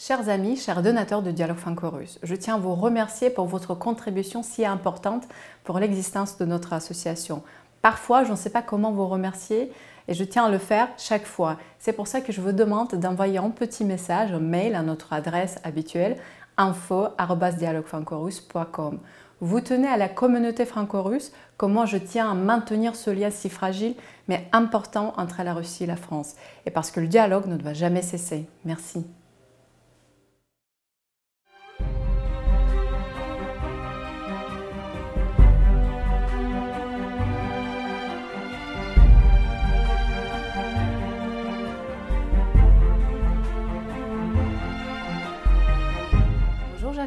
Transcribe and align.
Chers 0.00 0.28
amis, 0.28 0.56
chers 0.56 0.80
donateurs 0.80 1.22
de 1.22 1.32
Dialogue 1.32 1.56
Franco-Russe, 1.56 2.20
je 2.22 2.36
tiens 2.36 2.54
à 2.54 2.58
vous 2.58 2.76
remercier 2.76 3.30
pour 3.30 3.46
votre 3.46 3.74
contribution 3.74 4.44
si 4.44 4.64
importante 4.64 5.24
pour 5.64 5.80
l'existence 5.80 6.38
de 6.38 6.44
notre 6.44 6.72
association. 6.72 7.42
Parfois, 7.82 8.22
je 8.22 8.30
ne 8.30 8.36
sais 8.36 8.50
pas 8.50 8.62
comment 8.62 8.92
vous 8.92 9.08
remercier 9.08 9.72
et 10.06 10.14
je 10.14 10.22
tiens 10.22 10.44
à 10.44 10.50
le 10.50 10.58
faire 10.58 10.86
chaque 10.98 11.26
fois. 11.26 11.56
C'est 11.80 11.94
pour 11.94 12.06
ça 12.06 12.20
que 12.20 12.30
je 12.30 12.40
vous 12.40 12.52
demande 12.52 12.94
d'envoyer 12.94 13.38
un 13.38 13.50
petit 13.50 13.84
message, 13.84 14.30
un 14.30 14.38
mail 14.38 14.76
à 14.76 14.82
notre 14.82 15.12
adresse 15.12 15.58
habituelle 15.64 16.16
info.dialoguefrancorusse.com. 16.58 19.00
Vous 19.40 19.60
tenez 19.60 19.88
à 19.88 19.96
la 19.96 20.08
communauté 20.08 20.64
franco-russe, 20.64 21.32
comment 21.56 21.86
je 21.86 21.98
tiens 21.98 22.30
à 22.30 22.34
maintenir 22.34 22.94
ce 22.94 23.10
lien 23.10 23.30
si 23.30 23.50
fragile 23.50 23.96
mais 24.28 24.48
important 24.52 25.12
entre 25.16 25.42
la 25.42 25.54
Russie 25.54 25.82
et 25.82 25.88
la 25.88 25.96
France. 25.96 26.36
Et 26.66 26.70
parce 26.70 26.92
que 26.92 27.00
le 27.00 27.08
dialogue 27.08 27.46
ne 27.46 27.56
doit 27.56 27.72
jamais 27.72 28.02
cesser. 28.02 28.48
Merci. 28.64 29.04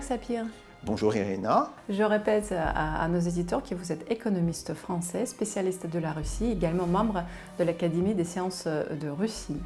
Sapir. 0.02 0.46
Bonjour 0.84 1.16
Irina. 1.16 1.70
Je 1.88 2.02
répète 2.02 2.54
à, 2.54 3.08
nos 3.08 3.20
éditeurs 3.20 3.62
que 3.62 3.76
vous 3.76 3.92
êtes 3.92 4.10
économiste 4.12 4.74
français, 4.74 5.26
spécialiste 5.28 5.88
de 5.88 6.00
la 6.00 6.12
Russie, 6.12 6.52
également 6.52 6.88
membre 6.88 7.24
de 7.60 7.64
l'Académie 7.64 8.16
des 8.16 8.24
sciences 8.24 8.68
de 8.68 9.10
Russie. 9.10 9.58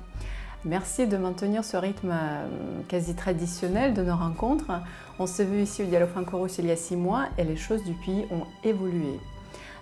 Merci 0.65 1.07
de 1.07 1.15
maintenir 1.15 1.63
ce 1.63 1.77
rythme 1.77 2.11
euh, 2.11 2.47
quasi 2.87 3.13
traditionnel 3.13 3.93
de 3.93 4.01
nos 4.01 4.15
rencontres. 4.15 4.71
On 5.19 5.27
s'est 5.27 5.45
vu 5.45 5.61
ici 5.61 5.83
au 5.83 5.85
Dialogue 5.85 6.09
franco-russe 6.09 6.57
il 6.57 6.65
y 6.65 6.71
a 6.71 6.75
six 6.75 6.95
mois 6.95 7.27
et 7.37 7.43
les 7.43 7.55
choses 7.55 7.83
du 7.83 7.93
pays 7.93 8.25
ont 8.31 8.45
évolué. 8.67 9.19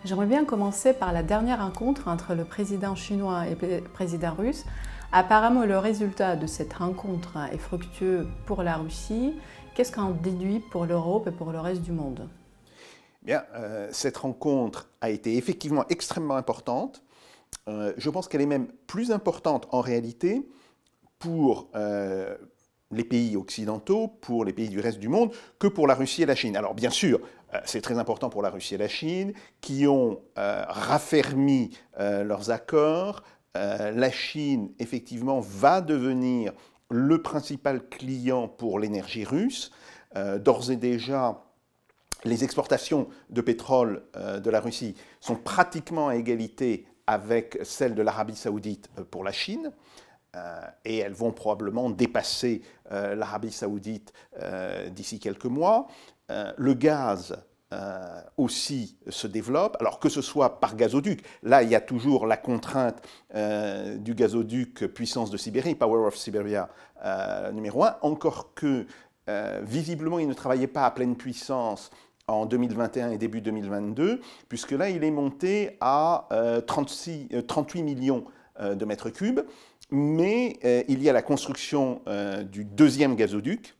J'aimerais 0.06 0.26
bien 0.26 0.44
commencer 0.44 0.94
par 0.94 1.14
la 1.14 1.24
dernière 1.24 1.64
rencontre 1.64 2.10
entre 2.10 2.36
le 2.36 2.44
président 2.44 2.96
chinois 2.96 3.48
et 3.48 3.56
le 3.60 3.82
président 3.82 4.34
russe. 4.38 4.66
Apparemment, 5.14 5.64
le 5.64 5.78
résultat 5.78 6.36
de 6.36 6.48
cette 6.48 6.74
rencontre 6.74 7.38
est 7.52 7.58
fructueux 7.58 8.28
pour 8.46 8.64
la 8.64 8.78
Russie 8.78 9.34
Qu'est-ce 9.76 9.92
qu'en 9.92 10.12
déduit 10.12 10.60
pour 10.60 10.86
l'Europe 10.86 11.28
et 11.28 11.32
pour 11.32 11.52
le 11.52 11.60
reste 11.60 11.82
du 11.82 11.92
monde? 11.92 12.30
Bien, 13.24 13.44
euh, 13.56 13.88
cette 13.92 14.18
rencontre 14.18 14.88
a 15.02 15.10
été 15.10 15.36
effectivement 15.36 15.84
extrêmement 15.90 16.36
importante. 16.36 17.02
Euh, 17.68 17.92
je 17.98 18.10
pense 18.12 18.28
qu'elle 18.28 18.42
est 18.42 18.46
même 18.46 18.68
plus 18.86 19.12
importante 19.12 19.68
en 19.72 19.82
réalité 19.82 20.48
pour 21.18 21.70
euh, 21.74 22.38
les 22.92 23.04
pays 23.04 23.36
occidentaux, 23.36 24.08
pour 24.08 24.46
les 24.46 24.54
pays 24.54 24.70
du 24.70 24.80
reste 24.80 25.00
du 25.00 25.08
monde, 25.08 25.32
que 25.58 25.68
pour 25.68 25.88
la 25.88 25.96
Russie 25.96 26.22
et 26.22 26.28
la 26.28 26.36
Chine. 26.36 26.56
Alors 26.56 26.76
bien 26.76 26.92
sûr, 26.92 27.20
c'est 27.66 27.82
très 27.82 27.98
important 27.98 28.30
pour 28.30 28.44
la 28.44 28.50
Russie 28.50 28.76
et 28.76 28.80
la 28.80 28.88
Chine, 28.88 29.34
qui 29.62 29.88
ont 29.88 30.22
raffermi 30.36 31.70
leurs 32.00 32.50
accords. 32.50 33.24
la 33.54 34.12
Chine, 34.12 34.72
effectivement, 34.80 35.40
va 35.40 35.82
devenir 35.82 36.54
le 36.94 37.24
principal 37.24 37.90
client 37.90 38.48
pour 38.48 38.78
l'énergie 38.78 39.24
russe. 39.24 39.72
Euh, 40.16 40.38
d'ores 40.38 40.70
et 40.70 40.76
déjà, 40.76 41.44
les 42.24 42.44
exportations 42.44 43.08
de 43.32 43.42
pétrole 43.42 44.04
euh, 44.16 44.40
de 44.40 44.52
la 44.52 44.60
Russie 44.60 44.96
sont 45.20 45.36
pratiquement 45.36 46.10
à 46.10 46.16
égalité 46.16 46.86
avec 47.08 47.58
celles 47.64 47.96
de 47.96 48.04
l'Arabie 48.04 48.36
saoudite 48.36 48.92
euh, 49.00 49.04
pour 49.04 49.24
la 49.24 49.32
Chine. 49.32 49.72
et 50.86 50.98
elles 50.98 51.14
vont 51.14 51.32
probablement 51.32 51.92
dépasser 51.92 52.64
l'Arabie 52.90 53.52
saoudite 53.52 54.14
d'ici 54.90 55.20
quelques 55.20 55.46
mois. 55.46 55.86
le 56.30 56.74
gaz 56.74 57.36
euh, 57.74 58.22
aussi 58.38 58.98
se 59.10 59.26
développe, 59.26 59.78
alors 59.80 60.00
que 60.00 60.10
ce 60.10 60.22
soit 60.22 60.60
par 60.60 60.76
gazoduc. 60.76 61.24
Là, 61.42 61.64
il 61.64 61.70
y 61.70 61.76
a 61.76 61.82
toujours 61.82 62.28
la 62.28 62.38
contrainte 62.38 63.02
euh, 63.34 63.98
du 63.98 64.14
gazoduc 64.14 64.86
puissance 64.88 65.32
de 65.32 65.38
Sibérie, 65.38 65.74
Power 65.74 66.06
of 66.08 66.16
Siberia 66.16 66.70
euh, 67.04 67.52
numéro 67.52 67.84
1, 67.84 67.98
encore 68.02 68.54
que 68.54 68.86
visiblement 69.62 70.20
il 70.20 70.28
ne 70.28 70.34
travaillait 70.34 70.68
pas 70.68 70.86
à 70.86 70.92
pleine 70.92 71.16
puissance 71.16 71.90
en 72.28 72.46
2021 72.46 73.12
et 73.12 73.18
début 73.18 73.40
2022, 73.40 74.20
puisque 74.50 74.72
là, 74.72 74.90
il 74.90 75.04
est 75.06 75.12
monté 75.12 75.78
à 75.80 76.28
36, 76.68 77.30
38 77.48 77.84
millions 77.84 78.26
de 78.60 78.84
mètres 78.84 79.10
cubes, 79.10 79.40
mais 79.90 80.60
il 80.90 81.02
y 81.02 81.10
a 81.10 81.14
la 81.14 81.22
construction 81.22 82.02
du 82.52 82.66
deuxième 82.66 83.16
gazoduc, 83.16 83.78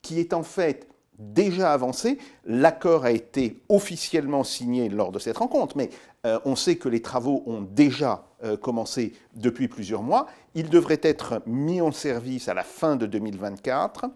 qui 0.00 0.18
est 0.18 0.32
en 0.32 0.42
fait 0.42 0.89
déjà 1.20 1.72
avancé. 1.72 2.18
L'accord 2.44 3.04
a 3.04 3.12
été 3.12 3.58
officiellement 3.68 4.42
signé 4.42 4.88
lors 4.88 5.12
de 5.12 5.18
cette 5.18 5.36
rencontre, 5.36 5.76
mais 5.76 5.90
euh, 6.26 6.40
on 6.44 6.56
sait 6.56 6.76
que 6.76 6.88
les 6.88 7.02
travaux 7.02 7.42
ont 7.46 7.60
déjà 7.60 8.24
euh, 8.42 8.56
commencé 8.56 9.12
depuis 9.34 9.68
plusieurs 9.68 10.02
mois. 10.02 10.26
Il 10.54 10.70
devrait 10.70 11.00
être 11.02 11.42
mis 11.46 11.80
en 11.80 11.92
service 11.92 12.48
à 12.48 12.54
la 12.54 12.64
fin 12.64 12.96
de 12.96 13.06
2024. 13.06 14.06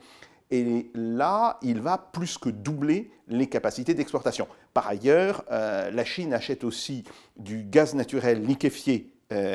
Et 0.50 0.91
là, 0.94 1.59
il 1.62 1.81
va 1.81 1.98
plus 1.98 2.38
que 2.38 2.48
doubler 2.48 3.10
les 3.28 3.48
capacités 3.48 3.94
d'exportation. 3.94 4.47
Par 4.72 4.86
ailleurs, 4.88 5.44
euh, 5.50 5.91
la 5.91 6.04
Chine 6.04 6.32
achète 6.32 6.65
aussi 6.65 7.04
du 7.36 7.65
gaz 7.65 7.94
naturel 7.94 8.44
liquéfié 8.44 9.10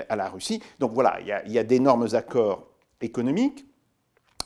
à 0.10 0.18
la 0.18 0.28
Russie. 0.28 0.62
Donc 0.80 0.92
voilà, 0.92 1.22
il 1.22 1.52
y 1.54 1.58
a 1.58 1.64
d'énormes 1.64 2.08
accords 2.12 2.68
économiques. 3.00 3.66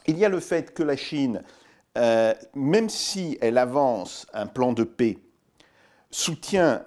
Il 0.05 0.19
y 0.19 0.25
a 0.25 0.29
le 0.29 0.39
fait 0.39 0.75
que 0.75 0.83
la 0.83 0.95
Chine 0.95 1.41
euh, 1.95 2.33
même 2.55 2.89
si 2.89 3.37
elle 3.39 3.57
avance 3.57 4.25
un 4.33 4.47
plan 4.47 4.73
de 4.73 4.83
paix, 4.83 5.19
soutient 6.09 6.83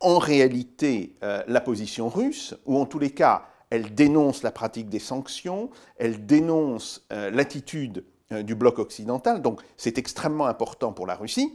en 0.00 0.18
réalité 0.18 1.14
euh, 1.22 1.42
la 1.46 1.60
position 1.60 2.08
russe, 2.08 2.54
ou 2.66 2.78
en 2.78 2.84
tous 2.84 2.98
les 2.98 3.10
cas, 3.10 3.46
elle 3.70 3.94
dénonce 3.94 4.42
la 4.42 4.50
pratique 4.50 4.90
des 4.90 4.98
sanctions, 4.98 5.70
elle 5.96 6.26
dénonce 6.26 7.06
euh, 7.12 7.30
l'attitude 7.30 8.04
du 8.30 8.54
bloc 8.54 8.78
occidental, 8.78 9.42
donc 9.42 9.60
c'est 9.76 9.98
extrêmement 9.98 10.46
important 10.46 10.92
pour 10.92 11.06
la 11.06 11.16
Russie. 11.16 11.54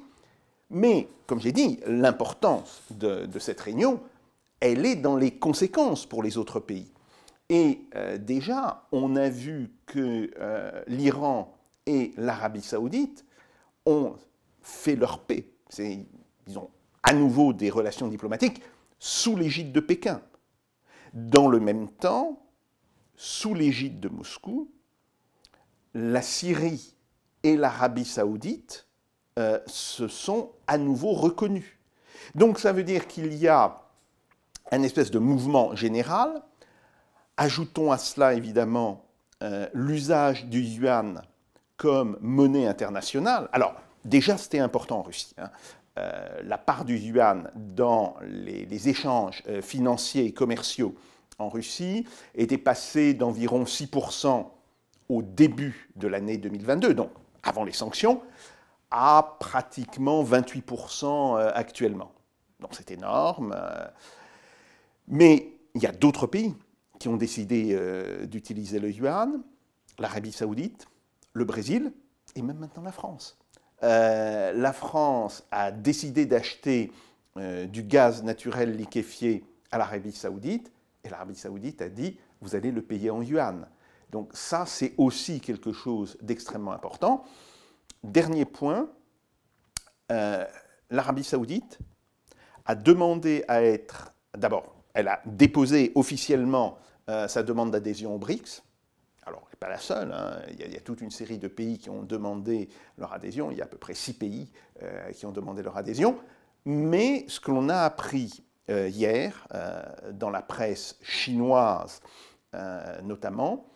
Mais, 0.69 1.07
comme 1.25 1.39
j'ai 1.39 1.51
dit, 1.51 1.79
l'importance 1.87 2.83
de, 2.91 3.25
de, 3.25 3.39
cette 3.39 3.59
réunion, 3.59 3.99
elle 4.59 4.85
est 4.85 4.95
dans 4.95 5.15
les 5.15 5.31
conséquences 5.31 6.05
pour 6.05 6.21
les 6.21 6.37
autres 6.37 6.59
pays. 6.59 6.91
Et 7.49 7.79
déjà, 8.19 8.83
on 8.91 9.15
a 9.15 9.27
vu 9.29 9.71
que 9.87 10.29
l'Iran 10.87 11.56
et 11.87 12.13
l'Arabie 12.17 12.61
saoudite 12.61 13.25
ont 13.85 14.15
fait 14.61 14.95
leur 14.95 15.19
paix. 15.19 15.49
Ils 15.79 16.59
ont 16.59 16.69
à 17.01 17.13
nouveau 17.13 17.53
des 17.53 17.69
relations 17.69 18.07
diplomatiques 18.07 18.61
sous 18.99 19.35
l'égide 19.35 19.71
de 19.71 19.79
Pékin. 19.79 20.21
Dans 21.13 21.47
le 21.47 21.59
même 21.59 21.89
temps, 21.89 22.45
sous 23.15 23.53
l'égide 23.53 23.99
de 23.99 24.09
Moscou, 24.09 24.69
la 25.93 26.21
Syrie 26.21 26.95
et 27.43 27.55
l'Arabie 27.55 28.05
saoudite 28.05 28.87
euh, 29.39 29.59
se 29.65 30.07
sont 30.07 30.51
à 30.67 30.77
nouveau 30.77 31.13
reconnus. 31.13 31.79
Donc 32.35 32.59
ça 32.59 32.73
veut 32.73 32.83
dire 32.83 33.07
qu'il 33.07 33.33
y 33.33 33.47
a 33.47 33.81
un 34.71 34.83
espèce 34.83 35.11
de 35.11 35.19
mouvement 35.19 35.75
général. 35.75 36.43
Ajoutons 37.37 37.91
à 37.91 37.97
cela 37.97 38.33
évidemment 38.33 39.05
euh, 39.43 39.69
l'usage 39.73 40.45
du 40.45 40.61
yuan 40.61 41.21
comme 41.77 42.17
monnaie 42.21 42.67
internationale. 42.67 43.47
Alors, 43.53 43.75
déjà, 44.03 44.37
c'était 44.37 44.59
important 44.59 44.99
en 44.99 45.03
Russie. 45.03 45.33
Hein. 45.37 45.49
Euh, 45.97 46.41
la 46.43 46.57
part 46.57 46.85
du 46.85 46.97
yuan 46.97 47.49
dans 47.55 48.17
les, 48.21 48.89
échanges 48.89 49.41
euh, 49.47 49.61
financiers 49.61 50.25
et 50.25 50.31
commerciaux 50.31 50.95
en 51.39 51.49
Russie 51.49 52.05
était 52.35 52.59
passée 52.59 53.13
d'environ 53.13 53.63
6% 53.63 54.45
au 55.09 55.21
début 55.23 55.89
de 55.95 56.07
l'année 56.07 56.37
2022, 56.37 56.93
donc 56.93 57.09
avant 57.41 57.63
les 57.63 57.71
sanctions, 57.71 58.21
à 58.91 59.37
pratiquement 59.39 60.23
28% 60.23 61.05
euh, 61.05 61.51
actuellement. 61.53 62.11
Donc 62.59 62.71
c'est 62.73 62.91
énorme. 62.91 63.55
Mais 65.07 65.53
il 65.73 65.81
y 65.81 65.87
a 65.87 65.91
d'autres 65.91 66.27
pays 66.27 66.55
qui 66.99 67.07
ont 67.07 67.17
décidé 67.17 67.79
d'utiliser 68.25 68.79
le 68.79 68.91
yuan, 68.91 69.43
l'Arabie 69.99 70.31
saoudite, 70.31 70.87
le 71.37 71.45
Brésil 71.45 71.93
et 72.35 72.41
même 72.41 72.57
maintenant 72.57 72.83
la 72.83 72.91
France. 72.91 73.37
Euh, 73.83 74.51
la 74.53 74.73
France 74.73 75.45
a 75.51 75.71
décidé 75.71 76.25
d'acheter 76.25 76.91
euh, 77.37 77.67
du 77.67 77.83
gaz 77.83 78.23
naturel 78.23 78.75
liquéfié 78.75 79.45
à 79.71 79.77
l'Arabie 79.77 80.11
saoudite 80.11 80.71
et 81.03 81.09
l'Arabie 81.09 81.35
saoudite 81.35 81.81
a 81.81 81.89
dit 81.89 82.17
vous 82.41 82.55
allez 82.55 82.71
le 82.71 82.81
payer 82.81 83.11
en 83.11 83.21
yuan. 83.21 83.67
Donc 84.09 84.31
ça, 84.33 84.65
c'est 84.65 84.93
aussi 84.97 85.39
quelque 85.39 85.71
chose 85.71 86.17
d'extrêmement 86.21 86.71
important. 86.71 87.23
Dernier 88.03 88.45
point, 88.45 88.89
euh, 90.11 90.45
l'Arabie 90.89 91.23
saoudite 91.23 91.77
a 92.65 92.73
demandé 92.73 93.43
à 93.47 93.61
être, 93.61 94.13
d'abord, 94.35 94.75
elle 94.93 95.07
a 95.07 95.21
déposé 95.25 95.91
officiellement 95.95 96.79
sa 97.29 97.41
demande 97.41 97.71
d'adhésion 97.71 98.13
aux 98.13 98.17
BRICS, 98.17 98.63
alors 99.27 99.47
n'est 99.51 99.59
pas 99.59 99.69
la 99.69 99.77
seule, 99.77 100.11
hein. 100.11 100.39
il, 100.49 100.71
y 100.71 100.77
a, 100.77 100.79
toute 100.79 101.01
une 101.01 101.11
série 101.11 101.37
de 101.37 101.47
pays 101.47 101.77
qui 101.77 101.89
ont 101.89 102.03
demandé 102.03 102.69
leur 102.97 103.13
adhésion, 103.13 103.51
il 103.51 103.57
y 103.57 103.61
a 103.61 103.65
à 103.65 103.67
peu 103.67 103.77
près 103.77 103.93
six 103.93 104.13
pays 104.13 104.49
euh, 104.81 105.11
qui 105.11 105.25
ont 105.25 105.31
demandé 105.31 105.61
leur 105.61 105.77
adhésion, 105.77 106.17
mais 106.65 107.25
ce 107.27 107.39
que 107.39 107.51
l'on 107.51 107.69
a 107.69 107.79
appris 107.79 108.43
euh, 108.69 108.87
hier 108.87 109.47
euh, 109.53 109.81
dans 110.13 110.29
la 110.29 110.41
presse 110.41 110.97
chinoise 111.01 112.01
notamment, 113.03 113.67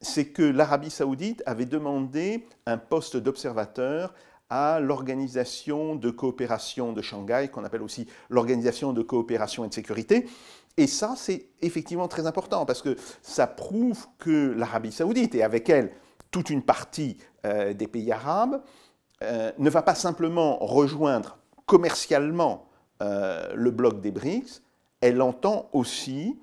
c'est 0.00 0.26
que 0.26 0.44
l'Arabie 0.44 0.90
saoudite 0.90 1.42
avait 1.44 1.64
demandé 1.64 2.46
un 2.66 2.78
poste 2.78 3.16
d'observateur 3.16 4.14
à 4.48 4.78
l'organisation 4.78 5.96
de 5.96 6.10
coopération 6.10 6.92
de 6.92 7.02
Shanghai, 7.02 7.48
qu'on 7.52 7.64
appelle 7.64 7.82
aussi 7.82 8.06
l'organisation 8.30 8.92
de 8.92 9.02
coopération 9.02 9.64
et 9.64 9.68
de 9.68 9.74
sécurité. 9.74 10.28
Et 10.78 10.86
ça, 10.86 11.14
c'est 11.16 11.48
effectivement 11.60 12.06
très 12.06 12.26
important 12.28 12.64
parce 12.64 12.82
que 12.82 12.96
ça 13.20 13.48
prouve 13.48 14.06
que 14.20 14.54
l'Arabie 14.56 14.92
saoudite, 14.92 15.34
et 15.34 15.42
avec 15.42 15.68
elle 15.68 15.90
toute 16.30 16.50
une 16.50 16.62
partie 16.62 17.18
euh, 17.44 17.74
des 17.74 17.88
pays 17.88 18.12
arabes, 18.12 18.62
euh, 19.24 19.50
ne 19.58 19.68
va 19.68 19.82
pas 19.82 19.96
simplement 19.96 20.56
rejoindre 20.60 21.38
commercialement 21.66 22.68
euh, 23.02 23.52
le 23.56 23.72
bloc 23.72 24.00
des 24.00 24.12
BRICS, 24.12 24.62
elle 25.00 25.20
entend 25.20 25.68
aussi 25.72 26.38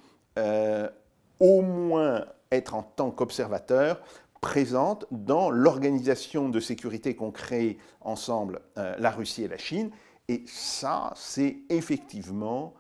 au 1.40 1.62
moins 1.62 2.26
être 2.52 2.76
en 2.76 2.84
tant 2.84 3.10
qu'observateur 3.10 4.02
présente 4.42 5.06
dans 5.12 5.50
l'organisation 5.50 6.50
de 6.50 6.60
sécurité 6.60 7.16
qu'ont 7.16 7.32
créée 7.32 7.78
ensemble 8.02 8.60
la 8.76 9.12
Russie 9.12 9.44
et 9.44 9.48
la 9.48 9.58
Chine. 9.58 9.92
Et 10.28 10.44
ça, 10.46 11.14
c'est 11.16 11.60
effectivement 11.70 12.74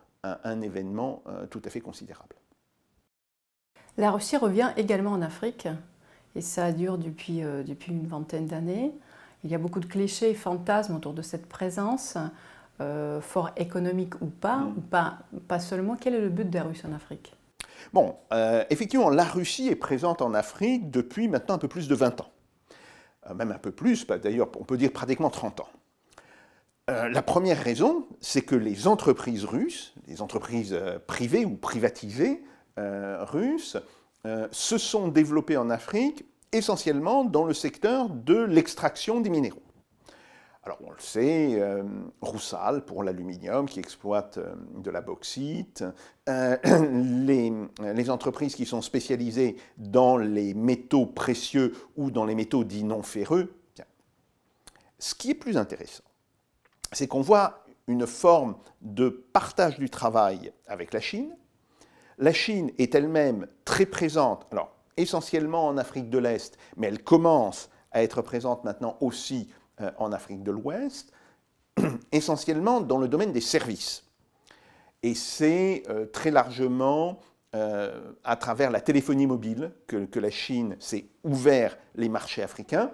un, 0.43 0.61
événement 0.61 1.23
euh, 1.27 1.45
tout 1.47 1.61
à 1.65 1.69
fait 1.69 1.81
considérable. 1.81 2.35
La 3.97 4.11
Russie 4.11 4.37
revient 4.37 4.71
également 4.77 5.11
en 5.11 5.21
Afrique, 5.21 5.67
et 6.35 6.41
ça 6.41 6.71
dure 6.71 6.97
depuis, 6.97 7.43
euh, 7.43 7.63
depuis 7.63 7.91
une 7.91 8.07
vingtaine 8.07 8.47
d'années. 8.47 8.91
Il 9.43 9.51
y 9.51 9.55
a 9.55 9.57
beaucoup 9.57 9.79
de 9.79 9.85
clichés 9.85 10.31
et 10.31 10.35
fantasmes 10.35 10.95
autour 10.95 11.13
de 11.13 11.21
cette 11.21 11.47
présence, 11.47 12.17
fort 13.21 13.51
économique 13.55 14.19
ou 14.21 14.25
pas, 14.25 14.57
mm. 14.57 14.73
ou 14.77 14.81
pas, 14.81 15.19
pas 15.47 15.59
seulement. 15.59 15.95
Quel 15.95 16.15
est 16.15 16.21
le 16.21 16.29
but 16.29 16.49
de 16.49 16.55
la 16.55 16.63
Russie 16.63 16.85
en 16.85 16.93
Afrique? 16.93 17.35
Bon, 17.93 18.15
euh, 18.33 18.63
effectivement, 18.69 19.09
la 19.09 19.23
Russie 19.23 19.69
est 19.69 19.75
présente 19.75 20.21
en 20.21 20.33
Afrique 20.33 20.91
depuis 20.91 21.27
maintenant 21.27 21.55
un 21.55 21.59
peu 21.59 21.67
plus 21.67 21.87
de 21.87 21.95
20 21.95 22.21
ans. 22.21 22.29
Euh, 23.29 23.33
même 23.33 23.51
un 23.51 23.57
peu 23.57 23.71
plus, 23.71 24.05
bah, 24.05 24.17
d'ailleurs, 24.17 24.49
on 24.59 24.63
peut 24.63 24.77
dire 24.77 24.91
pratiquement 24.91 25.29
30 25.29 25.61
ans. 25.61 25.69
Euh, 26.89 27.09
la 27.09 27.21
première 27.21 27.61
raison, 27.61 28.07
c'est 28.19 28.43
que 28.43 28.55
les 28.55 28.87
entreprises 28.87 29.43
russes, 29.43 29.93
les 30.07 30.21
entreprises 30.21 30.79
privées 31.07 31.45
ou 31.45 31.55
privatisées 31.55 32.43
russes, 32.77 33.77
se 34.51 34.77
sont 34.77 35.07
développées 35.07 35.55
en 35.55 35.69
Afrique 35.69 36.25
essentiellement 36.51 37.23
dans 37.23 37.45
le 37.45 37.53
secteur 37.53 38.09
de 38.09 38.37
l'extraction 38.37 39.21
des 39.21 39.29
minéraux. 39.29 39.61
Alors 40.65 40.79
on 40.83 40.89
le 40.89 40.99
sait, 40.99 41.61
euh, 41.61 41.83
Roussal 42.21 42.85
pour 42.85 43.03
l'aluminium 43.03 43.69
qui 43.69 43.79
exploite 43.79 44.39
euh, 44.39 44.55
de 44.77 44.89
la 44.89 45.01
bauxite, 45.01 45.83
euh, 46.27 46.57
les, 47.23 48.09
entreprises 48.09 48.55
qui 48.55 48.65
sont 48.65 48.81
spécialisées 48.81 49.57
dans 49.77 50.17
les 50.17 50.55
métaux 50.55 51.05
précieux 51.05 51.73
ou 51.97 52.09
dans 52.09 52.25
les 52.25 52.33
métaux 52.33 52.63
dits 52.63 52.83
non 52.83 53.03
ferreux. 53.03 53.53
Ce 54.97 55.13
qui 55.13 55.29
est 55.29 55.35
plus 55.35 55.57
intéressant, 55.57 56.04
c'est 56.91 57.07
qu'on 57.07 57.21
voit 57.21 57.65
une 57.87 58.07
forme 58.07 58.55
de 58.81 59.09
partage 59.09 59.77
du 59.77 59.89
travail 59.89 60.51
avec 60.67 60.93
la 60.93 60.99
Chine. 60.99 61.35
La 62.17 62.33
Chine 62.33 62.71
est 62.77 62.95
elle-même 62.95 63.47
très 63.65 63.85
présente, 63.85 64.47
alors 64.51 64.75
essentiellement 64.97 65.67
en 65.67 65.77
Afrique 65.77 66.09
de 66.09 66.17
l'Est, 66.17 66.57
mais 66.77 66.87
elle 66.87 67.03
commence 67.03 67.69
à 67.91 68.03
être 68.03 68.21
présente 68.21 68.63
maintenant 68.63 68.97
aussi 69.01 69.49
euh, 69.81 69.91
en 69.97 70.11
Afrique 70.11 70.43
de 70.43 70.51
l'Ouest, 70.51 71.11
essentiellement 72.11 72.81
dans 72.81 72.97
le 72.97 73.07
domaine 73.07 73.33
des 73.33 73.41
services. 73.41 74.03
Et 75.03 75.13
c'est 75.13 75.83
euh, 75.89 76.05
très 76.05 76.31
largement 76.31 77.19
euh, 77.55 78.13
à 78.23 78.35
travers 78.35 78.71
la 78.71 78.81
téléphonie 78.81 79.27
mobile 79.27 79.71
que, 79.87 80.19
la 80.19 80.29
Chine 80.29 80.75
s'est 80.79 81.05
ouvert 81.23 81.77
les 81.95 82.09
marchés 82.09 82.43
africains, 82.43 82.91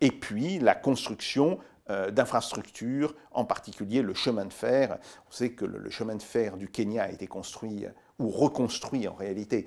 et 0.00 0.10
puis 0.10 0.58
la 0.58 0.74
construction 0.74 1.58
d'infrastructures, 1.88 3.14
en 3.32 3.44
particulier 3.44 4.02
le 4.02 4.14
chemin 4.14 4.44
de 4.44 4.52
fer. 4.52 4.98
On 5.28 5.32
sait 5.32 5.52
que 5.52 5.64
le, 5.64 5.88
chemin 5.90 6.16
de 6.16 6.22
fer 6.22 6.56
du 6.56 6.68
Kenya 6.68 7.04
a 7.04 7.10
été 7.10 7.26
construit 7.26 7.86
ou 8.18 8.28
reconstruit 8.28 9.08
en 9.08 9.14
réalité 9.14 9.66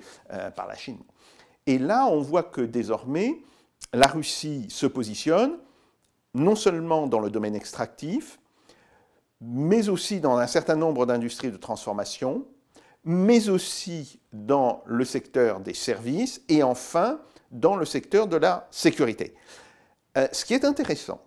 par 0.54 0.66
la 0.66 0.76
Chine. 0.76 1.00
Et 1.66 1.78
là, 1.78 2.06
on 2.06 2.20
voit 2.20 2.42
que 2.42 2.60
désormais, 2.60 3.38
la 3.92 4.06
Russie 4.06 4.66
se 4.68 4.86
positionne 4.86 5.58
non 6.34 6.56
seulement 6.56 7.06
dans 7.06 7.20
le 7.20 7.30
domaine 7.30 7.54
extractif, 7.54 8.38
mais 9.40 9.88
aussi 9.88 10.20
dans 10.20 10.36
un 10.38 10.46
certain 10.46 10.76
nombre 10.76 11.04
d'industries 11.04 11.50
de 11.50 11.56
transformation, 11.56 12.46
mais 13.04 13.48
aussi 13.48 14.20
dans 14.32 14.82
le 14.86 15.04
secteur 15.04 15.60
des 15.60 15.74
services 15.74 16.42
et 16.48 16.62
enfin 16.62 17.20
dans 17.50 17.76
le 17.76 17.84
secteur 17.84 18.28
de 18.28 18.36
la 18.36 18.68
sécurité. 18.70 19.34
Euh, 20.16 20.28
ce 20.32 20.44
qui 20.44 20.54
est 20.54 20.64
intéressant, 20.64 21.20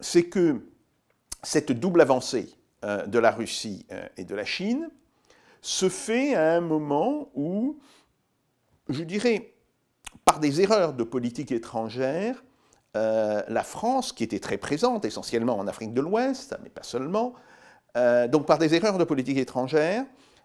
c'est 0.00 0.24
que 0.24 0.60
cette 1.42 1.72
double 1.72 2.00
avancée 2.00 2.54
euh, 2.84 3.06
de 3.06 3.18
la 3.18 3.30
Russie 3.30 3.86
euh, 3.92 4.06
et 4.16 4.24
de 4.24 4.34
la 4.34 4.44
Chine 4.44 4.88
se 5.62 5.88
fait 5.88 6.34
à 6.34 6.54
un 6.54 6.60
moment 6.60 7.30
où, 7.34 7.78
je 8.88 9.02
dirais, 9.02 9.52
par 10.24 10.40
des 10.40 10.60
erreurs 10.60 10.94
de 10.94 11.04
politique 11.04 11.52
étrangère, 11.52 12.42
euh, 12.96 13.42
la 13.46 13.62
France, 13.62 14.12
qui 14.12 14.24
était 14.24 14.40
très 14.40 14.56
présente 14.56 15.04
essentiellement 15.04 15.58
en 15.58 15.66
Afrique 15.66 15.92
de 15.92 16.00
l'Ouest, 16.00 16.56
mais 16.62 16.70
pas 16.70 16.82
seulement, 16.82 17.34
donc 18.28 18.46
par 18.46 18.58
des 18.58 18.76
erreurs 18.76 18.98
de 18.98 19.04
politique 19.04 19.36
étrangère, 19.36 20.04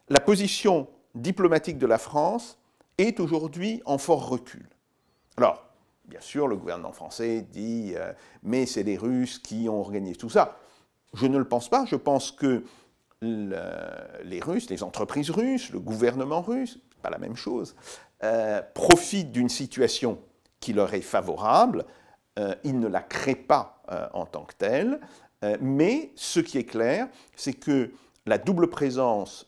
la 0.09 0.19
position 0.19 0.87
diplomatique 1.13 1.77
de 1.77 1.85
la 1.85 1.99
France 1.99 2.57
est 2.97 3.19
aujourd'hui 3.19 3.83
en 3.85 3.99
fort 3.99 4.27
recul. 4.27 4.67
Alors, 5.37 5.63
bien 6.07 6.21
sûr, 6.21 6.47
le 6.47 6.55
gouvernement 6.55 6.91
français 6.91 7.45
dit 7.51 7.93
euh, 7.95 8.13
mais 8.43 8.65
c'est 8.65 8.83
les 8.83 8.97
Russes 8.97 9.39
qui 9.39 9.67
ont 9.69 9.79
organisé 9.79 10.15
tout 10.15 10.29
ça. 10.29 10.57
Je 11.13 11.27
ne 11.27 11.37
le 11.37 11.47
pense 11.47 11.69
pas. 11.69 11.85
Je 11.85 11.95
pense 11.95 12.31
que 12.31 12.63
les 13.21 14.39
Russes, 14.41 14.69
les 14.69 14.83
entreprises 14.83 15.31
russes, 15.31 15.71
le 15.71 15.79
gouvernement 15.79 16.41
russe, 16.41 16.79
pas 17.01 17.09
la 17.09 17.17
même 17.17 17.35
chose, 17.35 17.75
profitent 18.75 19.31
d'une 19.31 19.49
situation 19.49 20.19
qui 20.59 20.73
leur 20.73 20.93
est 20.93 21.01
favorable 21.01 21.85
euh, 22.37 22.53
il 22.65 22.79
ne 22.79 22.87
la 22.87 23.01
crée 23.01 23.35
pas 23.35 23.81
euh, 23.91 24.07
en 24.13 24.25
tant 24.25 24.43
que 24.43 24.53
telle, 24.55 24.99
euh, 25.45 25.55
mais 25.61 26.11
ce 26.15 26.41
qui 26.41 26.57
est 26.57 26.65
clair, 26.65 27.07
c'est 27.35 27.53
que 27.53 27.91
la 28.25 28.37
double 28.37 28.69
présence 28.69 29.47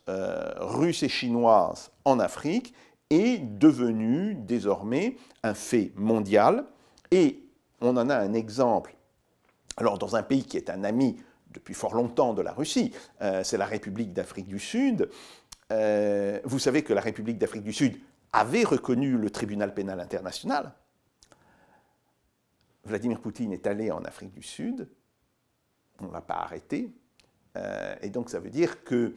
russe 0.60 1.02
et 1.02 1.10
chinoise 1.10 1.90
en 2.06 2.20
Afrique 2.20 2.76
est 3.10 3.40
devenue 3.40 4.36
désormais 4.36 5.18
un 5.44 5.54
fait 5.54 5.92
mondial, 5.96 6.66
et 7.12 7.44
on 7.82 7.96
en 7.98 8.10
a 8.10 8.18
un 8.18 8.34
exemple. 8.34 8.96
Alors 9.78 9.98
dans 9.98 10.16
un 10.16 10.24
pays 10.24 10.44
qui 10.44 10.58
est 10.58 10.70
un 10.70 10.84
ami 10.84 11.18
depuis 11.52 11.74
fort 11.74 11.94
longtemps 11.94 12.34
de 12.34 12.42
la 12.42 12.52
Russie, 12.52 12.94
c'est 13.44 13.58
la 13.58 13.66
République 13.66 14.14
d'Afrique 14.14 14.48
du 14.48 14.60
Sud. 14.60 15.10
vous 15.70 16.60
savez 16.60 16.84
que 16.84 16.94
la 16.94 17.02
République 17.02 17.38
d'Afrique 17.38 17.64
du 17.64 17.74
Sud 17.74 17.98
avait 18.34 18.64
reconnu 18.64 19.18
le 19.18 19.30
tribunal 19.30 19.74
pénal 19.74 20.00
international, 20.00 20.74
Vladimir 22.88 23.20
Poutine 23.20 23.54
est 23.54 23.68
allé 23.68 23.92
en 23.92 24.04
Afrique 24.06 24.34
du 24.34 24.42
Sud, 24.42 24.88
on 26.00 26.08
ne 26.08 26.14
l'a 26.14 26.22
pas 26.22 26.36
arrêté, 26.36 26.92
euh, 27.58 27.96
et 28.02 28.10
donc 28.10 28.30
ça 28.30 28.40
veut 28.40 28.50
dire 28.50 28.84
que 28.84 29.14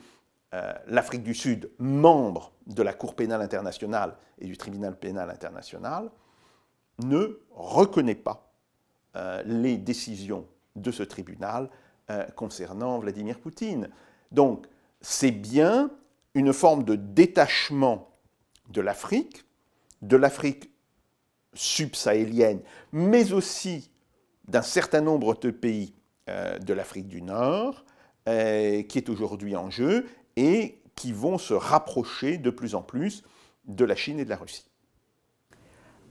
euh, 0.54 0.72
l'Afrique 0.86 1.22
du 1.22 1.34
Sud, 1.34 1.70
membre 1.78 2.52
de 2.66 2.82
la 2.82 2.92
Cour 2.92 3.14
pénale 3.14 3.42
internationale 3.42 4.16
et 4.38 4.46
du 4.46 4.56
tribunal 4.56 4.98
pénal 4.98 5.30
international, 5.30 6.10
ne 7.02 7.40
reconnaît 7.50 8.14
pas 8.14 8.52
euh, 9.16 9.42
les 9.44 9.76
décisions 9.76 10.46
de 10.76 10.90
ce 10.90 11.02
tribunal 11.02 11.68
concernant 12.34 12.98
Vladimir 12.98 13.38
Poutine. 13.38 13.88
Donc 14.32 14.66
c'est 15.00 15.30
bien 15.30 15.92
une 16.34 16.52
forme 16.52 16.82
de 16.82 16.96
détachement 16.96 18.10
de 18.70 18.80
l'Afrique, 18.80 19.44
de 20.02 20.16
l'Afrique 20.16 20.70
subsahélienne, 21.54 22.60
mais 22.92 23.32
aussi 23.32 23.90
d'un 24.46 24.62
certain 24.62 25.00
nombre 25.00 25.38
de 25.38 25.50
pays 25.50 25.94
euh, 26.28 26.58
de 26.58 26.74
l'Afrique 26.74 27.08
du 27.08 27.22
Nord, 27.22 27.84
euh, 28.28 28.82
qui 28.82 28.98
est 28.98 29.08
aujourd'hui 29.08 29.56
en 29.56 29.70
jeu 29.70 30.06
et 30.40 30.80
qui 30.96 31.12
vont 31.12 31.36
se 31.36 31.52
rapprocher 31.52 32.38
de 32.38 32.48
plus 32.48 32.74
en 32.74 32.80
plus 32.80 33.22
de 33.66 33.84
la 33.84 33.94
Chine 33.94 34.18
et 34.18 34.24
de 34.24 34.30
la 34.30 34.36
Russie. 34.36 34.64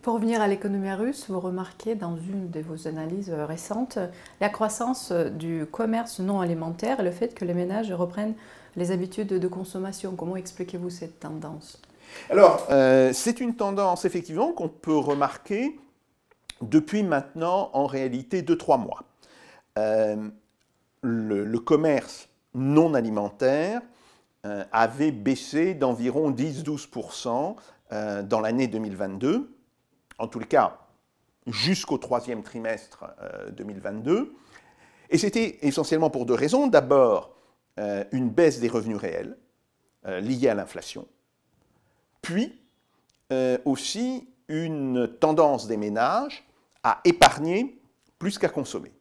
Pour 0.04 0.14
revenir 0.14 0.40
à 0.40 0.48
l'économie 0.48 0.94
russe, 0.94 1.26
vous 1.30 1.40
remarquez 1.40 1.96
dans 1.96 2.16
une 2.16 2.50
de 2.50 2.62
vos 2.62 2.88
analyses 2.88 3.32
récentes 3.32 3.98
la 4.40 4.50
croissance 4.50 5.12
du 5.12 5.66
commerce 5.66 6.20
non 6.20 6.40
alimentaire 6.40 7.02
et 7.02 7.04
le 7.04 7.12
fait 7.12 7.34
que 7.34 7.44
les 7.44 7.54
ménages 7.54 7.92
reprennent 7.92 8.36
les 8.76 8.92
habitudes 8.92 9.28
de 9.28 9.48
consommation. 9.48 10.16
Comment 10.16 10.38
expliquez-vous 10.38 10.90
cette 10.90 11.20
tendance? 11.20 11.82
Alors, 12.30 12.66
c'est 13.12 13.40
une 13.42 13.56
tendance 13.56 14.06
effectivement 14.06 14.54
qu'on 14.54 14.70
peut 14.70 14.98
remarquer 14.98 15.78
depuis 16.62 17.04
maintenant 17.04 17.72
en 17.74 17.86
réalité 17.86 18.42
2-3 18.42 18.80
mois. 18.80 19.04
le, 21.02 21.58
commerce 21.58 22.30
non 22.54 22.94
alimentaire 22.94 23.82
euh, 24.46 24.64
avait 24.72 25.12
baissé 25.12 25.74
d'environ 25.74 26.32
10-12% 26.32 27.58
euh, 27.92 28.24
dans 28.24 28.40
l'année 28.40 28.68
2022, 28.68 29.54
en 30.18 30.28
tout 30.30 30.40
cas 30.40 30.78
jusqu'au 31.46 31.98
troisième 31.98 32.42
trimestre 32.42 33.04
2022. 33.52 34.12
Euh, 34.12 34.34
Et 35.10 35.18
c'était 35.18 35.60
essentiellement 35.62 36.10
pour 36.10 36.26
deux 36.26 36.36
raisons. 36.36 36.68
D'abord, 36.68 37.36
une 38.12 38.30
baisse 38.30 38.62
des 38.62 38.70
revenus 38.70 38.98
réels 38.98 39.38
liés 40.06 40.48
à 40.50 40.54
l'inflation, 40.54 41.08
puis 42.22 42.62
aussi 43.66 44.30
une 44.48 45.08
tendance 45.08 45.68
des 45.68 45.78
ménages 45.78 46.46
à 46.84 47.00
épargner 47.04 47.82
plus 48.20 48.38
qu'à 48.38 48.50
consommer. 48.50 48.92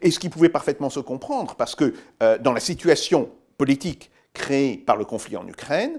Et 0.00 0.10
ce 0.10 0.18
qui 0.18 0.28
pouvait 0.28 0.48
parfaitement 0.48 0.88
se 0.88 1.00
comprendre, 1.00 1.56
parce 1.56 1.74
que 1.74 1.94
dans 2.38 2.52
la 2.52 2.60
situation 2.60 3.28
politique 3.58 4.10
créée 4.32 4.76
par 4.76 4.96
le 4.96 5.04
conflit 5.04 5.36
en 5.36 5.46
Ukraine, 5.46 5.98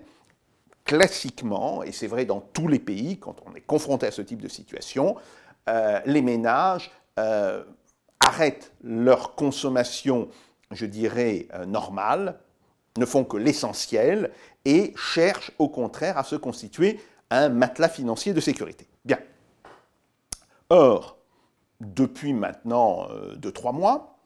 classiquement, 0.89 1.83
et 1.83 1.91
c'est 1.91 2.07
vrai 2.07 2.25
dans 2.25 2.39
tous 2.39 2.67
les 2.67 2.79
pays, 2.79 3.19
quand 3.19 3.35
on 3.45 3.53
est 3.53 3.61
confronté 3.61 4.07
à 4.07 4.11
ce 4.11 4.23
type 4.23 4.41
de 4.41 4.47
situation, 4.47 5.15
euh, 5.69 5.99
les 6.07 6.23
ménages 6.23 6.89
euh, 7.19 7.63
arrêtent 8.19 8.73
leur 8.83 9.35
consommation, 9.35 10.29
je 10.71 10.87
dirais, 10.87 11.47
euh, 11.53 11.65
normale, 11.65 12.39
ne 12.97 13.05
font 13.05 13.23
que 13.23 13.37
l'essentiel 13.37 14.31
et 14.65 14.93
cherchent 14.97 15.51
au 15.59 15.69
contraire 15.69 16.17
à 16.17 16.23
se 16.23 16.35
constituer 16.35 16.99
un 17.29 17.49
matelas 17.49 17.89
financier 17.89 18.33
de 18.33 18.41
sécurité. 18.41 18.87
Bien. 19.05 19.19
Or, 20.69 21.17
depuis 21.79 22.33
maintenant 22.33 23.07
2-3 23.35 23.75
mois, 23.75 24.17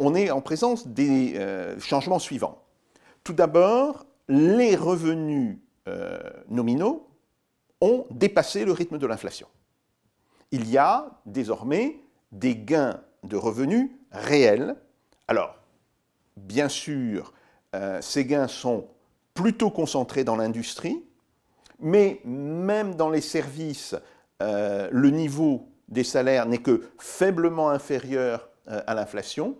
on 0.00 0.16
est 0.16 0.30
en 0.32 0.40
présence 0.40 0.88
des 0.88 1.40
changements 1.78 2.18
suivants. 2.18 2.59
Tout 3.30 3.36
d'abord, 3.36 4.06
les 4.26 4.74
revenus 4.74 5.58
euh, 5.86 6.18
nominaux 6.48 7.06
ont 7.80 8.04
dépassé 8.10 8.64
le 8.64 8.72
rythme 8.72 8.98
de 8.98 9.06
l'inflation. 9.06 9.46
Il 10.50 10.68
y 10.68 10.76
a 10.76 11.20
désormais 11.26 12.00
des 12.32 12.56
gains 12.56 13.00
de 13.22 13.36
revenus 13.36 13.88
réels. 14.10 14.74
Alors, 15.28 15.54
bien 16.36 16.68
sûr, 16.68 17.32
euh, 17.76 18.02
ces 18.02 18.24
gains 18.24 18.48
sont 18.48 18.88
plutôt 19.32 19.70
concentrés 19.70 20.24
dans 20.24 20.34
l'industrie, 20.34 21.00
mais 21.78 22.20
même 22.24 22.96
dans 22.96 23.10
les 23.10 23.20
services, 23.20 23.94
euh, 24.42 24.88
le 24.90 25.10
niveau 25.10 25.68
des 25.86 26.02
salaires 26.02 26.46
n'est 26.46 26.58
que 26.58 26.90
faiblement 26.98 27.70
inférieur 27.70 28.48
à 28.66 28.94
l'inflation. 28.94 29.56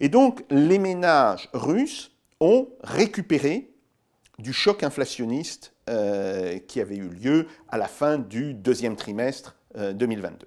Et 0.00 0.08
donc, 0.08 0.42
les 0.48 0.78
ménages 0.78 1.50
russes 1.52 2.09
ont 2.40 2.68
récupéré 2.82 3.70
du 4.40 4.52
choc 4.52 4.82
inflationniste 4.82 5.74
euh, 5.88 6.58
qui 6.58 6.80
avait 6.80 6.96
eu 6.96 7.08
lieu 7.08 7.46
à 7.68 7.78
la 7.78 7.88
fin 7.88 8.18
du 8.18 8.54
deuxième 8.54 8.96
trimestre 8.96 9.56
2022. 9.76 10.46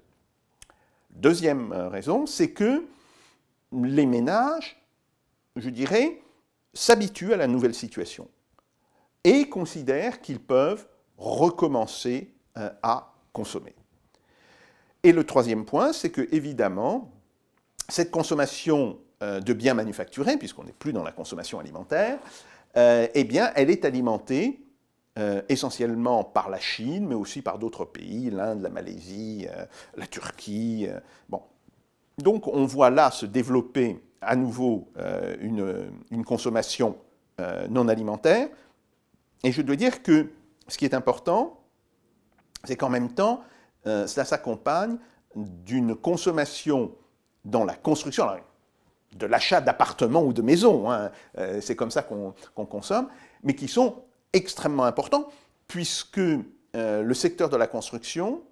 Deuxième 1.10 1.72
euh, 1.72 1.88
raison, 1.88 2.26
c'est 2.26 2.50
que 2.50 2.84
les 3.72 4.04
ménages, 4.04 4.76
je 5.54 5.70
dirais, 5.70 6.20
s'habituent 6.72 7.32
à 7.32 7.36
la 7.36 7.46
nouvelle 7.46 7.74
situation 7.74 8.28
et 9.22 9.48
considèrent 9.48 10.20
qu'ils 10.20 10.40
peuvent 10.40 10.88
recommencer 11.16 12.34
à 12.82 13.14
consommer. 13.32 13.74
Et 15.02 15.12
le 15.12 15.24
troisième 15.24 15.64
point, 15.64 15.92
c'est 15.92 16.10
que, 16.10 16.28
évidemment, 16.32 17.12
cette 17.88 18.10
consommation 18.10 18.98
de 19.40 19.52
biens 19.52 19.74
manufacturés, 19.74 20.36
puisqu'on 20.36 20.64
n'est 20.64 20.72
plus 20.72 20.92
dans 20.92 21.04
la 21.04 21.12
consommation 21.12 21.58
alimentaire, 21.58 22.18
euh, 22.76 23.06
eh 23.14 23.24
bien, 23.24 23.52
elle 23.54 23.70
est 23.70 23.84
alimentée 23.84 24.60
euh, 25.18 25.42
essentiellement 25.48 26.24
par 26.24 26.50
la 26.50 26.58
Chine, 26.58 27.06
mais 27.06 27.14
aussi 27.14 27.40
par 27.40 27.58
d'autres 27.58 27.84
pays, 27.84 28.30
l'Inde, 28.30 28.62
la 28.62 28.68
Malaisie, 28.68 29.46
la 29.96 30.06
Turquie. 30.06 30.88
bon. 31.28 31.42
Donc, 32.18 32.48
on 32.48 32.64
voit 32.64 32.90
là 32.90 33.10
se 33.10 33.26
développer 33.26 34.00
à 34.20 34.36
nouveau 34.36 34.88
une, 35.40 36.24
consommation 36.24 36.96
non 37.68 37.88
alimentaire. 37.88 38.48
Et 39.42 39.52
je 39.52 39.62
dois 39.62 39.76
dire 39.76 40.02
que 40.02 40.30
ce 40.68 40.78
qui 40.78 40.84
est 40.84 40.94
important, 40.94 41.60
c'est 42.64 42.76
qu'en 42.76 42.88
même 42.88 43.12
temps, 43.12 43.42
cela 43.84 44.24
s'accompagne 44.24 44.96
d'une 45.36 45.94
consommation 45.94 46.92
dans 47.44 47.64
la 47.64 47.74
construction 47.74 48.24
de 49.14 49.26
l'achat 49.26 49.60
d'appartements 49.60 50.22
ou 50.22 50.32
de 50.32 50.42
maisons, 50.42 50.90
hein. 50.90 51.10
euh, 51.38 51.60
c'est 51.60 51.76
comme 51.76 51.90
ça 51.90 52.02
qu'on 52.02 52.34
consomme, 52.66 53.08
mais 53.42 53.54
qui 53.54 53.68
sont 53.68 54.02
extrêmement 54.32 54.84
importants, 54.84 55.28
puisque 55.68 56.18
euh, 56.18 57.02
le 57.02 57.14
secteur 57.14 57.48
de 57.48 57.56
la 57.56 57.66
construction 57.66 58.42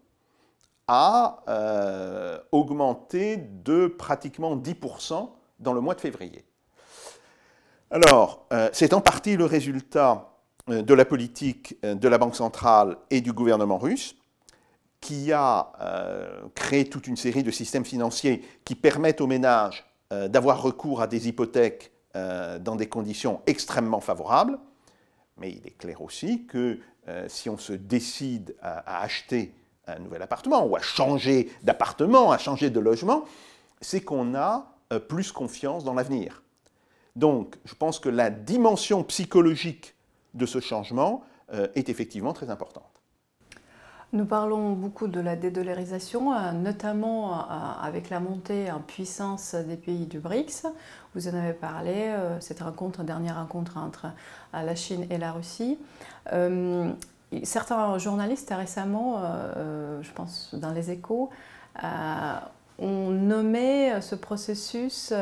a 0.87 1.43
euh, 1.49 2.39
augmenté 2.53 3.37
de 3.37 3.87
pratiquement 3.87 4.57
10% 4.57 5.31
dans 5.59 5.73
le 5.73 5.81
mois 5.81 5.95
de 5.95 6.01
février. 6.01 6.45
Alors, 7.91 8.47
c'est 8.73 8.95
en 8.95 9.03
partie 9.03 9.37
le 9.37 9.45
résultat 9.45 10.31
de 10.67 10.95
la 10.95 11.05
politique 11.05 11.77
de 11.83 12.09
la 12.09 12.17
Banque 12.17 12.35
centrale 12.35 12.97
et 13.11 13.21
du 13.21 13.35
gouvernement 13.35 13.77
russe, 13.77 14.17
qui 15.03 15.31
a 15.31 15.73
créé 16.55 16.87
toute 16.87 17.07
une 17.07 17.19
série 17.19 17.43
de 17.43 17.51
systèmes 17.51 17.85
financiers 17.85 18.43
qui 18.65 18.75
permettent 18.77 19.21
aux 19.21 19.27
ménages 19.27 19.92
euh, 20.13 20.29
d'avoir 20.29 20.61
recours 20.61 21.01
à 21.01 21.07
des 21.07 21.27
hypothèques 21.29 21.91
euh, 22.17 22.59
dans 22.59 22.77
des 22.77 22.87
conditions 22.87 23.41
extrêmement 23.47 24.01
favorables, 24.01 24.59
mais 25.39 25.53
il 25.53 25.67
est 25.67 25.79
clair 25.79 26.03
aussi 26.03 26.45
que 26.45 26.79
euh, 27.09 27.25
si 27.29 27.49
on 27.49 27.57
se 27.57 27.73
décide 27.73 28.55
à, 28.61 29.03
acheter 29.03 29.55
un 29.87 29.99
nouvel 30.01 30.21
appartement 30.21 30.67
ou 30.67 30.77
à 30.77 30.81
changer 30.81 31.51
d'appartement, 31.63 32.31
à 32.31 32.37
changer 32.37 32.69
de 32.69 32.79
logement, 32.79 33.25
c'est 33.81 34.03
qu'on 34.03 34.35
a 34.35 34.67
plus 35.09 35.33
confiance 35.33 35.83
dans 35.83 35.95
l'avenir. 35.95 36.43
Donc, 37.17 37.57
je 37.65 37.75
pense 37.75 37.99
que 37.99 38.11
la 38.11 38.29
dimension 38.29 39.03
psychologique 39.05 39.95
de 40.35 40.45
ce 40.45 40.61
changement 40.61 41.25
est 41.51 41.89
effectivement 41.89 42.33
très 42.35 42.51
importante. 42.51 42.92
Nous 44.15 44.27
parlons 44.27 44.73
beaucoup 44.73 45.09
de 45.09 45.21
la 45.21 45.37
dédollarisation, 45.37 46.35
euh, 46.35 46.53
notamment 46.53 47.33
euh, 47.33 47.45
avec 47.81 48.11
la 48.11 48.21
montée 48.21 48.71
en 48.71 48.81
puissance 48.81 49.55
des 49.55 49.77
pays 49.77 50.05
du 50.05 50.19
BRICS. 50.19 50.67
Vous 51.15 51.29
en 51.29 51.35
avez 51.35 51.55
parlé, 51.55 51.95
euh, 51.95 52.39
cette 52.39 52.61
rencontre, 52.61 53.05
dernière 53.05 53.37
rencontre 53.37 53.79
entre 53.79 54.09
la 54.53 54.75
Chine 54.75 55.07
et 55.09 55.17
la 55.17 55.33
Russie. 55.33 55.79
Certains 57.43 57.97
journalistes 57.97 58.53
récemment, 58.55 59.23
je 60.03 60.11
pense 60.13 60.55
dans 60.55 60.73
les 60.73 60.91
échos, 60.91 61.31
ont 62.79 63.11
nommé 63.11 63.99
ce 64.03 64.15
processus, 64.15 65.15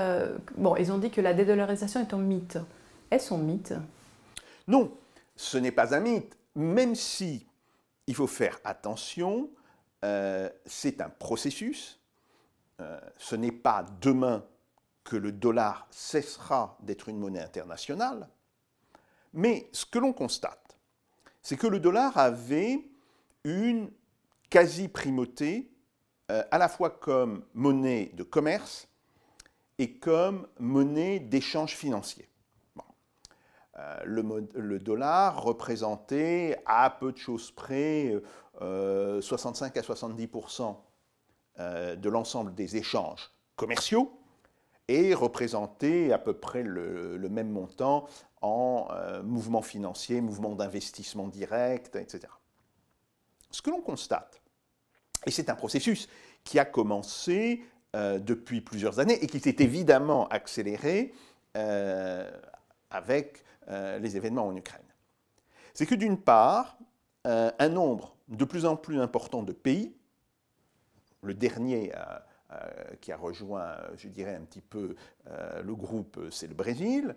bon, 0.57 0.75
ils 0.75 0.91
ont 0.91 0.99
dit 0.99 1.11
que 1.11 1.21
la 1.21 1.33
dédollarisation 1.33 2.01
est 2.01 2.13
un 2.13 2.19
mythe. 2.19 2.59
Est-ce 3.13 3.33
un 3.33 3.39
mythe? 3.39 3.75
Non, 4.67 4.91
ce 5.37 5.59
n'est 5.59 5.71
pas 5.71 5.95
un 5.95 6.01
mythe, 6.01 6.37
même 6.57 6.97
si 6.97 7.47
il 8.11 8.17
faut 8.17 8.27
faire 8.27 8.59
attention, 8.65 9.49
euh, 10.05 10.51
c'est 10.67 11.01
un 11.01 11.11
processus, 11.11 12.01
euh, 12.81 12.99
ce 13.19 13.37
n'est 13.37 13.53
pas 13.53 13.87
demain 14.01 14.45
que 15.05 15.15
le 15.15 15.31
dollar 15.31 15.87
cessera 15.93 16.77
d'être 16.81 17.09
une 17.09 17.21
monnaie 17.21 17.41
internationale, 17.41 18.29
mais 19.33 19.69
ce 19.71 19.87
que 19.87 20.01
l'on 20.01 20.13
constate, 20.13 20.77
c'est 21.41 21.57
que 21.57 21.69
le 21.69 21.79
dollar 21.79 22.19
avait 22.19 22.85
une 23.45 23.93
quasi-primauté 24.51 25.71
euh, 26.33 26.43
à 26.51 26.59
la 26.59 26.69
fois 26.69 26.91
comme 26.91 27.45
monnaie 27.55 28.11
de 28.15 28.25
commerce 28.25 28.89
et 29.79 29.99
comme 29.99 30.49
monnaie 30.59 31.21
d'échange 31.21 31.77
financier. 31.77 32.29
Euh, 33.81 34.43
le, 34.55 34.79
dollar 34.79 35.43
représentait 35.43 36.61
à 36.67 36.91
peu 36.91 37.13
de 37.13 37.17
choses 37.17 37.51
près 37.51 38.15
65 38.61 39.77
euh, 39.77 39.81
à 39.81 39.83
70% 39.83 40.77
euh, 41.59 41.97
de 41.97 42.09
l'ensemble 42.09 42.55
des 42.55 42.77
échanges 42.77 43.31
commerciaux 43.57 44.13
et 44.89 45.15
représentait 45.15 46.13
à 46.13 46.19
peu 46.19 46.35
près 46.35 46.63
le, 46.63 47.29
même 47.31 47.51
montant 47.51 48.07
en 48.43 48.89
mouvements 49.23 49.63
financiers, 49.63 50.21
mouvements 50.21 50.57
d'investissement 50.57 51.29
direct, 51.29 51.95
etc. 51.95 52.23
Ce 53.51 53.63
que 53.63 53.71
l'on 53.71 53.83
constate, 53.83 54.41
et 55.27 55.31
c'est 55.31 55.49
un 55.49 55.55
processus 55.55 56.09
qui 56.43 56.59
a 56.59 56.65
commencé 56.65 57.63
depuis 57.95 58.63
plusieurs 58.63 58.99
années 58.99 59.23
et 59.23 59.29
qui 59.29 59.39
s'est 59.39 59.57
évidemment 59.61 60.27
accéléré 60.29 61.15
avec 62.91 63.45
euh, 63.71 63.99
les 63.99 64.17
événements 64.17 64.47
en 64.47 64.57
Ukraine. 64.57 64.83
C'est 65.75 65.87
que 65.87 65.95
d'une 65.95 66.21
part, 66.21 66.79
un 67.25 67.69
nombre 67.69 68.17
de 68.29 68.45
plus 68.45 68.65
en 68.65 68.77
plus 68.77 69.01
important 69.01 69.43
de 69.43 69.53
pays, 69.53 69.95
le 71.23 71.35
dernier 71.35 71.93
qui 73.01 73.13
a 73.13 73.17
rejoint, 73.17 73.77
je 73.97 74.09
dirais, 74.09 74.35
un 74.35 74.41
petit 74.41 74.63
peu 74.63 74.97
le 75.63 75.75
groupe, 75.75 76.19
c'est 76.31 76.49
le 76.49 76.55
Brésil, 76.55 77.15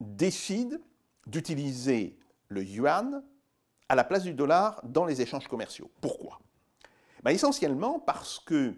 décide 0.00 0.80
d'utiliser 1.26 2.18
le 2.48 2.64
yuan 2.64 3.22
à 3.88 3.94
la 3.94 4.04
place 4.04 4.22
du 4.22 4.34
dollar 4.34 4.80
dans 4.84 5.04
les 5.04 5.20
échanges 5.20 5.48
commerciaux. 5.48 5.90
Pourquoi? 6.00 6.40
Ben, 7.22 7.30
Essentiellement 7.30 7.98
parce 8.00 8.38
que 8.38 8.74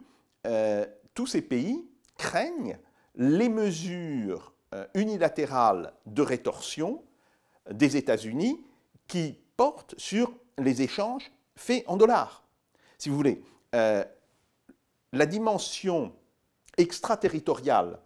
euh, 0.46 0.86
tous 1.14 1.26
ces 1.26 1.42
pays 1.42 1.88
craignent 2.16 2.78
les 3.14 3.48
mesures 3.48 4.54
euh, 4.76 4.86
unilatérales 4.94 5.92
de 6.06 6.22
rétorsion 6.22 7.02
des 7.70 7.96
États-Unis 7.96 8.60
qui 9.08 9.38
portent 9.56 9.94
sur 9.98 10.32
les 10.58 10.82
échanges 10.82 11.32
faits 11.56 11.82
en 11.86 11.96
dollars. 11.96 12.44
Si 12.98 13.08
vous 13.08 13.16
voulez, 13.16 13.42
euh, 13.74 14.04
la 15.12 15.26
dimension 15.26 16.12
extraterritoriale 16.76 17.98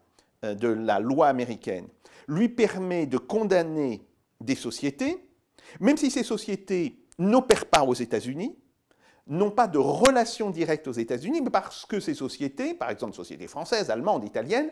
de 0.42 0.68
la 0.68 1.00
loi 1.00 1.26
américaine 1.28 1.86
lui 2.28 2.48
permet 2.48 3.06
de 3.06 3.18
condamner 3.18 4.00
des 4.40 4.54
sociétés, 4.54 5.28
même 5.80 5.96
si 5.96 6.10
ces 6.10 6.22
sociétés 6.22 6.96
n'opèrent 7.18 7.66
pas 7.66 7.82
aux 7.82 7.94
États-Unis, 7.94 8.56
n'ont 9.26 9.50
pas 9.50 9.68
de 9.68 9.78
relation 9.78 10.50
directe 10.50 10.88
aux 10.88 10.92
États-Unis, 10.92 11.40
mais 11.40 11.50
parce 11.50 11.84
que 11.84 12.00
ces 12.00 12.14
sociétés, 12.14 12.74
par 12.74 12.90
exemple 12.90 13.14
sociétés 13.14 13.46
françaises, 13.46 13.90
allemandes, 13.90 14.24
italiennes, 14.24 14.70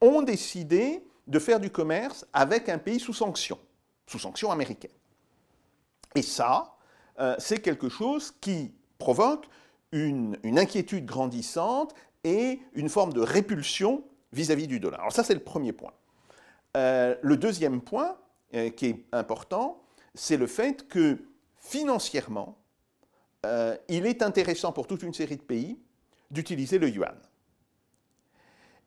ont 0.00 0.22
décidé 0.22 1.02
de 1.28 1.38
faire 1.38 1.60
du 1.60 1.70
commerce 1.70 2.26
avec 2.32 2.68
un 2.68 2.78
pays 2.78 2.98
sous 2.98 3.12
sanction, 3.12 3.58
sous 4.06 4.18
sanction 4.18 4.50
américaine. 4.50 4.90
Et 6.14 6.22
ça, 6.22 6.74
euh, 7.20 7.36
c'est 7.38 7.60
quelque 7.60 7.88
chose 7.88 8.34
qui 8.40 8.72
provoque 8.98 9.46
une, 9.92 10.36
inquiétude 10.44 11.04
grandissante 11.04 11.94
et 12.24 12.60
une 12.72 12.88
forme 12.88 13.12
de 13.12 13.20
répulsion 13.20 14.02
vis-à-vis 14.32 14.66
du 14.66 14.80
dollar. 14.80 15.00
Alors 15.00 15.12
ça, 15.12 15.22
c'est 15.22 15.34
le 15.34 15.44
premier 15.44 15.72
point. 15.72 15.92
Euh, 16.76 17.14
le 17.22 17.36
deuxième 17.36 17.80
point, 17.80 18.16
euh, 18.54 18.70
qui 18.70 18.86
est 18.86 19.04
important, 19.12 19.82
c'est 20.14 20.36
le 20.36 20.46
fait 20.46 20.88
que 20.88 21.18
financièrement, 21.56 22.56
il 23.88 24.04
est 24.04 24.20
intéressant 24.20 24.72
pour 24.72 24.86
toute 24.86 25.02
une 25.02 25.14
série 25.14 25.36
de 25.36 25.42
pays 25.42 25.78
d'utiliser 26.30 26.78
le 26.78 26.90
yuan. 26.90 27.16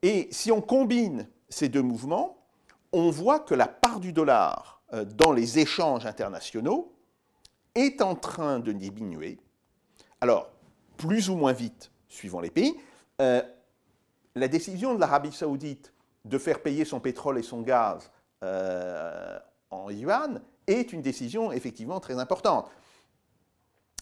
Et 0.03 0.27
si 0.29 0.51
on 0.51 0.61
combine 0.61 1.27
ces 1.51 1.69
deux 1.69 1.83
mouvements, 1.83 2.43
on 2.91 3.11
voit 3.11 3.39
que 3.39 3.53
la 3.53 3.67
part 3.67 3.99
du 3.99 4.13
dollar 4.13 4.81
euh, 4.93 5.05
dans 5.05 5.31
les 5.31 5.59
échanges 5.59 6.07
internationaux 6.07 6.91
est 7.75 8.01
en 8.01 8.15
train 8.15 8.59
de 8.59 8.71
diminuer. 8.71 9.39
Alors, 10.19 10.49
plus 10.97 11.29
ou 11.29 11.35
moins 11.35 11.53
vite, 11.53 11.91
suivant 12.09 12.39
les 12.41 12.49
pays. 12.49 12.75
Euh, 13.21 13.43
la 14.33 14.47
décision 14.47 14.95
de 14.95 14.99
l'Arabie 14.99 15.31
saoudite 15.31 15.93
de 16.25 16.37
faire 16.39 16.63
payer 16.63 16.85
son 16.85 16.99
pétrole 16.99 17.37
et 17.37 17.43
son 17.43 17.61
gaz 17.61 18.09
en 19.69 19.89
yuan 19.89 20.41
est 20.67 20.93
une 20.93 21.01
décision 21.01 21.51
effectivement 21.51 21.99
très 21.99 22.17
importante. 22.19 22.69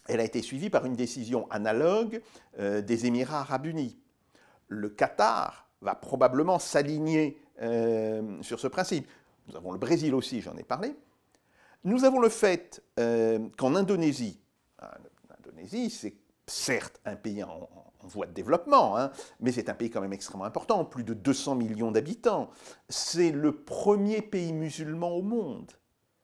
Elle 0.09 0.19
a 0.19 0.23
été 0.23 0.41
suivie 0.41 0.71
par 0.71 0.85
une 0.85 0.95
décision 0.95 1.49
analogue 1.51 2.21
euh, 2.57 2.81
des 2.81 3.05
Émirats 3.05 3.41
arabes 3.41 3.67
unis. 3.67 3.97
Le 4.67 4.89
Qatar 4.89 5.68
va 5.81 5.95
probablement 5.95 6.59
s'aligner 6.59 7.37
euh, 7.61 8.41
sur 8.41 8.59
ce 8.59 8.67
principe. 8.67 9.07
Nous 9.47 9.55
avons 9.55 9.71
le 9.71 9.79
Brésil 9.79 10.13
aussi, 10.13 10.41
j'en 10.41 10.55
ai 10.57 10.63
parlé. 10.63 10.95
Nous 11.83 12.03
avons 12.03 12.19
le 12.19 12.29
fait 12.29 12.83
euh, 12.99 13.39
qu'en 13.57 13.75
Indonésie, 13.75 14.39
l'Indonésie 15.29 15.89
c'est 15.89 16.15
certes 16.47 16.99
un 17.05 17.15
pays 17.15 17.43
en, 17.43 17.69
voie 18.03 18.25
de 18.25 18.31
développement, 18.31 18.97
hein, 18.97 19.11
mais 19.39 19.51
c'est 19.51 19.69
un 19.69 19.73
pays 19.73 19.89
quand 19.89 20.01
même 20.01 20.13
extrêmement 20.13 20.45
important, 20.45 20.85
plus 20.85 21.03
de 21.03 21.13
200 21.13 21.55
millions 21.55 21.91
d'habitants. 21.91 22.49
C'est 22.87 23.31
le 23.31 23.51
premier 23.51 24.21
pays 24.21 24.53
musulman 24.53 25.09
au 25.09 25.21
monde. 25.21 25.71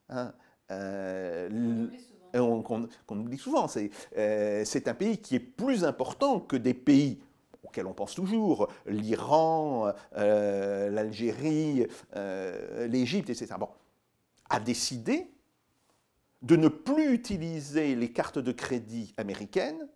Hein. 0.10 0.34
Euh, 0.72 1.88
qu'on 2.34 2.90
oublie 3.12 3.38
souvent. 3.38 3.68
C'est 3.68 4.88
un 4.88 4.94
pays 4.94 5.20
qui 5.20 5.36
est 5.36 5.40
plus 5.40 5.84
important 5.84 6.40
que 6.40 6.56
des 6.56 6.74
pays 6.74 7.20
auxquels 7.66 7.88
on 7.88 7.94
pense 7.94 8.16
toujours, 8.16 8.70
l'Iran, 8.86 9.92
euh, 10.18 10.90
l'Algérie, 10.90 11.88
l'Égypte, 12.88 13.30
etc. 13.30 13.56
Bon, 13.60 13.70
a 14.50 14.60
décidé 14.60 15.32
de 16.42 16.56
ne 16.56 16.68
plus 16.68 17.14
utiliser 17.14 17.96
les 17.96 18.12
cartes 18.12 18.40
de 18.40 18.52
crédit 18.52 19.14
américaines 19.18 19.88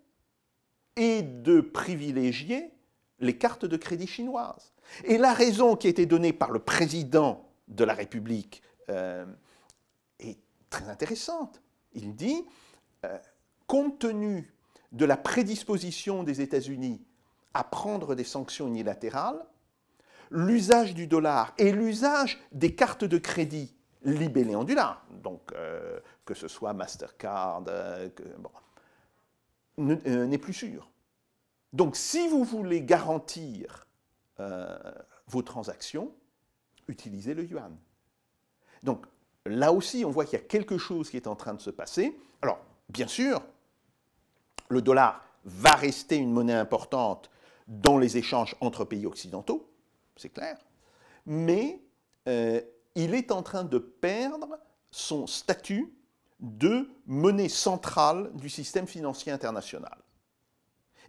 et 0.95 1.21
de 1.21 1.62
privilégier 1.62 2.73
les 3.19 3.38
cartes 3.38 3.65
de 3.65 3.77
crédit 3.77 4.08
chinoises. 4.08 4.73
Et 5.03 5.17
la 5.17 5.34
raison 5.34 5.75
qui 5.75 5.88
a 5.88 5.89
été 5.89 6.05
donnée 6.05 6.34
par 6.34 6.51
le 6.51 6.60
président 6.60 7.45
de 7.67 7.84
la 7.84 7.93
République 7.93 8.63
est 10.19 10.39
très 10.69 10.89
intéressante. 10.89 11.62
Il 11.93 12.15
dit, 12.15 12.45
euh, 13.05 13.17
compte 13.67 13.99
tenu 13.99 14.53
de 14.91 15.05
la 15.05 15.17
prédisposition 15.17 16.23
des 16.23 16.41
États-Unis 16.41 17.01
à 17.53 17.63
prendre 17.63 18.15
des 18.15 18.23
sanctions 18.23 18.67
unilatérales, 18.67 19.43
l'usage 20.31 20.93
du 20.93 21.07
dollar 21.07 21.53
et 21.57 21.71
l'usage 21.71 22.39
des 22.51 22.75
cartes 22.75 23.03
de 23.03 23.17
crédit 23.17 23.75
libellées 24.03 24.55
en 24.55 24.63
dollars, 24.63 25.05
donc 25.23 25.51
euh, 25.53 25.99
que 26.25 26.33
ce 26.33 26.47
soit 26.47 26.73
Mastercard, 26.73 27.63
euh, 27.67 28.09
n'est 29.77 30.38
plus 30.38 30.53
sûr. 30.53 30.89
Donc 31.73 31.95
si 31.95 32.27
vous 32.27 32.43
voulez 32.43 32.81
garantir 32.81 33.85
vos 35.27 35.41
transactions, 35.41 36.13
utilisez 36.88 37.33
le 37.33 37.43
yuan. 37.43 37.75
Donc 38.83 39.05
là 39.45 39.71
aussi, 39.71 40.03
on 40.05 40.12
voit 40.12 40.25
qu'il 40.25 40.39
y 40.39 40.41
a 40.41 40.45
quelque 40.45 40.77
chose 40.77 41.09
qui 41.09 41.17
est 41.17 41.27
en 41.27 41.35
train 41.35 41.53
de 41.53 41.62
se 41.62 41.69
passer. 41.69 42.17
Alors, 42.41 42.59
bien 42.89 43.07
sûr, 43.07 43.41
le 44.69 44.81
dollar 44.81 45.23
va 45.45 45.71
rester 45.71 46.15
une 46.17 46.31
monnaie 46.31 46.53
importante 46.53 47.29
dans 47.69 47.97
les 47.97 48.17
échanges 48.17 48.55
entre 48.60 48.84
pays 48.84 49.05
occidentaux, 49.05 49.71
c'est 50.17 50.29
clair, 50.29 50.58
mais 51.25 51.79
euh, 52.27 52.60
il 52.95 53.13
est 53.13 53.32
en 53.32 53.43
train 53.43 53.63
de 53.63 53.77
perdre 53.77 54.60
son 54.91 55.27
statut 55.27 55.93
de 56.39 56.89
monnaie 57.05 57.49
centrale 57.49 58.32
du 58.34 58.49
système 58.49 58.88
financier 58.88 59.32
international. 59.32 59.97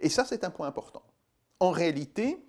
Et 0.00 0.08
ça, 0.08 0.24
c'est 0.24 0.44
un 0.44 0.50
point 0.50 0.68
important. 0.68 1.02
En 1.60 1.70
réalité, 1.70 2.44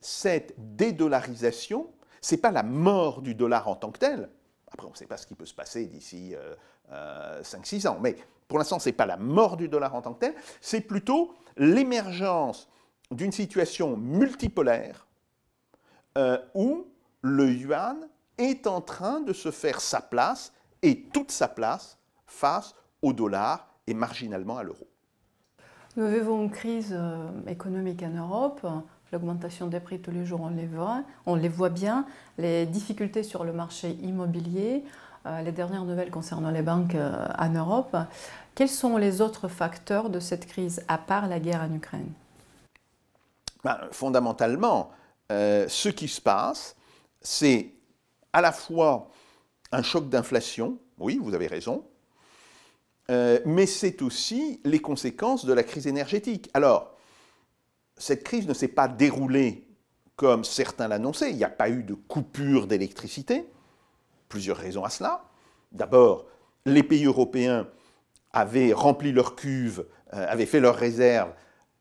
cette 0.00 0.54
dédollarisation, 0.76 1.90
ce 2.20 2.34
n'est 2.34 2.40
pas 2.40 2.50
la 2.50 2.62
mort 2.62 3.22
du 3.22 3.34
dollar 3.34 3.68
en 3.68 3.76
tant 3.76 3.90
que 3.90 3.98
tel, 3.98 4.30
après, 4.70 4.86
on 4.86 4.90
ne 4.90 4.96
sait 4.96 5.06
pas 5.06 5.16
ce 5.16 5.26
qui 5.26 5.34
peut 5.34 5.46
se 5.46 5.54
passer 5.54 5.86
d'ici 5.86 6.34
5-6 6.90 7.86
euh, 7.86 7.90
ans. 7.90 7.98
Mais 8.00 8.16
pour 8.46 8.58
l'instant, 8.58 8.78
ce 8.78 8.88
n'est 8.88 8.94
pas 8.94 9.06
la 9.06 9.16
mort 9.16 9.56
du 9.56 9.68
dollar 9.68 9.94
en 9.94 10.02
tant 10.02 10.14
que 10.14 10.20
tel, 10.20 10.34
c'est 10.60 10.80
plutôt 10.80 11.34
l'émergence 11.56 12.68
d'une 13.10 13.32
situation 13.32 13.96
multipolaire 13.96 15.06
euh, 16.16 16.38
où 16.54 16.86
le 17.22 17.50
yuan 17.50 17.96
est 18.38 18.66
en 18.66 18.80
train 18.80 19.20
de 19.20 19.32
se 19.32 19.50
faire 19.50 19.80
sa 19.80 20.00
place 20.00 20.52
et 20.82 21.02
toute 21.12 21.30
sa 21.30 21.48
place 21.48 21.98
face 22.26 22.74
au 23.02 23.12
dollar 23.12 23.68
et 23.86 23.94
marginalement 23.94 24.58
à 24.58 24.62
l'euro. 24.62 24.86
Nous 25.96 26.06
vivons 26.08 26.42
une 26.42 26.50
crise 26.50 26.94
euh, 26.96 27.28
économique 27.46 28.02
en 28.02 28.10
Europe 28.10 28.66
l'augmentation 29.10 29.68
des 29.68 29.80
prix 29.80 30.00
tous 30.00 30.10
les 30.10 30.26
jours, 30.26 30.42
on 30.42 30.50
les 30.50 30.66
voit, 30.66 31.02
on 31.24 31.34
les 31.34 31.48
voit 31.48 31.70
bien, 31.70 32.04
les 32.36 32.66
difficultés 32.66 33.22
sur 33.22 33.42
le 33.42 33.54
marché 33.54 33.92
immobilier, 34.02 34.84
euh, 35.24 35.40
les 35.40 35.50
dernières 35.50 35.84
nouvelles 35.84 36.10
concernant 36.10 36.50
les 36.50 36.60
banques 36.60 36.94
en 36.94 37.48
Europe. 37.48 37.96
Quels 38.54 38.68
sont 38.68 38.98
les 38.98 39.22
autres 39.22 39.48
facteurs 39.48 40.10
de 40.10 40.20
cette 40.20 40.46
crise, 40.46 40.84
à 40.88 40.98
part 40.98 41.26
la 41.26 41.40
guerre 41.40 41.62
en 41.62 41.74
Ukraine? 41.74 42.12
Ben, 43.64 43.78
Fondamentalement, 43.92 44.90
euh, 45.30 45.66
ce 45.68 45.88
qui 45.88 46.08
se 46.08 46.20
passe, 46.20 46.76
c'est 47.20 47.74
à 48.32 48.40
la 48.40 48.52
fois 48.52 49.10
un 49.72 49.82
choc 49.82 50.08
d'inflation, 50.08 50.78
oui, 50.98 51.18
vous 51.20 51.34
avez 51.34 51.46
raison, 51.46 51.84
mais 53.46 53.64
c'est 53.64 54.02
aussi 54.02 54.60
les 54.64 54.80
conséquences 54.80 55.46
de 55.46 55.54
la 55.54 55.62
crise 55.62 55.86
énergétique. 55.86 56.50
Alors, 56.52 56.94
cette 57.96 58.22
crise 58.22 58.46
ne 58.46 58.54
s'est 58.54 58.68
pas 58.68 58.86
déroulée 58.86 59.66
comme 60.18 60.44
certains 60.44 60.88
l'annonçaient. 60.88 61.30
Il 61.30 61.36
n'y 61.36 61.44
a 61.44 61.48
pas 61.48 61.70
eu 61.70 61.84
de 61.84 61.94
coupure 61.94 62.66
d'électricité. 62.66 63.46
Plusieurs 64.28 64.56
raisons 64.56 64.84
à 64.84 64.90
cela. 64.90 65.24
D'abord, 65.72 66.26
les 66.66 66.82
pays 66.82 67.04
européens 67.04 67.68
avaient 68.32 68.72
rempli 68.72 69.12
leurs 69.12 69.36
cuves, 69.36 69.86
euh, 70.12 70.26
avaient 70.28 70.46
fait 70.46 70.60
leurs 70.60 70.74
réserves 70.74 71.32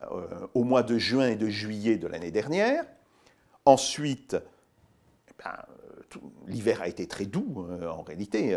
euh, 0.04 0.48
au 0.54 0.64
mois 0.64 0.84
de 0.84 1.00
juin 1.00 1.30
et 1.30 1.36
de 1.36 1.50
juillet 1.50 1.98
de 1.98 2.06
l'année 2.06 2.30
dernière. 2.30 2.86
Ensuite, 3.66 4.38
eh 5.28 5.34
ben, 5.44 5.56
l'hiver 6.46 6.84
a 6.84 6.88
été 6.88 7.08
très 7.08 7.26
doux 7.26 7.66
euh, 7.68 7.90
en 7.90 8.04
réalité 8.04 8.56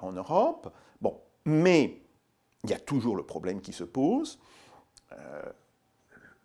en 0.00 0.12
Europe. 0.12 0.72
Bon, 1.00 1.20
mais 1.44 2.02
il 2.64 2.70
y 2.70 2.74
a 2.74 2.80
toujours 2.80 3.16
le 3.16 3.22
problème 3.22 3.60
qui 3.60 3.72
se 3.72 3.84
pose. 3.84 4.38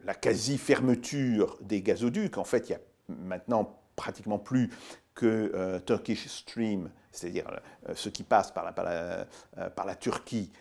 la 0.03 0.13
quasi-fermeture 0.13 1.57
des 1.61 1.81
gazoducs, 1.81 2.37
en 2.37 2.43
fait, 2.43 2.69
il 2.69 2.73
y 2.73 2.75
a 2.75 2.81
maintenant 3.09 3.79
pratiquement 3.95 4.37
plus 4.37 4.69
que 5.15 5.79
Turkish 5.79 6.27
Stream, 6.27 6.91
c'est-à-dire 7.11 7.59
ce 7.95 8.09
qui 8.09 8.23
passe 8.23 8.51
par 8.51 8.63
la, 8.63 9.27
par 9.71 9.85
la 9.85 9.95
Turquie 9.95 10.51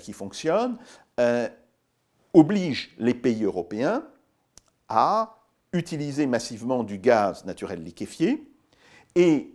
qui 0.00 0.12
fonctionne, 0.12 0.78
oblige 2.34 2.94
les 2.98 3.14
pays 3.14 3.44
européens 3.44 4.04
à 4.88 5.38
utiliser 5.72 6.26
massivement 6.26 6.84
du 6.84 6.98
gaz 6.98 7.44
naturel 7.44 7.82
liquéfié 7.82 8.46
et 9.14 9.54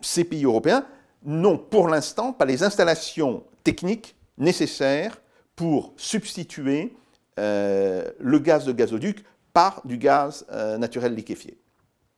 ces 0.00 0.24
pays 0.24 0.44
européens 0.44 0.86
n'ont 1.24 1.58
pour 1.58 1.88
l'instant 1.88 2.32
pas 2.32 2.44
les 2.44 2.62
installations 2.62 3.44
techniques 3.64 4.16
nécessaires 4.38 5.20
pour 5.56 5.92
substituer 5.96 6.94
euh, 7.38 8.10
le 8.18 8.38
gaz 8.38 8.64
de 8.64 8.72
gazoduc 8.72 9.24
par 9.52 9.82
du 9.84 9.98
gaz 9.98 10.46
euh, 10.50 10.78
naturel 10.78 11.14
liquéfié. 11.14 11.61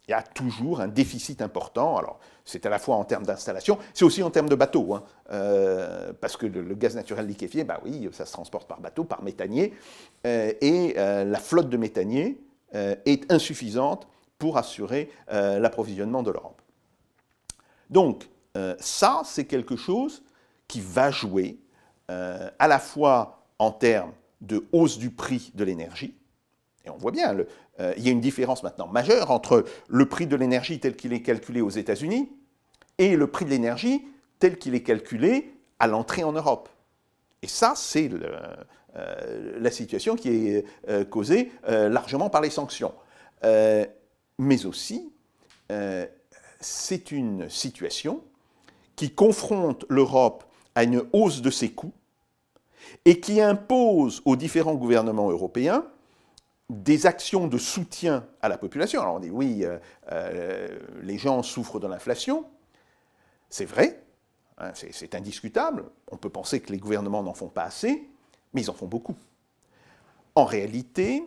Il 0.06 0.10
y 0.10 0.14
a 0.14 0.22
toujours 0.22 0.80
un 0.80 0.88
déficit 0.88 1.40
important. 1.40 2.00
C'est 2.44 2.66
à 2.66 2.70
la 2.70 2.78
fois 2.78 2.96
en 2.96 3.04
termes 3.04 3.24
d'installation, 3.24 3.78
c'est 3.94 4.04
aussi 4.04 4.22
en 4.22 4.30
termes 4.30 4.48
de 4.48 4.54
bateaux, 4.54 4.94
hein. 4.94 5.02
euh, 5.30 6.12
parce 6.20 6.36
que 6.36 6.46
le, 6.46 6.74
gaz 6.74 6.94
naturel 6.94 7.26
liquéfié, 7.26 7.64
bah 7.64 7.80
oui, 7.84 8.08
ça 8.12 8.26
se 8.26 8.32
transporte 8.32 8.68
par 8.68 8.80
bateau, 8.80 9.04
par 9.04 9.22
méthanier, 9.22 9.72
et 10.24 10.94
la 10.96 11.38
flotte 11.38 11.70
de 11.70 11.76
méthanier 11.78 12.38
est 12.72 13.32
insuffisante 13.32 14.06
pour 14.38 14.58
assurer 14.58 15.10
l'approvisionnement 15.30 16.22
de 16.22 16.30
l'Europe. 16.30 16.60
Donc, 17.90 18.28
euh, 18.56 18.74
ça, 18.78 19.22
c'est 19.24 19.44
quelque 19.44 19.76
chose 19.76 20.22
qui 20.68 20.80
va 20.80 21.10
jouer 21.10 21.58
euh, 22.10 22.50
à 22.58 22.68
la 22.68 22.78
fois 22.78 23.46
en 23.58 23.70
termes 23.70 24.12
de 24.40 24.66
hausse 24.72 24.98
du 24.98 25.10
prix 25.10 25.50
de 25.54 25.64
l'énergie, 25.64 26.14
et 26.84 26.90
on 26.90 26.96
voit 26.96 27.12
bien, 27.12 27.36
euh, 27.80 27.94
il 27.96 28.04
y 28.04 28.08
a 28.08 28.12
une 28.12 28.20
différence 28.20 28.62
maintenant 28.62 28.86
majeure 28.86 29.30
entre 29.30 29.64
le 29.88 30.08
prix 30.08 30.26
de 30.26 30.36
l'énergie 30.36 30.80
tel 30.80 30.96
qu'il 30.96 31.12
est 31.12 31.22
calculé 31.22 31.60
aux 31.60 31.70
États-Unis 31.70 32.30
et 32.98 33.16
le 33.16 33.26
prix 33.26 33.44
de 33.44 33.50
l'énergie 33.50 34.04
tel 34.38 34.58
qu'il 34.58 34.74
est 34.74 34.82
calculé 34.82 35.54
à 35.78 35.86
l'entrée 35.86 36.24
en 36.24 36.32
Europe. 36.32 36.68
Et 37.42 37.46
ça, 37.48 37.74
c'est 37.76 38.10
la 38.94 39.70
situation 39.70 40.16
qui 40.16 40.28
est 40.28 40.64
causée 41.10 41.50
largement 41.66 42.30
par 42.30 42.40
les 42.40 42.50
sanctions. 42.50 42.94
mais 43.42 44.66
aussi, 44.66 45.12
c'est 46.60 47.10
une 47.10 47.50
situation 47.50 48.22
qui 48.96 49.10
confronte 49.10 49.84
l'Europe 49.88 50.44
à 50.74 50.84
une 50.84 51.02
hausse 51.12 51.42
de 51.42 51.50
ses 51.50 51.70
coûts 51.70 51.92
et 53.04 53.20
qui 53.20 53.40
impose 53.40 54.22
aux 54.24 54.36
différents 54.36 54.74
gouvernements 54.74 55.30
européens 55.30 55.84
des 56.70 57.06
actions 57.06 57.46
de 57.46 57.58
soutien 57.58 58.26
à 58.40 58.48
la 58.48 58.58
population. 58.58 59.00
Alors 59.00 59.16
on 59.16 59.20
dit 59.20 59.30
oui, 59.30 59.64
euh, 59.64 59.78
euh, 60.12 60.78
les 61.02 61.18
gens 61.18 61.42
souffrent 61.42 61.80
de 61.80 61.86
l'inflation, 61.86 62.46
c'est 63.50 63.66
vrai, 63.66 64.02
hein, 64.58 64.72
c'est 64.74 65.14
indiscutable, 65.14 65.84
on 66.10 66.16
peut 66.16 66.30
penser 66.30 66.60
que 66.60 66.72
les 66.72 66.78
gouvernements 66.78 67.22
n'en 67.22 67.34
font 67.34 67.48
pas 67.48 67.64
assez, 67.64 68.08
mais 68.52 68.62
ils 68.62 68.70
en 68.70 68.74
font 68.74 68.86
beaucoup. 68.86 69.16
En 70.34 70.44
réalité, 70.44 71.22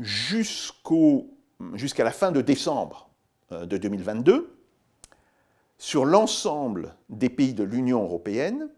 jusqu'à 0.00 2.04
la 2.04 2.12
fin 2.12 2.32
de 2.32 2.40
décembre 2.40 3.10
euh, 3.52 3.66
de 3.66 3.76
2022, 3.76 4.56
sur 5.76 6.04
l'ensemble 6.04 6.94
des 7.10 7.28
pays 7.28 7.52
de 7.52 7.64
l'Union 7.64 8.02
européenne, 8.02 8.70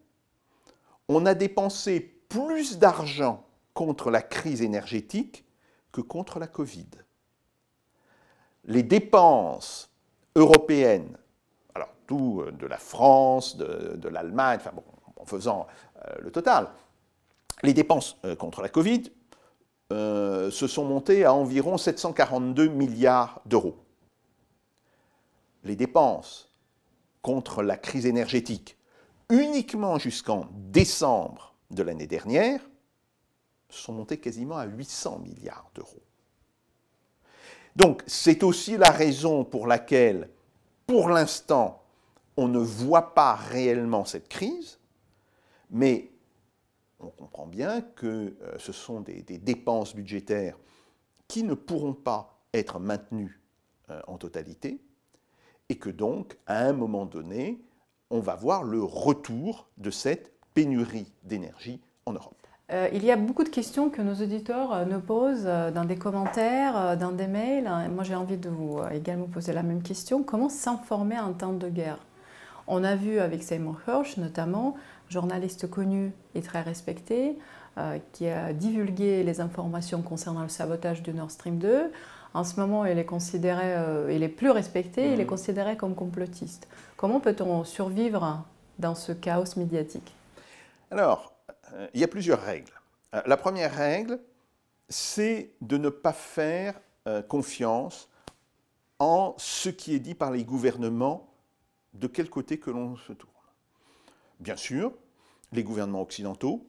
on 1.08 1.26
a 1.26 1.34
dépensé 1.34 2.00
plus 2.00 2.78
d'argent 2.78 3.45
contre 3.76 4.10
la 4.10 4.22
crise 4.22 4.62
énergétique 4.62 5.44
que 5.92 6.00
contre 6.00 6.38
la 6.38 6.46
Covid. 6.46 6.88
Les 8.64 8.82
dépenses 8.82 9.90
européennes, 10.34 11.16
alors 11.74 11.90
tout 12.06 12.40
euh, 12.40 12.52
de 12.52 12.66
la 12.66 12.78
France, 12.78 13.58
de, 13.58 14.08
l'Allemagne, 14.08 14.60
en 15.16 15.26
faisant 15.26 15.66
euh, 16.06 16.14
le 16.20 16.30
total, 16.32 16.68
les 17.62 17.74
dépenses 17.74 18.16
euh, 18.24 18.34
contre 18.34 18.62
la 18.62 18.70
Covid 18.70 19.12
se 19.88 20.66
sont 20.66 20.84
montées 20.84 21.24
à 21.24 21.32
environ 21.32 21.78
742 21.78 22.66
milliards 22.66 23.40
d'euros. 23.46 23.76
Les 25.62 25.76
dépenses 25.76 26.50
contre 27.22 27.62
la 27.62 27.76
crise 27.76 28.04
énergétique 28.04 28.76
uniquement 29.30 29.98
jusqu'en 29.98 30.48
décembre 30.50 31.54
de 31.70 31.84
l'année 31.84 32.08
dernière 32.08 32.60
sont 33.68 33.92
montés 33.92 34.18
quasiment 34.18 34.56
à 34.56 34.66
800 34.66 35.20
milliards 35.20 35.70
d'euros. 35.74 36.02
Donc 37.74 38.02
c'est 38.06 38.42
aussi 38.42 38.76
la 38.76 38.90
raison 38.90 39.44
pour 39.44 39.66
laquelle, 39.66 40.30
pour 40.86 41.08
l'instant, 41.08 41.82
on 42.36 42.48
ne 42.48 42.58
voit 42.58 43.14
pas 43.14 43.34
réellement 43.34 44.04
cette 44.04 44.28
crise, 44.28 44.78
mais 45.70 46.10
on 47.00 47.08
comprend 47.08 47.46
bien 47.46 47.82
que 47.82 48.36
euh, 48.40 48.58
ce 48.58 48.72
sont 48.72 49.00
des, 49.00 49.22
dépenses 49.22 49.94
budgétaires 49.94 50.58
qui 51.28 51.42
ne 51.42 51.54
pourront 51.54 51.92
pas 51.92 52.40
être 52.54 52.78
maintenues 52.78 53.40
euh, 53.90 54.00
en 54.06 54.16
totalité, 54.16 54.80
et 55.68 55.76
que 55.76 55.90
donc, 55.90 56.36
à 56.46 56.64
un 56.64 56.72
moment 56.72 57.06
donné, 57.06 57.60
on 58.10 58.20
va 58.20 58.36
voir 58.36 58.62
le 58.62 58.82
retour 58.82 59.68
de 59.76 59.90
cette 59.90 60.32
pénurie 60.54 61.12
d'énergie 61.24 61.80
en 62.06 62.12
Europe. 62.12 62.45
Euh, 62.72 62.88
il 62.92 63.04
y 63.04 63.12
a 63.12 63.16
beaucoup 63.16 63.44
de 63.44 63.48
questions 63.48 63.90
que 63.90 64.02
nos 64.02 64.14
auditeurs 64.14 64.72
euh, 64.72 64.84
nous 64.84 64.98
posent 64.98 65.44
euh, 65.46 65.70
dans 65.70 65.84
des 65.84 65.96
commentaires, 65.96 66.96
dans 66.96 67.12
des 67.12 67.28
mails. 67.28 67.70
Moi, 67.94 68.02
j'ai 68.02 68.16
envie 68.16 68.36
de 68.36 68.48
vous 68.48 68.80
également 68.92 69.26
poser 69.26 69.52
la 69.52 69.62
même 69.62 69.82
question. 69.82 70.22
Comment 70.22 70.48
s'informer 70.48 71.18
en 71.18 71.32
temps 71.32 71.52
de 71.52 71.68
guerre? 71.68 71.98
On 72.66 72.82
a 72.82 72.96
vu 72.96 73.20
avec 73.20 73.44
Seymour 73.44 73.76
Hersh, 73.86 74.16
notamment, 74.16 74.74
journaliste 75.08 75.70
connu 75.70 76.12
et 76.34 76.42
très 76.42 76.62
respecté, 76.62 77.38
qui 78.12 78.26
a 78.26 78.52
divulgué 78.52 79.22
les 79.22 79.40
informations 79.40 80.02
concernant 80.02 80.42
le 80.42 80.48
sabotage 80.48 81.02
du 81.02 81.12
Nord 81.12 81.30
Stream 81.30 81.58
2. 81.58 81.92
En 82.36 82.44
ce 82.44 82.60
moment, 82.60 82.84
il 82.84 82.98
est 82.98 83.06
considéré, 83.06 83.74
euh, 83.74 84.12
il 84.12 84.22
est 84.22 84.28
plus 84.28 84.50
respecté, 84.50 85.10
il 85.10 85.20
est 85.20 85.24
mm. 85.24 85.28
considéré 85.28 85.76
comme 85.78 85.94
complotiste. 85.94 86.68
Comment 86.98 87.18
peut-on 87.18 87.64
survivre 87.64 88.44
dans 88.78 88.94
ce 88.94 89.12
chaos 89.12 89.56
médiatique? 89.56 90.14
Alors, 90.90 91.32
il 91.94 92.00
y 92.00 92.04
a 92.04 92.08
plusieurs 92.08 92.40
règles. 92.40 92.72
Euh, 93.14 93.22
la 93.26 93.36
première 93.36 93.74
règle, 93.74 94.20
c'est 94.88 95.52
de 95.60 95.76
ne 95.76 95.88
pas 95.88 96.12
faire 96.12 96.80
confiance 97.28 98.08
en 98.98 99.36
ce 99.38 99.68
qui 99.68 99.94
est 99.94 100.00
dit 100.00 100.16
par 100.16 100.32
les 100.32 100.42
gouvernements 100.42 101.32
de 101.94 102.08
quel 102.08 102.28
côté 102.28 102.58
que 102.58 102.68
l'on 102.68 102.96
se 102.96 103.12
tourne. 103.12 103.32
Bien 104.40 104.56
sûr, 104.56 104.92
les 105.52 105.62
gouvernements 105.62 106.02
occidentaux 106.02 106.66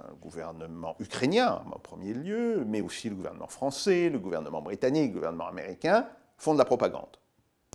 un 0.00 0.14
gouvernement 0.14 0.94
ukrainien 1.00 1.62
en 1.72 1.78
premier 1.78 2.14
lieu, 2.14 2.64
mais 2.66 2.80
aussi 2.80 3.08
le 3.08 3.16
gouvernement 3.16 3.48
français, 3.48 4.08
le 4.10 4.18
gouvernement 4.18 4.62
britannique, 4.62 5.08
le 5.08 5.14
gouvernement 5.14 5.48
américain, 5.48 6.06
font 6.36 6.52
de 6.52 6.58
la 6.58 6.64
propagande. 6.64 7.16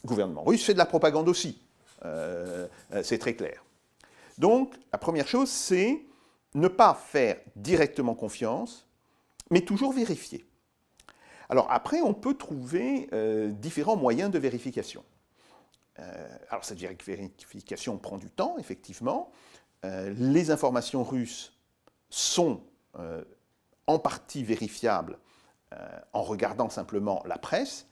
Le 0.03 0.07
gouvernement 0.07 0.43
russe 0.43 0.63
fait 0.63 0.73
de 0.73 0.77
la 0.77 0.85
propagande 0.85 1.27
aussi. 1.27 1.61
Euh, 2.05 2.67
euh, 2.93 3.03
c'est 3.03 3.17
très 3.17 3.33
clair. 3.33 3.63
Donc, 4.37 4.73
la 4.91 4.97
première 4.97 5.27
chose, 5.27 5.49
c'est 5.49 6.01
ne 6.55 6.67
pas 6.67 6.93
faire 6.93 7.37
directement 7.55 8.15
confiance, 8.15 8.87
mais 9.49 9.61
toujours 9.61 9.93
vérifier. 9.93 10.45
Alors 11.49 11.71
après, 11.71 12.01
on 12.01 12.13
peut 12.13 12.35
trouver 12.35 13.09
euh, 13.13 13.51
différents 13.51 13.95
moyens 13.97 14.31
de 14.31 14.39
vérification. 14.39 15.03
alors 16.49 16.65
cette 16.65 16.79
vérification 16.79 17.97
prend 17.97 18.17
du 18.17 18.29
temps, 18.29 18.57
effectivement. 18.57 19.31
les 19.83 20.49
informations 20.49 21.03
russes 21.03 21.53
sont 22.13 22.61
euh, 22.99 23.23
en 23.87 23.97
partie 23.97 24.43
vérifiables 24.43 25.17
euh, 25.73 25.99
en 26.13 26.21
regardant 26.21 26.69
simplement 26.69 27.23
la 27.25 27.39
presse. 27.39 27.87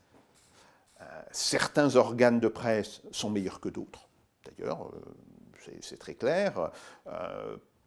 Euh, 1.01 1.03
certains 1.31 1.95
organes 1.95 2.39
de 2.39 2.47
presse 2.47 3.01
sont 3.11 3.31
meilleurs 3.31 3.59
que 3.59 3.67
d'autres. 3.67 4.07
D'ailleurs, 4.45 4.91
c'est 5.81 5.97
très 5.97 6.13
clair. 6.13 6.71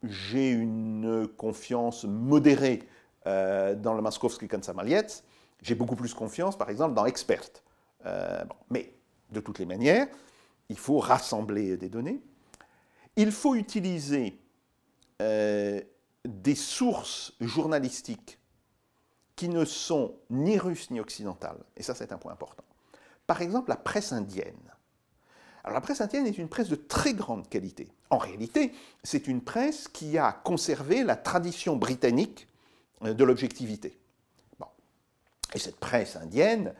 J'ai 0.07 0.51
une 0.51 1.27
confiance 1.37 2.03
modérée 2.03 2.87
dans 3.25 3.93
le 3.93 4.01
Moskovski 4.01 4.47
Kansamalietz. 4.47 5.23
J'ai 5.61 5.75
beaucoup 5.75 5.95
plus 5.95 6.13
confiance, 6.13 6.57
par 6.57 6.69
exemple, 6.69 6.93
dans 6.93 7.05
Expert. 7.05 7.49
mais 8.69 8.93
de 9.31 9.39
toutes 9.39 9.59
les 9.59 9.65
manières, 9.65 10.07
il 10.69 10.77
faut 10.77 10.99
rassembler 10.99 11.77
des 11.77 11.89
données. 11.89 12.21
Il 13.15 13.31
faut 13.31 13.55
utiliser 13.55 14.39
des 15.19 16.55
sources 16.55 17.33
journalistiques 17.39 18.39
qui 19.35 19.49
ne 19.49 19.65
sont 19.65 20.15
ni 20.29 20.57
russes 20.57 20.89
ni 20.91 20.99
occidentales, 20.99 21.61
et 21.75 21.83
ça 21.83 21.93
c'est 21.93 22.11
un 22.11 22.17
point 22.17 22.31
important. 22.31 22.63
Par 23.27 23.41
exemple, 23.41 23.69
la 23.69 23.75
presse 23.75 24.13
indienne. 24.13 24.71
Alors 25.65 25.73
la 25.73 25.81
presse 25.81 25.99
indienne 25.99 26.27
est 26.27 26.37
une 26.37 26.47
presse 26.47 26.69
de 26.69 26.75
très 26.75 27.15
grande 27.15 27.49
qualité. 27.49 27.87
En 28.11 28.19
réalité, 28.19 28.71
c'est 29.03 29.27
une 29.27 29.41
presse 29.41 29.87
qui 29.87 30.19
a 30.19 30.31
conservé 30.31 31.03
la 31.03 31.15
tradition 31.15 31.75
britannique 31.75 32.47
euh, 33.03 33.15
de 33.15 33.23
l'objectivité. 33.23 33.97
Et 35.55 35.59
cette 35.59 35.77
presse 35.77 36.17
indienne, 36.17 36.73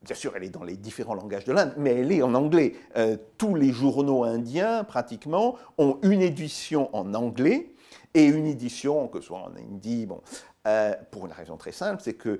bien 0.00 0.14
sûr, 0.14 0.34
elle 0.34 0.44
est 0.44 0.50
dans 0.50 0.62
les 0.62 0.76
différents 0.76 1.14
langages 1.14 1.44
de 1.44 1.52
l'Inde, 1.52 1.74
mais 1.76 1.90
elle 1.90 2.12
est 2.12 2.22
en 2.22 2.34
anglais. 2.34 2.74
Euh, 2.96 3.18
tous 3.36 3.54
les 3.54 3.70
journaux 3.70 4.24
indiens, 4.24 4.84
pratiquement, 4.84 5.56
ont 5.76 5.98
une 6.02 6.22
édition 6.22 6.88
en 6.96 7.12
anglais 7.12 7.74
et 8.14 8.24
une 8.24 8.46
édition, 8.46 9.08
que 9.08 9.20
ce 9.20 9.26
soit 9.26 9.40
en 9.40 9.54
hindi, 9.56 10.06
bon, 10.06 10.22
euh, 10.66 10.94
pour 11.10 11.26
une 11.26 11.32
raison 11.32 11.56
très 11.56 11.72
simple, 11.72 12.00
c'est 12.02 12.14
que, 12.14 12.38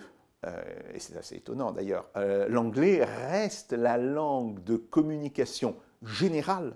et 0.92 0.98
c'est 0.98 1.16
assez 1.16 1.36
étonnant 1.36 1.70
d'ailleurs, 1.70 2.10
l'anglais 2.48 3.04
reste 3.04 3.72
la 3.72 3.96
langue 3.96 4.62
de 4.64 4.76
communication 4.76 5.76
générale 6.02 6.74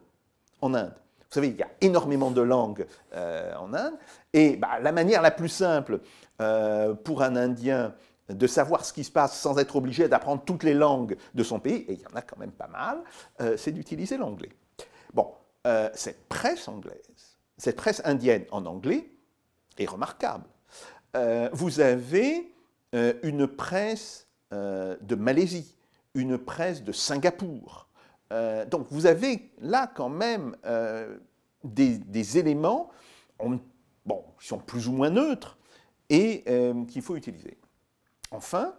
en 0.60 0.74
Inde. 0.74 0.94
Vous 1.18 1.34
savez, 1.34 1.48
il 1.48 1.56
y 1.56 1.62
a 1.62 1.70
énormément 1.80 2.30
de 2.30 2.42
langues 2.42 2.86
en 3.12 3.74
Inde, 3.74 3.94
et 4.32 4.56
bah, 4.56 4.78
la 4.80 4.92
manière 4.92 5.22
la 5.22 5.30
plus 5.30 5.48
simple 5.48 6.00
euh, 6.42 6.92
pour 6.92 7.22
un 7.22 7.34
Indien 7.34 7.94
de 8.28 8.46
savoir 8.46 8.84
ce 8.84 8.92
qui 8.92 9.04
se 9.04 9.10
passe 9.10 9.40
sans 9.40 9.56
être 9.58 9.76
obligé 9.76 10.06
d'apprendre 10.08 10.42
toutes 10.44 10.64
les 10.64 10.74
langues 10.74 11.16
de 11.34 11.42
son 11.42 11.58
pays, 11.58 11.86
et 11.88 11.94
il 11.94 12.00
y 12.00 12.06
en 12.06 12.14
a 12.14 12.20
quand 12.20 12.36
même 12.36 12.52
pas 12.52 12.66
mal, 12.66 13.02
euh, 13.40 13.56
c'est 13.56 13.72
d'utiliser 13.72 14.18
l'anglais. 14.18 14.50
Bon, 15.14 15.32
euh, 15.66 15.88
cette 15.94 16.28
presse 16.28 16.68
anglaise, 16.68 17.38
cette 17.56 17.76
presse 17.76 18.02
indienne 18.04 18.44
en 18.50 18.66
anglais 18.66 19.08
est 19.78 19.88
remarquable. 19.88 20.44
vous 21.52 21.80
avez 21.80 22.54
une 23.22 23.46
presse 23.46 24.26
de 24.50 25.14
Malaisie, 25.14 25.76
une 26.14 26.38
presse 26.38 26.82
de 26.82 26.92
Singapour. 26.92 27.88
donc 28.30 28.86
vous 28.90 29.06
avez 29.06 29.50
là 29.60 29.90
quand 29.94 30.08
même 30.08 30.56
des, 31.64 32.38
éléments, 32.38 32.90
qui 33.38 34.46
sont 34.46 34.58
plus 34.58 34.88
ou 34.88 34.92
moins 34.92 35.10
neutres, 35.10 35.56
et 36.08 36.44
euh, 36.48 36.84
qu'il 36.84 37.02
faut 37.02 37.16
utiliser. 37.16 37.56
Enfin, 38.30 38.74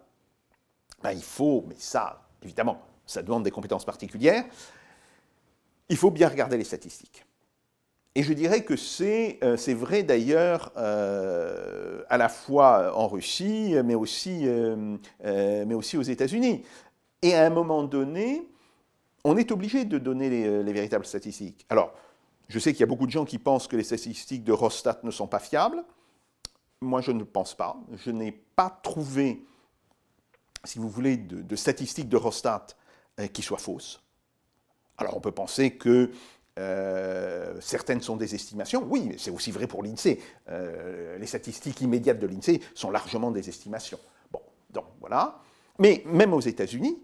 ben, 1.01 1.12
il 1.12 1.23
faut, 1.23 1.65
mais 1.67 1.75
ça, 1.77 2.27
évidemment, 2.43 2.82
ça 3.06 3.21
demande 3.21 3.43
des 3.43 3.51
compétences 3.51 3.86
particulières, 3.86 4.45
il 5.89 5.97
faut 5.97 6.12
bien 6.12 6.27
regarder 6.27 6.58
les 6.58 6.63
statistiques. 6.63 7.25
Et 8.17 8.23
je 8.23 8.34
dirais 8.34 8.63
que 8.63 8.75
c'est 8.75 9.38
euh, 9.43 9.56
vrai 9.75 10.01
d'ailleurs 10.01 10.71
euh, 10.75 12.01
à 12.10 12.17
la 12.17 12.30
fois 12.30 12.97
en 12.97 13.08
Russie, 13.08 13.75
mais 13.86 13.93
aussi, 13.93 14.47
mais 15.23 15.73
aussi 15.75 15.97
aux 15.97 16.01
États-Unis. 16.01 16.63
Et 17.21 17.36
à 17.36 17.45
un 17.45 17.51
moment 17.51 17.84
donné, 17.84 18.49
on 19.23 19.38
est 19.38 19.51
obligé 19.51 19.86
de 19.86 19.99
donner 19.99 20.32
les, 20.32 20.63
les 20.63 20.73
véritables 20.73 21.06
statistiques. 21.06 21.67
Alors, 21.69 21.93
je 22.49 22.58
sais 22.58 22.71
qu'il 22.71 22.80
y 22.80 22.84
a 22.84 22.88
beaucoup 22.88 23.06
de 23.06 23.12
gens 23.12 23.23
qui 23.23 23.38
pensent 23.38 23.67
que 23.67 23.75
les 23.75 23.84
statistiques 23.84 24.43
de 24.43 24.51
Rostat 24.51 24.99
ne 25.03 25.12
sont 25.12 25.27
pas 25.27 25.39
fiables. 25.39 25.84
Moi, 26.82 27.01
je 27.01 27.12
ne 27.12 27.23
pense 27.23 27.53
pas. 27.53 27.77
Je 28.03 28.10
n'ai 28.10 28.32
pas 28.32 28.80
trouvé, 28.82 29.45
si 30.63 30.80
vous 30.80 30.89
voulez, 30.89 31.17
de, 31.17 31.56
statistiques 31.56 32.10
de 32.10 32.17
Rostat 32.17 32.65
euh, 33.19 33.27
qui 33.27 33.43
soient 33.43 33.60
fausses. 33.60 34.01
Alors, 34.97 35.15
on 35.15 35.19
peut 35.19 35.32
penser 35.32 35.75
que 35.75 36.10
euh, 36.58 37.54
certaines 37.62 38.02
sont 38.02 38.17
des 38.17 38.34
estimations. 38.34 38.86
Oui, 38.89 39.06
mais 39.08 39.17
c'est 39.17 39.32
aussi 39.32 39.52
vrai 39.52 39.67
pour 39.67 39.84
l'INSEE. 39.84 40.20
Euh, 40.50 41.17
les 41.17 41.28
statistiques 41.28 41.82
immédiates 41.82 42.20
de 42.20 42.28
l'INSEE 42.28 42.62
sont 42.74 42.89
largement 42.89 43.32
des 43.32 43.48
estimations. 43.48 44.00
Bon, 44.32 44.41
donc 44.72 44.86
voilà. 45.00 45.39
Mais 45.78 46.04
même 46.06 46.34
aux 46.34 46.41
États-Unis, 46.41 46.98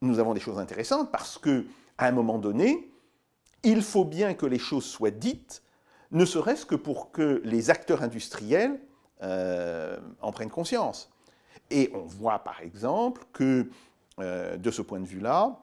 nous 0.00 0.18
avons 0.18 0.32
des 0.32 0.40
choses 0.40 0.58
intéressantes 0.58 1.10
parce 1.12 1.36
que, 1.38 1.66
à 1.98 2.06
un 2.06 2.12
moment 2.12 2.38
donné, 2.38 2.90
il 3.62 3.82
faut 3.82 4.04
bien 4.04 4.34
que 4.34 4.46
les 4.46 4.58
choses 4.58 4.84
soient 4.84 5.10
dites 5.10 5.62
ne 6.10 6.24
serait-ce 6.24 6.66
que 6.66 6.74
pour 6.74 7.10
que 7.10 7.40
les 7.44 7.70
acteurs 7.70 8.02
industriels 8.02 8.80
euh, 9.22 9.98
en 10.20 10.32
prennent 10.32 10.50
conscience. 10.50 11.10
Et 11.70 11.90
on 11.94 12.02
voit 12.02 12.40
par 12.40 12.60
exemple 12.60 13.24
que, 13.32 13.70
de 14.18 14.70
ce 14.70 14.82
point 14.82 15.00
de 15.00 15.06
vue-là, 15.06 15.58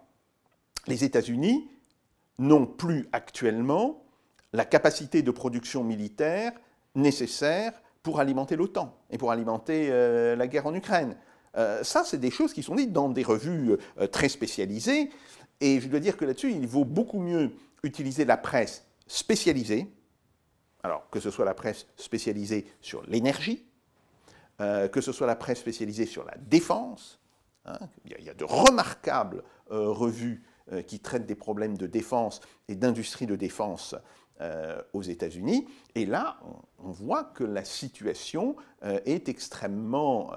les 0.88 1.04
États-Unis 1.04 1.70
n'ont 2.40 2.66
plus 2.66 3.08
actuellement 3.12 4.04
la 4.54 4.66
capacité 4.66 5.22
de 5.22 5.32
production 5.32 5.84
militaire 5.84 6.54
nécessaire 6.96 7.74
pour 8.02 8.20
alimenter 8.20 8.56
l'OTAN 8.56 8.98
et 9.12 9.18
pour 9.18 9.32
alimenter 9.32 9.90
euh, 9.92 10.36
la 10.36 10.48
guerre 10.48 10.66
en 10.66 10.74
Ukraine. 10.74 11.16
ça, 11.84 12.04
c'est 12.06 12.20
des 12.20 12.32
choses 12.32 12.54
qui 12.54 12.64
sont 12.64 12.76
dites 12.76 12.94
dans 12.94 13.10
des 13.10 13.24
revues 13.24 13.76
très 14.12 14.30
spécialisées. 14.30 15.10
Et 15.60 15.82
je 15.82 15.90
dois 15.90 16.00
dire 16.00 16.16
que 16.16 16.24
là-dessus, 16.24 16.52
il 16.52 16.66
vaut 16.66 16.86
beaucoup 16.86 17.20
mieux 17.20 17.52
utiliser 17.84 18.24
la 18.24 18.38
presse 18.38 18.86
spécialisée, 19.08 19.92
alors, 20.84 21.10
que 21.10 21.20
ce 21.20 21.32
soit 21.32 21.46
la 21.46 21.54
presse 21.54 21.88
spécialisée 21.98 22.66
sur 22.80 23.04
l'énergie, 23.08 23.66
euh, 24.62 24.88
que 24.88 25.02
ce 25.02 25.12
soit 25.12 25.28
la 25.28 25.36
presse 25.36 25.60
spécialisée 25.60 26.06
sur 26.06 26.24
la 26.24 26.36
défense, 26.38 27.20
hein, 27.66 27.80
il, 28.06 28.24
y 28.24 28.30
a, 28.30 28.34
de 28.34 28.46
remarquables 28.46 29.44
euh, 29.72 29.90
revues 29.90 30.44
euh, 30.59 30.59
qui 30.88 31.00
traitent 31.00 31.26
des 31.26 31.36
problèmes 31.36 31.78
de 31.78 31.88
défense 31.88 32.42
et 32.68 32.76
d'industrie 32.76 33.26
de 33.26 33.36
défense 33.36 33.96
aux 34.94 35.02
États-Unis. 35.02 35.68
Et 35.96 36.06
là, 36.06 36.40
on, 36.78 36.92
voit 36.92 37.24
que 37.24 37.44
la 37.44 37.66
situation 37.66 38.56
est 38.82 39.28
extrêmement 39.28 40.32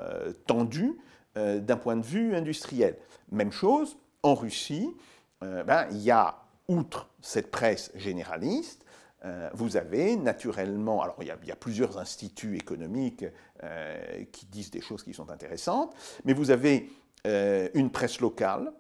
tendue 0.47 0.99
d'un 1.37 1.77
point 1.77 1.97
de 1.97 2.05
vue 2.05 2.35
industriel. 2.35 2.97
Même 3.31 3.53
chose, 3.53 3.97
en 4.23 4.35
Russie, 4.35 4.97
ben, 5.41 5.87
il 5.93 5.99
y 5.99 6.11
a, 6.11 6.37
outre 6.67 7.11
cette 7.21 7.51
presse 7.51 7.93
généraliste, 7.95 8.85
euh, 9.25 9.49
vous 9.55 9.77
avez 9.77 10.17
naturellement, 10.17 11.03
alors 11.03 11.17
il 11.21 11.27
y, 11.27 11.53
a, 11.53 11.57
plusieurs 11.57 11.99
instituts 11.99 12.57
économiques 12.57 13.25
euh, 13.63 14.25
qui 14.33 14.47
disent 14.47 14.71
des 14.71 14.81
choses 14.81 15.05
qui 15.05 15.15
sont 15.15 15.31
intéressantes, 15.31 15.95
mais 16.25 16.33
vous 16.33 16.51
avez 16.51 16.91
euh, 17.27 17.69
une 17.75 17.91
presse 17.91 18.21
locale 18.21 18.73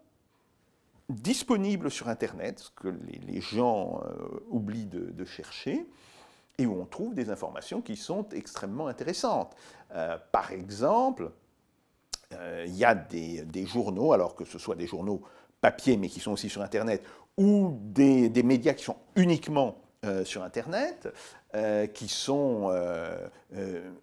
disponible 1.14 1.90
sur 1.90 2.08
Internet, 2.08 2.58
ce 2.60 2.70
que 2.70 2.88
les, 3.26 3.40
gens 3.40 4.00
oublient 4.50 4.86
de, 4.86 5.24
chercher, 5.24 5.86
et 6.58 6.66
où 6.66 6.80
on 6.80 6.86
trouve 6.86 7.14
des 7.14 7.30
informations 7.30 7.80
qui 7.80 7.96
sont 7.96 8.28
extrêmement 8.30 8.86
intéressantes. 8.88 9.54
par 10.32 10.52
exemple, 10.52 11.30
il 12.66 12.74
y 12.74 12.84
a 12.84 12.94
des, 12.94 13.66
journaux, 13.66 14.12
alors 14.12 14.34
que 14.34 14.44
ce 14.44 14.58
soit 14.58 14.74
des 14.74 14.86
journaux 14.86 15.22
papier, 15.60 15.96
mais 15.96 16.08
qui 16.08 16.20
sont 16.20 16.32
aussi 16.32 16.48
sur 16.48 16.62
Internet, 16.62 17.02
ou 17.36 17.78
des, 17.80 18.42
médias 18.42 18.74
qui 18.74 18.84
sont 18.84 18.96
uniquement 19.16 19.76
euh, 20.04 20.24
sur 20.24 20.42
Internet, 20.42 21.08
euh, 21.54 21.86
qui 21.86 22.08
sont 22.08 22.68
euh, 22.70 23.28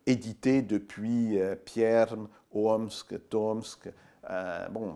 édités 0.05 0.61
depuis 0.61 1.37
Perm, 1.75 2.27
Omsk, 2.53 3.29
Tomsk, 3.29 3.89
bon, 4.71 4.95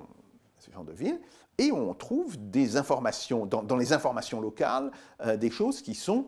ce 0.58 0.71
genre 0.71 0.86
de 0.86 0.93
villes, 0.93 1.19
et 1.58 1.72
on 1.72 1.94
trouve 1.94 2.38
des 2.50 2.78
informations, 2.78 3.46
dans, 3.46 3.78
les 3.78 3.94
informations 3.94 4.42
locales, 4.42 4.92
des 5.38 5.52
choses 5.52 5.82
qui 5.82 5.94
sont 5.94 6.28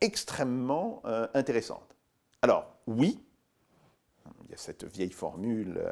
extrêmement 0.00 1.02
intéressantes. 1.34 1.96
Alors, 2.42 2.76
oui, 2.86 3.18
il 4.44 4.50
y 4.50 4.54
a 4.54 4.58
cette 4.58 4.84
vieille 4.84 5.12
formule, 5.12 5.82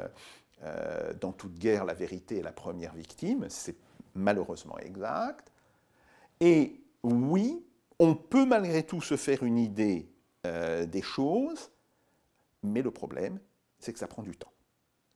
dans 1.19 1.31
toute 1.31 1.57
guerre, 1.57 1.83
la 1.83 1.95
vérité 1.95 2.37
est 2.37 2.43
la 2.43 2.51
première 2.51 2.93
victime, 2.93 3.47
c'est 3.49 3.75
malheureusement 4.13 4.77
exact, 4.77 5.51
et 6.39 6.81
oui, 7.03 7.65
on 7.99 8.15
peut 8.15 8.45
malgré 8.45 8.83
tout 8.83 9.01
se 9.01 9.17
faire 9.17 9.43
une 9.43 9.57
idée 9.57 10.09
euh, 10.45 10.85
des 10.85 11.01
choses, 11.01 11.71
mais 12.63 12.81
le 12.81 12.91
problème, 12.91 13.39
c'est 13.79 13.93
que 13.93 13.99
ça 13.99 14.07
prend 14.07 14.23
du 14.23 14.35
temps. 14.35 14.51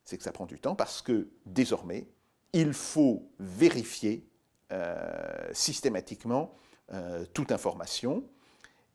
C'est 0.06 0.18
que 0.18 0.24
ça 0.24 0.34
prend 0.34 0.46
du 0.46 0.60
temps 0.60 0.76
parce 0.76 1.02
que 1.02 1.30
désormais, 1.46 2.08
il 2.54 2.74
faut 2.74 3.28
vérifier 3.40 4.28
euh, 4.72 5.50
systématiquement 5.52 6.54
euh, 6.94 7.26
toute 7.34 7.52
information 7.52 8.24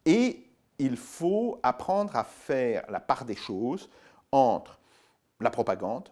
et 0.05 0.44
il 0.79 0.97
faut 0.97 1.59
apprendre 1.62 2.16
à 2.16 2.25
faire 2.25 2.85
la 2.88 3.01
part 3.01 3.25
des 3.25 3.35
choses 3.37 3.90
entre 4.31 4.79
la 5.40 5.51
propagande, 5.51 6.09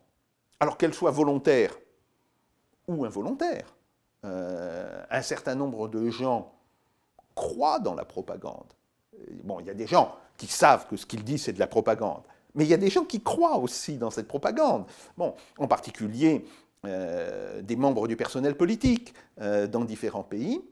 alors 0.60 0.76
qu'elle 0.76 0.94
soit 0.94 1.10
volontaire 1.10 1.76
ou 2.88 3.04
involontaire. 3.04 3.74
un 4.22 5.22
certain 5.22 5.54
nombre 5.54 5.88
de 5.88 6.10
gens 6.10 6.52
croient 7.34 7.78
dans 7.78 7.94
la 7.94 8.04
propagande. 8.04 8.72
Bon, 9.44 9.60
il 9.60 9.66
y 9.66 9.70
a 9.70 9.74
des 9.74 9.86
gens 9.86 10.16
qui 10.36 10.46
savent 10.48 10.88
que 10.88 10.96
ce 10.96 11.06
qu'ils 11.06 11.22
disent, 11.22 11.44
c'est 11.44 11.52
de 11.52 11.60
la 11.60 11.66
propagande. 11.66 12.22
Mais 12.54 12.64
il 12.64 12.68
y 12.68 12.74
a 12.74 12.78
des 12.78 12.90
gens 12.90 13.04
qui 13.04 13.22
croient 13.22 13.58
aussi 13.58 13.98
dans 13.98 14.10
cette 14.10 14.26
propagande. 14.26 14.86
Bon, 15.16 15.34
en 15.58 15.68
particulier 15.68 16.44
euh, 16.44 16.65
des 16.84 17.76
membres 17.76 18.06
du 18.08 18.16
personnel 18.16 18.56
politique 18.56 19.14
euh, 19.40 19.66
dans 19.66 19.84
différents 19.84 20.22
pays. 20.22 20.62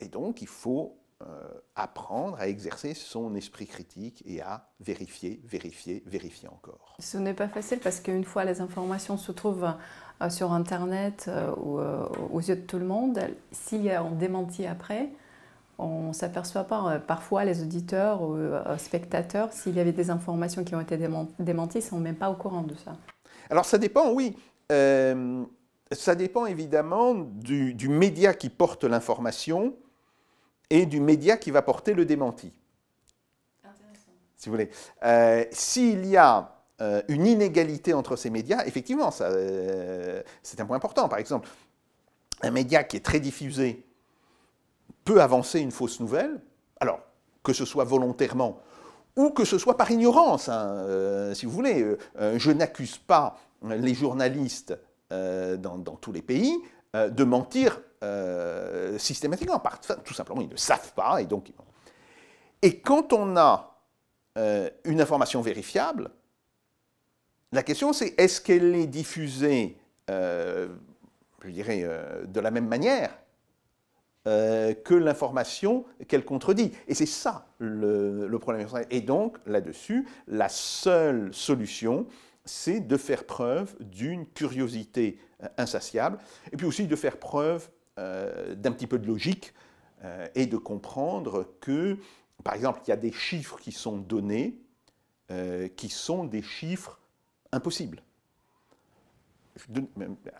Et 0.00 0.08
donc, 0.08 0.42
il 0.42 0.48
faut 0.48 0.98
apprendre 1.76 2.36
à 2.40 2.48
exercer 2.48 2.94
son 2.94 3.36
esprit 3.36 3.68
critique 3.68 4.24
et 4.26 4.42
à 4.42 4.66
vérifier, 4.80 5.40
vérifier, 5.44 6.02
vérifier 6.04 6.48
encore. 6.48 6.96
Ce 6.98 7.16
n'est 7.16 7.32
pas 7.32 7.46
facile 7.46 7.78
parce 7.78 8.00
qu'une 8.00 8.24
fois 8.24 8.44
les 8.44 8.60
informations 8.60 9.16
se 9.16 9.30
trouvent 9.30 9.72
sur 10.30 10.52
Internet 10.52 11.30
ou 11.58 11.78
aux 11.78 12.40
yeux 12.40 12.56
de 12.56 12.62
tout 12.62 12.80
le 12.80 12.86
monde, 12.86 13.20
s'il 13.52 13.82
y 13.82 13.90
a 13.90 14.02
un 14.02 14.10
démenti 14.10 14.66
après, 14.66 15.10
on 15.78 16.08
ne 16.08 16.12
s'aperçoit 16.12 16.64
pas, 16.64 16.98
parfois 16.98 17.44
les 17.44 17.62
auditeurs 17.62 18.22
ou 18.22 18.36
spectateurs, 18.78 19.52
s'il 19.52 19.76
y 19.76 19.80
avait 19.80 19.92
des 19.92 20.10
informations 20.10 20.64
qui 20.64 20.74
ont 20.74 20.80
été 20.80 20.96
démenties, 21.38 21.78
ne 21.78 21.82
sont 21.82 22.00
même 22.00 22.16
pas 22.16 22.30
au 22.30 22.34
courant 22.34 22.62
de 22.62 22.74
ça. 22.74 22.96
Alors 23.52 23.66
ça 23.66 23.76
dépend, 23.76 24.10
oui. 24.12 24.34
Euh, 24.72 25.44
ça 25.90 26.14
dépend 26.14 26.46
évidemment 26.46 27.12
du, 27.12 27.86
média 27.90 28.32
qui 28.32 28.48
porte 28.48 28.84
l'information 28.84 29.76
et 30.70 30.86
du 30.86 31.00
média 31.00 31.36
qui 31.36 31.50
va 31.50 31.60
porter 31.60 31.92
le 31.92 32.06
démenti. 32.06 32.50
Intéressant. 33.62 34.12
Si 34.38 34.48
vous 34.48 34.54
voulez. 34.54 34.70
Euh, 35.04 35.44
s'il 35.50 36.06
y 36.06 36.16
a 36.16 36.62
euh, 36.80 37.02
une 37.08 37.26
inégalité 37.26 37.92
entre 37.92 38.16
ces 38.16 38.30
médias, 38.30 38.64
effectivement, 38.64 39.10
c'est 39.10 40.60
un 40.60 40.64
point 40.64 40.78
important. 40.78 41.10
Par 41.10 41.18
exemple, 41.18 41.50
un 42.40 42.50
média 42.50 42.84
qui 42.84 42.96
est 42.96 43.04
très 43.04 43.20
diffusé 43.20 43.84
peut 45.04 45.20
avancer 45.20 45.60
une 45.60 45.72
fausse 45.72 46.00
nouvelle, 46.00 46.40
alors 46.80 47.00
que 47.42 47.52
ce 47.52 47.66
soit 47.66 47.84
volontairement 47.84 48.62
ou 49.16 49.30
que 49.30 49.44
ce 49.44 49.58
soit 49.58 49.76
par 49.76 49.90
ignorance, 49.90 50.48
hein, 50.48 50.84
euh, 50.86 51.34
si 51.34 51.46
vous 51.46 51.52
voulez. 51.52 51.96
Euh, 52.18 52.38
je 52.38 52.50
n'accuse 52.50 52.98
pas 52.98 53.38
les 53.62 53.94
journalistes 53.94 54.78
euh, 55.12 55.56
dans, 55.56 55.78
tous 55.78 56.12
les 56.12 56.22
pays 56.22 56.58
de 56.94 57.24
mentir 57.24 57.80
systématiquement. 58.98 59.62
tout 60.04 60.14
simplement, 60.14 60.40
ils 60.40 60.48
ne 60.48 60.56
savent 60.56 60.92
pas. 60.94 61.22
Et, 61.22 61.26
donc, 61.26 61.52
et 62.60 62.80
quand 62.80 63.12
on 63.12 63.36
a 63.36 63.78
une 64.84 65.00
information 65.00 65.40
vérifiable, 65.40 66.10
la 67.52 67.62
question 67.62 67.92
c'est 67.92 68.14
est-ce 68.18 68.40
qu'elle 68.40 68.74
est 68.74 68.86
diffusée, 68.86 69.78
je 70.08 70.68
dirais, 71.44 71.88
de 72.26 72.40
la 72.40 72.50
même 72.50 72.66
manière 72.66 73.10
euh, 73.10 73.21
que 74.74 74.94
l'information 74.94 75.84
qu'elle 76.08 76.24
contredit. 76.24 76.72
Et 76.88 76.94
c'est 76.94 77.06
ça 77.06 77.46
le, 77.58 78.36
problème. 78.38 78.66
Et 78.90 79.00
donc, 79.00 79.38
là-dessus, 79.46 80.06
la 80.26 80.48
seule 80.48 81.32
solution, 81.32 82.06
c'est 82.44 82.80
de 82.80 82.96
faire 82.96 83.24
preuve 83.24 83.76
d'une 83.80 84.26
curiosité 84.26 85.18
euh, 85.42 85.48
insatiable, 85.58 86.18
et 86.50 86.56
puis 86.56 86.66
aussi 86.66 86.86
de 86.86 86.96
faire 86.96 87.18
preuve 87.18 87.70
euh, 87.98 88.54
d'un 88.54 88.72
petit 88.72 88.86
peu 88.86 88.98
de 88.98 89.06
logique, 89.06 89.52
et 90.34 90.46
de 90.46 90.56
comprendre 90.56 91.54
que, 91.60 91.96
par 92.42 92.54
exemple, 92.54 92.80
il 92.84 92.90
y 92.90 92.92
a 92.92 92.96
des 92.96 93.12
chiffres 93.12 93.60
qui 93.60 93.70
sont 93.70 93.98
donnés, 93.98 94.58
qui 95.76 95.88
sont 95.88 96.24
des 96.24 96.42
chiffres 96.42 96.98
impossibles 97.52 98.02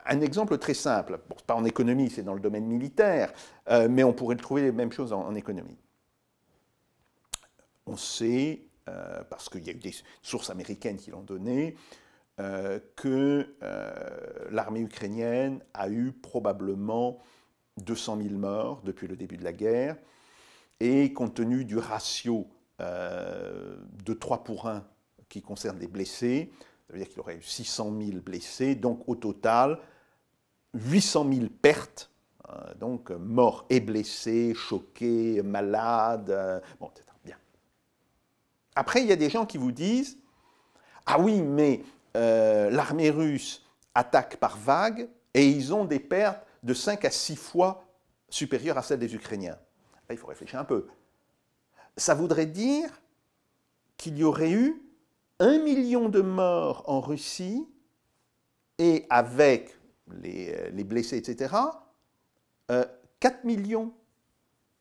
un 0.06 0.20
exemple 0.20 0.58
très 0.58 0.74
simple, 0.74 1.18
pas 1.46 1.54
en 1.54 1.64
économie, 1.64 2.10
c'est 2.10 2.22
dans 2.22 2.34
le 2.34 2.40
domaine 2.40 2.66
militaire, 2.66 3.32
euh, 3.68 3.88
mais 3.90 4.04
on 4.04 4.12
pourrait 4.12 4.36
trouver 4.36 4.62
les 4.62 4.72
mêmes 4.72 4.92
choses 4.92 5.12
en, 5.12 5.34
économie. 5.34 5.76
On 7.86 7.96
sait, 7.96 8.62
euh, 8.88 9.22
parce 9.24 9.48
qu'il 9.48 9.64
y 9.64 9.70
a 9.70 9.72
eu 9.72 9.78
des 9.78 9.94
sources 10.22 10.50
américaines 10.50 10.96
qui 10.96 11.10
l'ont 11.10 11.22
donné, 11.22 11.76
euh, 12.40 12.80
que 12.96 13.54
l'armée 14.50 14.80
ukrainienne 14.80 15.60
a 15.74 15.88
eu 15.90 16.12
probablement 16.12 17.18
200 17.78 18.18
000 18.22 18.34
morts 18.34 18.82
depuis 18.82 19.08
le 19.08 19.16
début 19.16 19.36
de 19.36 19.44
la 19.44 19.52
guerre, 19.52 19.96
et 20.80 21.12
compte 21.12 21.34
tenu 21.34 21.64
du 21.64 21.78
ratio 21.78 22.46
de 22.78 24.12
3 24.12 24.42
pour 24.42 24.66
1 24.66 24.84
qui 25.28 25.40
concerne 25.40 25.78
les 25.78 25.86
blessés, 25.86 26.50
ça 26.86 26.92
veut 26.92 26.98
dire 26.98 27.08
qu'il 27.08 27.20
aurait 27.20 27.36
eu 27.36 27.42
600 27.42 27.92
000 27.98 28.20
blessés, 28.20 28.74
donc 28.74 29.02
au 29.08 29.14
total 29.14 29.78
800 30.74 31.26
000 31.32 31.46
pertes, 31.60 32.10
hein, 32.48 32.74
donc 32.78 33.10
morts 33.10 33.66
et 33.70 33.80
blessés, 33.80 34.54
choqués, 34.54 35.42
malades, 35.42 36.30
euh, 36.30 36.60
bon, 36.80 36.88
etc. 36.88 37.06
Bien. 37.24 37.36
Après, 38.74 39.02
il 39.02 39.08
y 39.08 39.12
a 39.12 39.16
des 39.16 39.30
gens 39.30 39.46
qui 39.46 39.58
vous 39.58 39.72
disent 39.72 40.18
Ah 41.06 41.18
oui, 41.20 41.40
mais 41.40 41.82
euh, 42.16 42.70
l'armée 42.70 43.10
russe 43.10 43.64
attaque 43.94 44.36
par 44.36 44.56
vagues 44.56 45.08
et 45.34 45.46
ils 45.46 45.72
ont 45.74 45.84
des 45.84 46.00
pertes 46.00 46.46
de 46.62 46.74
5 46.74 47.04
à 47.04 47.10
6 47.10 47.36
fois 47.36 47.84
supérieures 48.28 48.78
à 48.78 48.82
celles 48.82 48.98
des 48.98 49.14
Ukrainiens. 49.14 49.58
Là, 50.08 50.14
il 50.14 50.16
faut 50.16 50.26
réfléchir 50.26 50.58
un 50.58 50.64
peu. 50.64 50.88
Ça 51.96 52.14
voudrait 52.14 52.46
dire 52.46 52.88
qu'il 53.96 54.16
y 54.16 54.24
aurait 54.24 54.50
eu 54.50 54.81
un 55.42 55.58
million 55.58 56.08
de 56.08 56.20
morts 56.20 56.84
en 56.86 57.00
Russie 57.00 57.66
et 58.78 59.06
avec 59.10 59.76
les, 60.22 60.54
euh, 60.54 60.84
blessés, 60.84 61.16
etc., 61.16 61.52
4 62.68 62.70
euh, 62.70 62.84
millions 63.42 63.92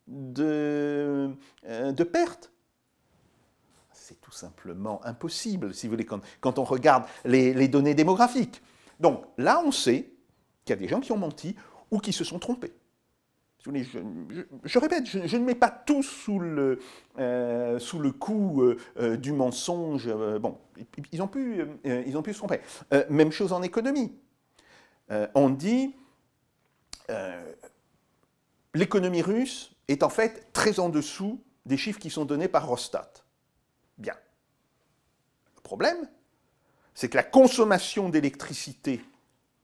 de, 0.08 1.32
euh, 1.66 1.92
de 1.92 2.04
pertes. 2.04 2.52
C'est 3.92 4.22
tout 4.22 4.32
simplement 4.32 5.04
impossible, 5.04 5.74
si 5.74 5.88
vous 5.88 5.94
voulez, 5.94 6.06
quand, 6.06 6.60
on 6.60 6.64
regarde 6.64 7.06
les 7.26 7.68
données 7.68 7.96
démographiques. 7.96 8.62
Donc 9.00 9.26
là, 9.38 9.64
on 9.66 9.72
sait 9.72 10.12
qu'il 10.64 10.76
y 10.76 10.78
a 10.78 10.82
des 10.82 10.88
gens 10.88 11.00
qui 11.00 11.12
ont 11.12 11.18
menti 11.18 11.56
ou 11.90 12.00
qui 12.00 12.14
se 12.14 12.24
sont 12.24 12.38
trompés. 12.38 12.74
Je, 13.64 14.80
répète, 14.80 15.06
je, 15.06 15.38
ne 15.38 15.46
mets 15.46 15.56
pas 15.56 15.70
tout 15.70 16.02
sous 16.02 16.40
le, 16.40 16.80
euh, 17.20 17.78
sous 17.78 18.00
le 18.00 18.12
coup 18.12 18.64
euh, 18.64 18.78
euh, 18.98 19.18
du 19.18 19.34
mensonge. 19.34 20.12
bon, 20.40 20.58
ils 21.12 21.22
ont, 21.22 21.28
pu, 21.28 21.64
ils 21.84 22.18
ont 22.18 22.24
pu 22.24 22.34
se 22.34 22.40
tromper. 22.40 22.60
même 23.10 23.32
chose 23.32 23.54
en 23.54 23.62
économie. 23.62 24.18
on 25.36 25.50
dit 25.50 25.94
l'économie 28.74 29.22
russe 29.22 29.76
est 29.88 30.02
en 30.02 30.10
fait 30.10 30.52
très 30.54 30.80
en 30.80 30.90
dessous 30.90 31.44
des 31.68 31.78
chiffres 31.78 32.00
qui 32.00 32.10
sont 32.10 32.26
donnés 32.26 32.48
par 32.48 32.68
Rostat. 32.68 33.12
Bien. 34.00 34.16
Le 35.56 35.62
problème, 35.62 36.10
c'est 36.96 37.10
que 37.10 37.18
la 37.18 37.24
consommation 37.24 38.10
d'électricité 38.10 39.02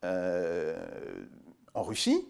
en 0.03 1.83
Russie 1.83 2.27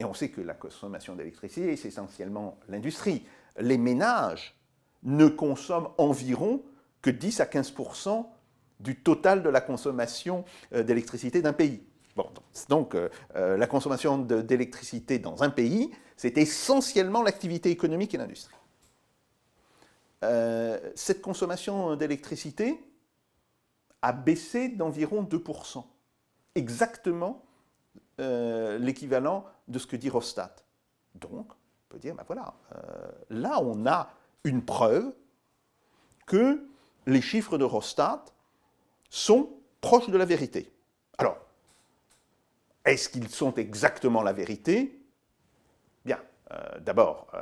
et 0.00 0.04
on 0.04 0.14
sait 0.14 0.30
que 0.30 0.40
la 0.40 0.54
consommation 0.54 1.14
d'électricité, 1.14 1.76
c'est 1.76 1.88
essentiellement 1.88 2.58
l'industrie. 2.68 3.26
Les 3.58 3.76
ménages 3.76 4.56
ne 5.02 5.28
consomment 5.28 5.90
environ 5.98 6.62
que 7.02 7.10
10 7.10 7.40
à 7.40 7.46
15 7.46 7.74
du 8.80 8.96
total 8.96 9.42
de 9.42 9.50
la 9.50 9.60
consommation 9.60 10.44
euh, 10.72 10.82
d'électricité 10.82 11.42
d'un 11.42 11.52
pays. 11.52 11.82
Bon, 12.16 12.26
donc 12.70 12.94
euh, 12.94 13.10
euh, 13.36 13.58
la 13.58 13.66
consommation 13.66 14.18
d'électricité 14.18 15.18
dans 15.18 15.42
un 15.42 15.50
pays, 15.50 15.90
c'est 16.16 16.38
essentiellement 16.38 17.22
l'activité 17.22 17.70
économique 17.70 18.14
et 18.14 18.18
l'industrie. 18.18 18.56
cette 20.94 21.22
consommation 21.22 21.96
d'électricité 21.96 22.78
a 24.02 24.12
baissé 24.12 24.68
d'environ 24.68 25.22
2%, 25.22 25.84
exactement 26.54 27.42
euh, 28.20 28.78
l'équivalent 28.78 29.46
de 29.68 29.78
ce 29.78 29.86
que 29.86 29.96
dit 29.96 30.10
Rostat. 30.10 30.54
Donc, 31.14 31.52
on 31.52 31.88
peut 31.88 31.98
dire, 31.98 32.14
ben 32.14 32.24
voilà, 32.26 32.52
euh, 32.74 32.78
là 33.30 33.60
on 33.62 33.86
a 33.86 34.10
une 34.44 34.62
preuve 34.62 35.12
que 36.26 36.62
les 37.06 37.22
chiffres 37.22 37.56
de 37.56 37.64
Rostat 37.64 38.24
sont 39.08 39.50
proches 39.80 40.10
de 40.10 40.18
la 40.18 40.26
vérité. 40.26 40.70
Alors, 41.18 41.38
est-ce 42.84 43.08
qu'ils 43.08 43.28
sont 43.28 43.54
exactement 43.54 44.22
la 44.22 44.32
vérité? 44.32 45.00
Bien, 46.04 46.20
euh, 46.52 46.78
d'abord, 46.80 47.32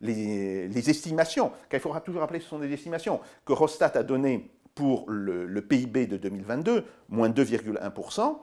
les, 0.00 0.90
estimations, 0.90 1.50
car 1.68 1.78
il 1.78 1.80
faudra 1.80 2.00
toujours 2.00 2.20
rappeler 2.20 2.40
ce 2.40 2.48
sont 2.48 2.58
des 2.58 2.72
estimations, 2.72 3.20
que 3.46 3.52
Rostat 3.52 3.92
a 3.94 4.02
données 4.02 4.50
pour 4.74 5.10
le, 5.10 5.46
le 5.46 5.62
PIB 5.62 6.06
de 6.06 6.16
2022, 6.16 6.84
moins 7.08 7.30
2,1%, 7.30 8.38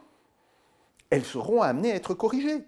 elles 1.09 1.25
seront 1.25 1.61
amenées 1.61 1.91
à 1.91 1.95
être 1.95 2.13
corrigées. 2.13 2.63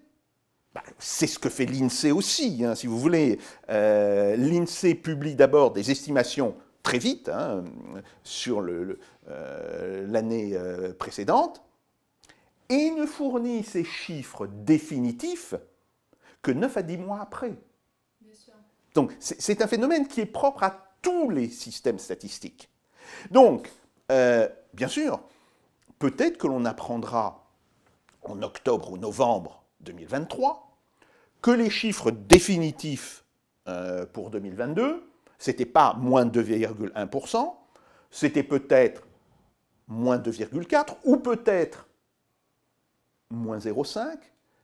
Bah, 0.73 0.84
c'est 0.99 1.28
ce 1.28 1.39
que 1.39 1.49
fait 1.49 1.65
l'INSEE 1.65 2.12
aussi, 2.12 2.63
hein, 2.63 2.75
si 2.75 2.86
vous 2.86 2.99
voulez. 2.99 3.39
Euh, 3.70 4.36
L'INSEE 4.36 4.93
publie 4.95 5.36
d'abord 5.36 5.72
des 5.72 5.89
estimations 5.89 6.55
très 6.84 6.99
vite 6.99 7.30
hein, 7.30 7.64
sur 8.24 8.61
euh, 8.61 10.07
l'année 10.07 10.51
euh, 10.53 10.93
précédente 10.93 11.64
et 12.70 12.91
ne 12.91 13.07
fournit 13.07 13.64
ces 13.64 13.84
chiffres 13.84 14.45
définitifs 14.45 15.55
que 16.43 16.51
9 16.51 16.78
à 16.78 16.82
10 16.84 16.97
mois 16.97 17.20
après. 17.22 17.53
Donc 18.93 19.16
c'est 19.20 19.61
un 19.61 19.68
phénomène 19.68 20.07
qui 20.07 20.22
est 20.22 20.26
propre 20.26 20.64
à 20.64 20.93
tous 21.01 21.30
les 21.30 21.49
systèmes 21.49 21.99
statistiques. 21.99 22.70
Donc, 23.32 23.70
bien 24.09 24.88
sûr, 24.88 25.22
peut-être 25.99 26.38
que 26.38 26.47
l'on 26.47 26.66
apprendra 26.66 27.39
en 28.24 28.41
octobre 28.41 28.91
ou 28.91 28.97
novembre 28.97 29.63
2023 29.82 30.78
que 31.41 31.51
les 31.51 31.70
chiffres 31.70 32.11
définitifs 32.11 33.24
pour 34.13 34.32
2022, 34.32 35.07
c'était 35.38 35.65
pas 35.65 35.93
moins 35.93 36.26
2,1%, 36.26 37.53
c'était 38.09 38.43
peut-être 38.43 39.03
moins 39.88 40.17
2,4 40.17 40.95
ou 41.05 41.17
peut-être 41.17 41.88
moins 43.32 43.57
0,5, 43.57 44.17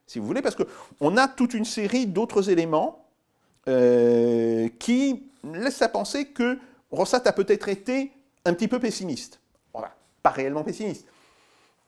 si 0.08 0.20
vous 0.20 0.26
voulez, 0.26 0.42
parce 0.42 0.56
qu'on 0.56 1.18
a 1.18 1.28
toute 1.28 1.54
une 1.54 1.66
série 1.66 2.08
d'autres 2.08 2.50
éléments 2.50 3.06
euh, 3.68 4.70
qui 4.80 5.32
laissent 5.44 5.82
à 5.82 5.90
penser 5.90 6.28
que 6.28 6.60
Rossat 6.92 7.24
a 7.26 7.32
peut-être 7.32 7.70
été 7.70 8.12
un 8.46 8.54
petit 8.54 8.68
peu 8.68 8.80
pessimiste. 8.80 9.40
pas 10.22 10.30
réellement 10.30 10.64
pessimiste. 10.64 11.08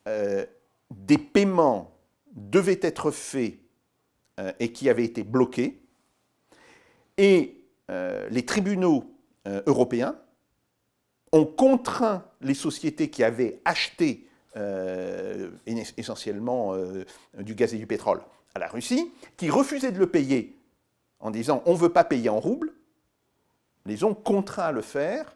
Euh, 0.07 0.45
des 0.91 1.17
paiements 1.17 1.91
devaient 2.33 2.79
être 2.81 3.11
faits 3.11 3.55
euh, 4.39 4.51
et 4.59 4.71
qui 4.71 4.89
avaient 4.89 5.05
été 5.05 5.23
bloqués, 5.23 5.81
et 7.17 7.53
les 8.29 8.45
tribunaux 8.45 9.05
européens 9.65 10.19
ont 11.31 11.45
contraint 11.45 12.25
les 12.41 12.53
sociétés 12.53 13.09
qui 13.09 13.23
avaient 13.23 13.59
acheté 13.65 14.27
euh, 14.55 15.51
essentiellement 15.97 16.73
euh, 16.73 17.05
du 17.37 17.53
gaz 17.53 17.73
et 17.73 17.77
du 17.77 17.85
pétrole 17.85 18.21
à 18.55 18.59
la 18.59 18.67
Russie, 18.67 19.11
qui 19.35 19.49
refusaient 19.49 19.91
de 19.91 19.99
le 19.99 20.07
payer 20.07 20.57
en 21.19 21.29
disant 21.29 21.61
on 21.65 21.73
ne 21.73 21.77
veut 21.77 21.91
pas 21.91 22.03
payer 22.03 22.29
en 22.29 22.39
roubles, 22.39 22.73
les 23.85 24.03
ont 24.03 24.13
contraints 24.13 24.63
à 24.63 24.71
le 24.71 24.81
faire. 24.81 25.35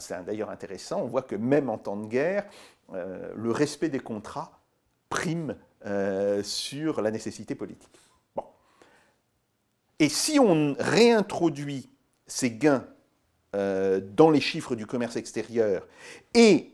C'est 0.00 0.24
d'ailleurs 0.24 0.50
intéressant, 0.50 1.00
on 1.02 1.06
voit 1.06 1.22
que 1.22 1.36
même 1.36 1.70
en 1.70 1.78
temps 1.78 1.96
de 1.96 2.06
guerre, 2.06 2.44
euh, 2.92 3.32
le 3.36 3.52
respect 3.52 3.88
des 3.88 4.00
contrats 4.00 4.58
prime 5.08 5.56
sur 6.42 7.00
la 7.00 7.10
nécessité 7.12 7.54
politique. 7.54 8.00
Bon. 8.34 8.42
Et 9.98 10.08
si 10.08 10.38
on 10.40 10.74
réintroduit 10.78 11.88
ces 12.26 12.50
gains 12.50 12.84
euh, 13.54 14.00
dans 14.00 14.30
les 14.30 14.40
chiffres 14.40 14.74
du 14.74 14.86
commerce 14.86 15.16
extérieur 15.16 15.86
et 16.34 16.72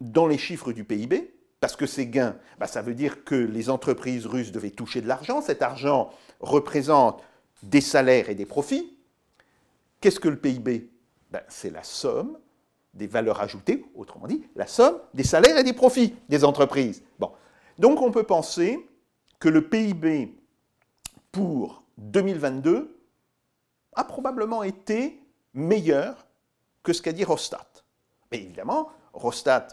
dans 0.00 0.26
les 0.26 0.38
chiffres 0.38 0.72
du 0.72 0.84
PIB, 0.84 1.34
parce 1.60 1.76
que 1.76 1.84
ces 1.84 2.06
gains, 2.06 2.36
bah, 2.58 2.66
ça 2.66 2.80
veut 2.80 2.94
dire 2.94 3.24
que 3.24 3.34
les 3.34 3.68
entreprises 3.68 4.24
russes 4.24 4.52
devaient 4.52 4.70
toucher 4.70 5.02
de 5.02 5.08
l'argent. 5.08 5.42
Cet 5.42 5.60
argent 5.60 6.10
représente 6.40 7.22
des 7.62 7.82
salaires 7.82 8.30
et 8.30 8.34
des 8.34 8.46
profits. 8.46 8.96
Qu'est-ce 10.00 10.20
que 10.20 10.28
le 10.28 10.38
PIB 10.38 10.88
ben, 11.30 11.42
C'est 11.48 11.70
la 11.70 11.82
somme 11.82 12.38
des 12.94 13.06
valeurs 13.06 13.40
ajoutées, 13.42 13.84
autrement 13.94 14.26
dit, 14.26 14.42
la 14.56 14.66
somme 14.66 14.96
des 15.12 15.22
salaires 15.22 15.58
et 15.58 15.64
des 15.64 15.74
profits 15.74 16.14
des 16.30 16.44
entreprises. 16.44 17.02
Donc 17.80 18.02
on 18.02 18.10
peut 18.10 18.24
penser 18.24 18.86
que 19.38 19.48
le 19.48 19.66
PIB 19.66 20.34
pour 21.32 21.82
2022 21.96 22.94
a 23.94 24.04
probablement 24.04 24.62
été 24.62 25.18
meilleur 25.54 26.26
que 26.82 26.92
ce 26.92 27.00
qu'a 27.00 27.12
dit 27.12 27.24
Rostat. 27.24 27.66
Mais 28.30 28.42
évidemment, 28.42 28.90
Rostat, 29.14 29.68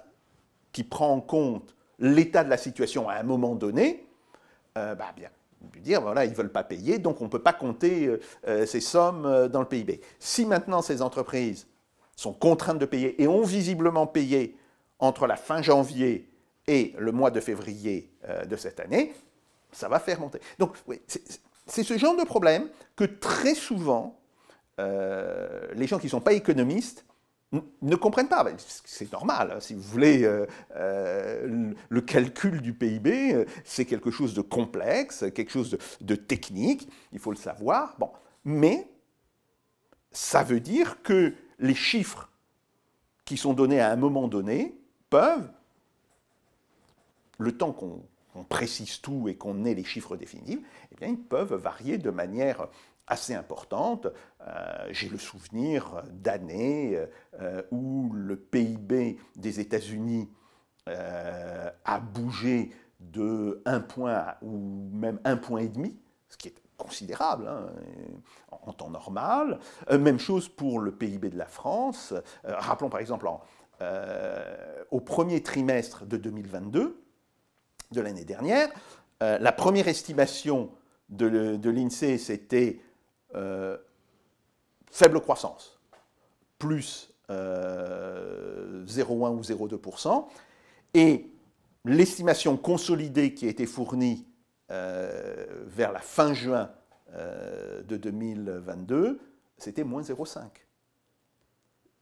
qui 0.72 0.86
prend 0.86 1.12
en 1.12 1.20
compte 1.20 1.76
l'état 2.00 2.46
de 2.46 2.50
la 2.50 2.56
situation 2.56 3.10
à 3.10 3.16
un 3.16 3.24
moment 3.24 3.56
donné, 3.56 4.08
euh, 4.78 4.96
bah 4.96 5.12
bien, 5.14 5.30
dire, 5.82 6.00
voilà, 6.00 6.24
ils 6.24 6.32
ne 6.32 6.36
veulent 6.36 6.52
pas 6.52 6.64
payer, 6.64 7.00
donc 7.00 7.20
on 7.20 7.26
ne 7.26 7.30
peut 7.30 7.44
pas 7.44 7.52
compter 7.52 8.06
euh, 8.06 8.22
euh, 8.48 8.66
ces 8.66 8.80
sommes 8.80 9.50
dans 9.50 9.60
le 9.60 9.68
PIB. 9.68 10.00
Si 10.18 10.46
maintenant 10.46 10.82
ces 10.82 11.02
entreprises 11.02 11.68
sont 12.16 12.32
contraintes 12.32 12.80
de 12.80 12.86
payer 12.86 13.22
et 13.22 13.28
ont 13.28 13.44
visiblement 13.44 14.08
payé 14.08 14.56
entre 14.98 15.28
la 15.28 15.36
fin 15.36 15.62
janvier 15.62 16.30
et 16.68 16.94
le 16.98 17.12
mois 17.12 17.32
de 17.32 17.40
février 17.40 18.12
de 18.46 18.56
cette 18.56 18.80
année, 18.80 19.14
ça 19.72 19.88
va 19.88 20.00
faire 20.00 20.20
monter. 20.20 20.40
Donc, 20.60 20.76
c'est 21.68 21.84
ce 21.84 21.98
genre 21.98 22.16
de 22.16 22.24
problème 22.24 22.70
que 22.96 23.04
très 23.04 23.56
souvent, 23.56 24.20
euh, 24.80 25.68
les 25.74 25.88
gens 25.88 26.00
qui 26.00 26.06
ne 26.06 26.12
sont 26.12 26.22
pas 26.22 26.34
économistes 26.34 27.06
ne 27.82 27.96
comprennent 27.96 28.28
pas. 28.28 28.46
C'est 28.86 29.12
normal, 29.12 29.54
hein, 29.56 29.60
si 29.60 29.74
vous 29.74 29.82
voulez, 29.82 30.24
euh, 30.24 30.46
euh, 30.76 31.74
le 31.90 32.02
calcul 32.02 32.62
du 32.62 32.74
PIB, 32.74 33.46
c'est 33.64 33.86
quelque 33.86 34.12
chose 34.12 34.34
de 34.34 34.42
complexe, 34.42 35.26
quelque 35.34 35.52
chose 35.52 35.78
de, 36.02 36.16
technique, 36.16 36.90
il 37.14 37.20
faut 37.20 37.32
le 37.32 37.38
savoir. 37.38 37.96
Bon. 38.00 38.12
Mais 38.44 38.88
ça 40.12 40.44
veut 40.44 40.60
dire 40.60 41.02
que 41.04 41.34
les 41.60 41.76
chiffres 41.76 42.30
qui 43.26 43.38
sont 43.38 43.54
donnés 43.54 43.80
à 43.80 43.92
un 43.92 43.96
moment 43.98 44.28
donné 44.28 44.78
peuvent, 45.10 45.50
le 47.38 47.58
temps 47.58 47.72
qu'on 47.72 48.04
précise 48.50 49.02
tout 49.02 49.28
et 49.28 49.36
qu'on 49.36 49.66
ait 49.66 49.74
les 49.74 49.84
chiffres 49.84 50.16
définitifs, 50.16 50.60
eh 50.92 50.96
bien, 50.96 51.10
ils 51.10 51.20
peuvent 51.20 51.54
varier 51.54 51.98
de 51.98 52.10
manière 52.10 52.68
assez 53.08 53.34
importante. 53.34 54.08
Euh, 54.42 54.88
j'ai 54.92 55.10
le 55.10 55.18
souvenir 55.18 56.04
d'années 56.12 57.02
euh, 57.40 57.64
où 57.72 58.12
le 58.14 58.36
PIB 58.36 59.18
des 59.36 59.60
États-Unis 59.60 60.30
euh, 60.90 61.70
a 61.86 62.00
bougé 62.00 62.72
de 63.00 63.62
un 63.66 63.80
point 63.80 64.36
ou 64.42 64.90
même 64.92 65.20
un 65.24 65.38
point 65.38 65.62
et 65.62 65.70
demi, 65.70 65.98
ce 66.30 66.38
qui 66.38 66.50
est 66.50 66.56
considérable 66.78 67.48
hein, 67.48 67.68
en, 68.52 68.74
temps 68.74 68.90
normal. 68.90 69.60
même 69.90 70.20
chose 70.20 70.48
pour 70.48 70.80
le 70.80 70.92
PIB 70.92 71.30
de 71.30 71.38
la 71.38 71.46
France. 71.46 72.14
rappelons 72.44 72.90
par 72.90 73.00
exemple 73.00 73.28
au 74.92 75.00
premier 75.00 75.42
trimestre 75.42 76.06
de 76.06 76.18
2022, 76.18 77.07
de 77.92 78.02
l'année 78.02 78.26
dernière, 78.26 78.70
la 79.20 79.52
première 79.52 79.88
estimation 79.88 80.70
de 81.10 81.70
l'INSEE, 81.70 82.18
c'était 82.18 82.80
euh, 83.36 83.78
faible 84.90 85.20
croissance, 85.20 85.80
plus 86.58 87.14
0,1 87.30 87.34
euh, 87.34 88.84
ou 88.88 89.42
0,2%, 89.42 90.28
et 90.94 91.30
l'estimation 91.86 92.58
consolidée 92.58 93.34
qui 93.34 93.46
a 93.46 93.50
été 93.50 93.66
fournie 93.66 94.26
euh, 94.72 95.46
vers 95.66 95.92
la 95.92 96.00
fin 96.00 96.34
juin 96.34 96.72
de 97.88 97.96
2022, 97.96 99.20
c'était 99.58 99.86
moins 99.86 100.02
0,5. 100.02 100.44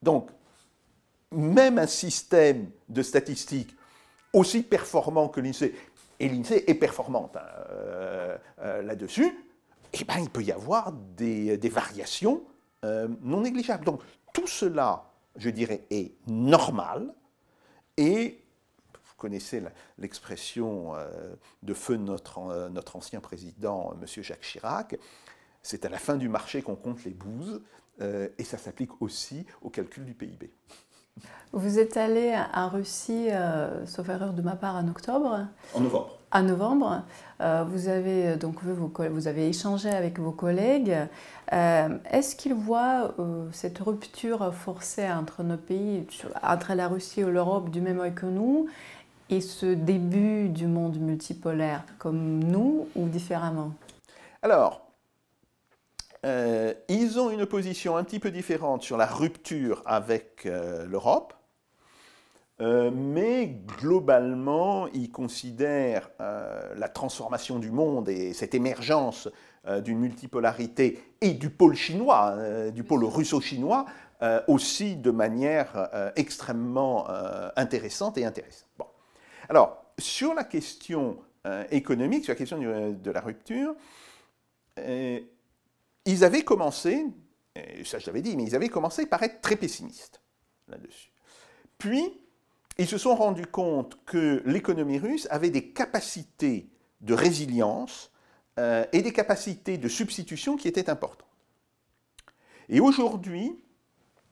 Donc, 0.02 0.30
même 1.32 1.78
un 1.78 1.88
système 1.88 2.70
de 2.90 3.02
statistiques 3.04 3.76
aussi 4.36 4.64
performant 4.64 5.30
que 5.30 5.42
l'INSEE, 5.42 5.74
et 6.20 6.30
l'INSEE 6.30 6.64
est 6.68 6.76
performante 6.76 7.36
hein, 7.38 8.82
là-dessus, 8.82 9.34
eh 9.98 10.04
ben, 10.04 10.20
il 10.20 10.30
peut 10.30 10.44
y 10.44 10.52
avoir 10.52 10.92
des, 10.92 11.58
variations 11.70 12.44
euh, 12.84 13.08
non 13.22 13.42
négligeables. 13.42 13.86
Donc 13.86 14.02
tout 14.34 14.48
cela, 14.48 15.10
je 15.38 15.50
dirais, 15.50 15.86
est 15.90 16.16
normal 16.28 17.14
et 17.98 18.44
vous 18.92 19.14
connaissez 19.18 19.64
l'expression 19.98 20.96
euh, 20.96 21.36
de 21.64 21.74
feu 21.74 21.98
de 21.98 22.04
notre, 22.04 22.40
euh, 22.40 22.70
notre 22.70 22.98
ancien 22.98 23.22
président, 23.22 23.96
M. 24.02 24.24
Jacques 24.24 24.42
Chirac, 24.42 24.98
c'est 25.62 25.86
à 25.86 25.90
la 25.90 25.98
fin 25.98 26.18
du 26.18 26.28
marché 26.28 26.62
qu'on 26.62 26.76
compte 26.76 27.04
les 27.06 27.14
bouses, 27.14 27.62
et 28.38 28.44
ça 28.44 28.58
s'applique 28.58 29.02
aussi 29.02 29.46
au 29.62 29.70
calcul 29.70 30.04
du 30.04 30.14
PIB. 30.14 30.52
Vous 31.54 31.80
êtes 31.80 31.96
allé 31.96 32.36
en 32.54 32.68
Russie, 32.68 33.30
sauf 33.86 34.10
erreur 34.10 34.34
de 34.34 34.42
ma 34.42 34.56
part, 34.56 34.76
en 34.76 34.88
octobre 34.90 35.48
En 35.74 35.80
novembre 35.80 36.16
à 36.36 36.42
novembre. 36.42 37.02
Euh, 37.40 37.64
vous, 37.66 37.88
avez, 37.88 38.28
euh, 38.28 38.36
donc, 38.36 38.58
vous, 38.62 38.92
vous, 39.10 39.28
avez 39.28 39.48
échangé 39.48 39.90
avec 39.90 40.20
vos 40.20 40.32
collègues. 40.32 40.96
Euh, 41.54 41.98
est-ce 42.12 42.36
qu'ils 42.36 42.54
voient 42.54 43.14
cette 43.54 43.80
rupture 43.80 44.54
forcée 44.54 45.10
entre 45.10 45.44
nos 45.44 45.58
pays, 45.58 46.06
entre 46.44 46.74
la 46.74 46.90
Russie 46.90 47.22
et 47.22 47.24
l'Europe 47.24 47.70
du 47.70 47.80
même 47.80 48.02
œil 48.02 48.14
que 48.14 48.26
nous, 48.26 48.68
et 49.30 49.40
ce 49.40 49.66
début 49.66 50.50
du 50.50 50.68
monde 50.68 50.98
multipolaire 50.98 51.84
comme 52.00 52.44
nous 52.44 52.88
ou 52.96 53.08
différemment? 53.08 53.72
Alors, 54.42 54.85
ils 56.26 57.20
ont 57.20 57.30
une 57.30 57.46
position 57.46 57.98
un 57.98 58.04
petit 58.04 58.20
peu 58.20 58.32
différente 58.32 58.82
sur 58.82 58.98
la 58.98 59.06
rupture 59.06 59.84
avec 59.86 60.46
l'Europe. 60.46 61.34
Euh, 62.62 62.90
mais 62.94 63.48
globalement, 63.48 64.88
il 64.94 65.12
considère 65.12 66.10
euh, 66.22 66.74
la 66.78 66.88
transformation 66.88 67.60
du 67.60 67.70
monde 67.70 68.08
et 68.08 68.34
cette 68.34 68.56
émergence 68.56 69.28
euh, 69.68 69.82
d'une 69.82 70.00
multipolarité 70.00 71.04
et 71.20 71.34
du 71.34 71.50
pôle 71.50 71.76
chinois, 71.76 72.36
du 72.74 72.84
pôle 72.84 73.04
russo-chinois, 73.04 73.86
aussi 74.48 74.96
de 74.96 75.12
manière 75.12 75.90
extrêmement 76.16 77.08
intéressante 77.56 78.18
et 78.18 78.26
intéressante. 78.26 78.70
Bon. 78.78 78.86
Alors, 79.50 79.86
sur 80.00 80.34
la 80.34 80.44
question 80.44 81.18
économique, 81.72 82.24
sur 82.24 82.32
la 82.32 82.38
question 82.38 82.58
de 82.60 83.12
la 83.12 83.22
rupture, 83.22 83.76
ils 86.06 86.24
avaient 86.24 86.44
commencé, 86.44 87.06
ça 87.84 88.00
je 88.00 88.06
l'avais 88.08 88.22
dit, 88.22 88.36
mais 88.36 88.44
ils 88.44 88.56
avaient 88.56 88.70
commencé 88.70 89.06
par 89.06 89.24
être 89.24 89.42
très 89.42 89.56
pessimistes 89.56 90.22
là-dessus. 90.68 91.12
Puis, 91.78 92.22
ils 92.78 92.88
se 92.88 92.98
sont 92.98 93.16
rendus 93.16 93.48
compte 93.48 93.98
que 94.06 94.42
l'économie 94.46 95.00
russe 95.00 95.28
avait 95.30 95.50
des 95.50 95.70
capacités 95.70 96.70
de 97.02 97.14
résilience 97.14 98.12
euh, 98.60 98.86
et 98.94 99.02
des 99.02 99.14
capacités 99.14 99.78
de 99.78 99.88
substitution 99.88 100.58
qui 100.58 100.68
étaient 100.68 100.90
importantes. 100.90 101.28
Et 102.70 102.80
aujourd'hui, 102.80 103.60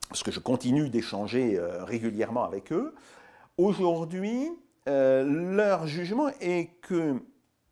parce 0.09 0.23
que 0.23 0.31
je 0.31 0.39
continue 0.39 0.89
d'échanger 0.89 1.59
régulièrement 1.59 2.43
avec 2.43 2.71
eux, 2.71 2.93
aujourd'hui, 3.57 4.49
leur 4.85 5.87
jugement 5.87 6.29
est 6.41 6.71
que, 6.81 7.15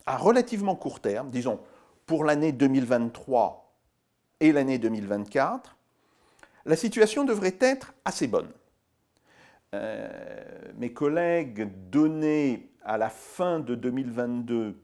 à 0.05 0.17
relativement 0.17 0.75
court 0.75 0.99
terme, 0.99 1.29
disons 1.29 1.59
pour 2.05 2.23
l'année 2.23 2.51
2023 2.51 3.60
et 4.41 4.51
l'année 4.51 4.79
2024, 4.79 5.77
la 6.65 6.75
situation 6.75 7.23
devrait 7.23 7.55
être 7.61 7.93
assez 8.03 8.27
bonne. 8.27 8.49
Euh, 9.73 10.09
mes 10.77 10.91
collègues 10.91 11.69
donnaient 11.89 12.67
à 12.83 12.97
la 12.97 13.09
fin 13.09 13.59
de 13.59 13.75
2022 13.75 14.75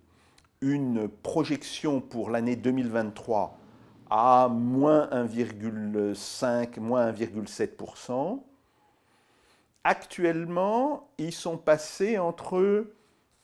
une 0.61 1.09
projection 1.09 1.99
pour 1.99 2.29
l'année 2.29 2.55
2023 2.55 3.59
à 4.09 4.47
moins 4.49 5.09
1,5, 5.11 6.79
moins 6.79 7.11
1,7%. 7.11 8.39
Actuellement, 9.83 11.09
ils 11.17 11.33
sont 11.33 11.57
passés 11.57 12.17
entre, 12.17 12.87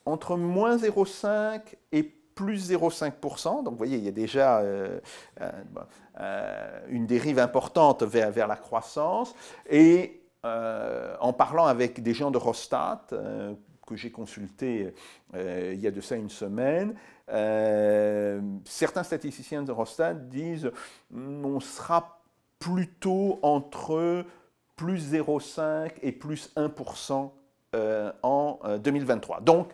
entre 0.05 0.37
moins 0.37 0.77
0,5 0.77 1.61
et 1.91 2.13
plus 2.35 2.71
0,5%. 2.71 3.63
Donc 3.63 3.73
vous 3.73 3.77
voyez, 3.77 3.97
il 3.97 4.03
y 4.03 4.07
a 4.07 4.11
déjà 4.11 4.59
euh, 4.59 4.99
euh, 5.41 5.51
euh, 6.19 6.79
une 6.89 7.05
dérive 7.05 7.39
importante 7.39 8.03
vers, 8.03 8.47
la 8.47 8.55
croissance. 8.55 9.33
Et 9.69 10.21
en 10.43 11.31
parlant 11.31 11.65
avec 11.65 12.03
des 12.03 12.13
gens 12.13 12.29
de 12.29 12.37
Rostat, 12.37 13.07
que 13.87 13.95
j'ai 13.95 14.11
consulté 14.11 14.93
il 15.33 15.79
y 15.79 15.87
a 15.87 15.91
de 15.91 16.01
ça 16.01 16.15
une 16.15 16.29
semaine, 16.29 16.95
certains 18.65 19.03
statisticiens 19.03 19.63
de 19.63 19.71
Rostat 19.71 20.15
disent 20.15 20.69
hmm, 21.11 21.45
on 21.45 21.59
sera 21.61 22.19
plutôt 22.59 23.39
entre 23.41 24.25
plus 24.75 25.13
0,5 25.13 25.91
et 26.01 26.11
plus 26.11 26.51
1% 26.57 27.31
en 28.21 28.59
2023. 28.79 29.41
Donc, 29.41 29.69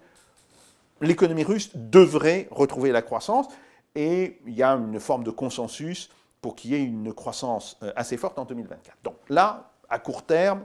l'économie 1.01 1.43
russe 1.43 1.71
devrait 1.75 2.47
retrouver 2.51 2.91
la 2.91 3.01
croissance 3.01 3.47
et 3.95 4.39
il 4.45 4.53
y 4.53 4.63
a 4.63 4.71
une 4.71 4.99
forme 4.99 5.23
de 5.23 5.31
consensus 5.31 6.09
pour 6.41 6.55
qu'il 6.55 6.71
y 6.71 6.75
ait 6.75 6.83
une 6.83 7.13
croissance 7.13 7.77
euh, 7.83 7.91
assez 7.95 8.17
forte 8.17 8.39
en 8.39 8.45
2024. 8.45 8.97
Donc 9.03 9.15
là, 9.29 9.71
à 9.89 9.99
court 9.99 10.25
terme, 10.25 10.63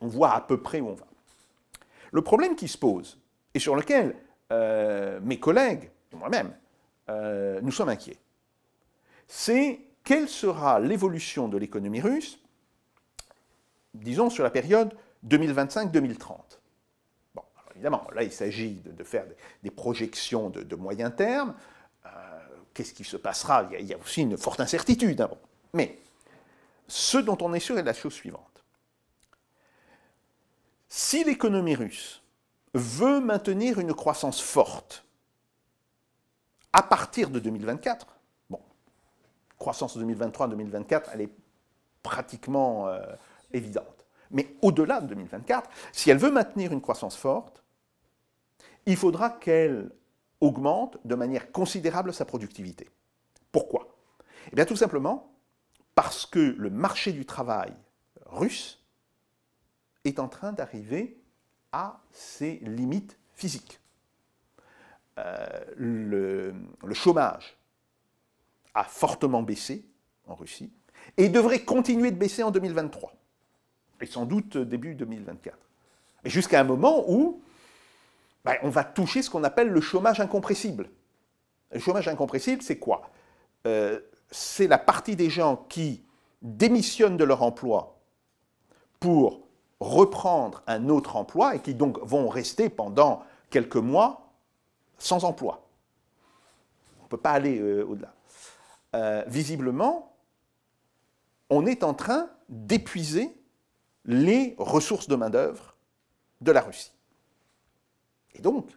on 0.00 0.06
voit 0.06 0.32
à 0.32 0.40
peu 0.40 0.60
près 0.60 0.80
où 0.80 0.88
on 0.88 0.94
va. 0.94 1.06
Le 2.12 2.22
problème 2.22 2.56
qui 2.56 2.68
se 2.68 2.78
pose, 2.78 3.18
et 3.54 3.58
sur 3.58 3.74
lequel 3.74 4.14
euh, 4.52 5.18
mes 5.22 5.38
collègues 5.38 5.90
et 6.12 6.16
moi-même, 6.16 6.54
euh, 7.08 7.60
nous 7.62 7.72
sommes 7.72 7.88
inquiets, 7.88 8.18
c'est 9.26 9.80
quelle 10.04 10.28
sera 10.28 10.78
l'évolution 10.78 11.48
de 11.48 11.58
l'économie 11.58 12.00
russe, 12.00 12.38
disons 13.92 14.30
sur 14.30 14.44
la 14.44 14.50
période 14.50 14.94
2025-2030 15.26 16.58
évidemment, 17.76 18.06
là, 18.14 18.22
il 18.22 18.32
s'agit 18.32 18.80
de, 18.84 19.04
faire 19.04 19.26
des 19.62 19.70
projections 19.70 20.48
de, 20.48 20.76
moyen 20.76 21.10
terme. 21.10 21.54
Euh, 22.06 22.08
qu'est-ce 22.72 22.94
qui 22.94 23.04
se 23.04 23.18
passera? 23.18 23.68
Il 23.78 23.86
y, 23.86 23.92
a, 23.92 23.98
aussi 23.98 24.22
une 24.22 24.38
forte 24.38 24.60
incertitude. 24.60 25.20
Hein. 25.20 25.30
Mais 25.74 25.98
ce 26.88 27.18
dont 27.18 27.36
on 27.42 27.52
est 27.52 27.60
sûr 27.60 27.78
est 27.78 27.82
la 27.82 27.92
chose 27.92 28.14
suivante. 28.14 28.64
Si 30.88 31.22
l'économie 31.22 31.74
russe 31.74 32.22
veut 32.72 33.20
maintenir 33.20 33.78
une 33.78 33.92
croissance 33.92 34.40
forte 34.40 35.04
à 36.72 36.82
partir 36.82 37.28
de 37.28 37.38
2024, 37.38 38.06
bon, 38.48 38.60
croissance 39.58 39.98
2023-2024, 39.98 41.02
elle 41.12 41.20
est 41.22 41.32
pratiquement 42.02 42.88
euh, 42.88 43.00
évidente. 43.52 44.06
Mais 44.30 44.56
au-delà 44.62 45.00
de 45.02 45.08
2024, 45.08 45.68
si 45.92 46.10
elle 46.10 46.18
veut 46.18 46.30
maintenir 46.30 46.72
une 46.72 46.80
croissance 46.80 47.16
forte, 47.16 47.62
il 48.86 48.96
faudra 48.96 49.30
qu'elle 49.30 49.90
augmente 50.40 50.98
de 51.04 51.14
manière 51.14 51.50
considérable 51.50 52.12
sa 52.12 52.24
productivité. 52.24 52.88
Pourquoi? 53.52 53.96
Eh 54.52 54.56
bien 54.56 54.64
tout 54.64 54.76
simplement 54.76 55.32
parce 55.94 56.26
que 56.26 56.38
le 56.38 56.70
marché 56.70 57.12
du 57.12 57.24
travail 57.24 57.72
russe 58.26 58.82
est 60.04 60.18
en 60.18 60.28
train 60.28 60.52
d'arriver 60.52 61.20
à 61.72 62.00
ses 62.12 62.56
limites 62.62 63.18
physiques. 63.34 63.80
Euh, 65.18 65.46
le, 65.76 66.54
le 66.84 66.94
chômage 66.94 67.56
a 68.74 68.84
fortement 68.84 69.42
baissé 69.42 69.86
en 70.26 70.34
Russie 70.34 70.70
et 71.16 71.28
devrait 71.28 71.64
continuer 71.64 72.10
de 72.10 72.16
baisser 72.16 72.42
en 72.42 72.50
2023 72.50 73.14
et 74.00 74.06
sans 74.06 74.26
doute 74.26 74.58
début 74.58 74.94
2024. 74.94 75.56
Et 76.24 76.30
jusqu'à 76.30 76.60
un 76.60 76.64
moment 76.64 77.10
où 77.10 77.42
ben, 78.46 78.58
on 78.62 78.68
va 78.68 78.84
toucher 78.84 79.22
ce 79.22 79.28
qu'on 79.28 79.42
appelle 79.42 79.68
le 79.68 79.80
chômage 79.80 80.20
incompressible. 80.20 80.88
Le 81.72 81.80
chômage 81.80 82.06
incompressible, 82.06 82.62
c'est 82.62 82.78
quoi? 82.78 83.10
Euh, 83.66 83.98
C'est 84.30 84.68
la 84.68 84.78
partie 84.78 85.16
des 85.16 85.30
gens 85.30 85.66
qui 85.68 86.04
démissionnent 86.42 87.16
de 87.16 87.24
leur 87.24 87.42
emploi 87.42 87.98
pour 89.00 89.40
reprendre 89.80 90.62
un 90.68 90.88
autre 90.88 91.16
emploi 91.16 91.56
et 91.56 91.60
qui 91.60 91.74
donc 91.74 91.98
vont 92.02 92.28
rester 92.28 92.70
pendant 92.70 93.24
quelques 93.50 93.76
mois 93.76 94.30
sans 94.96 95.24
emploi. 95.24 95.66
On 97.00 97.04
ne 97.04 97.08
peut 97.08 97.16
pas 97.16 97.32
aller 97.32 97.58
euh, 97.58 97.84
au-delà. 97.84 98.14
Euh, 98.94 99.24
visiblement, 99.26 100.14
on 101.50 101.66
est 101.66 101.82
en 101.82 101.94
train 101.94 102.30
d'épuiser 102.48 103.36
les 104.04 104.54
ressources 104.56 105.08
de 105.08 105.16
main-d'œuvre 105.16 105.74
de 106.40 106.52
la 106.52 106.60
Russie. 106.60 106.95
Et 108.36 108.42
donc, 108.42 108.70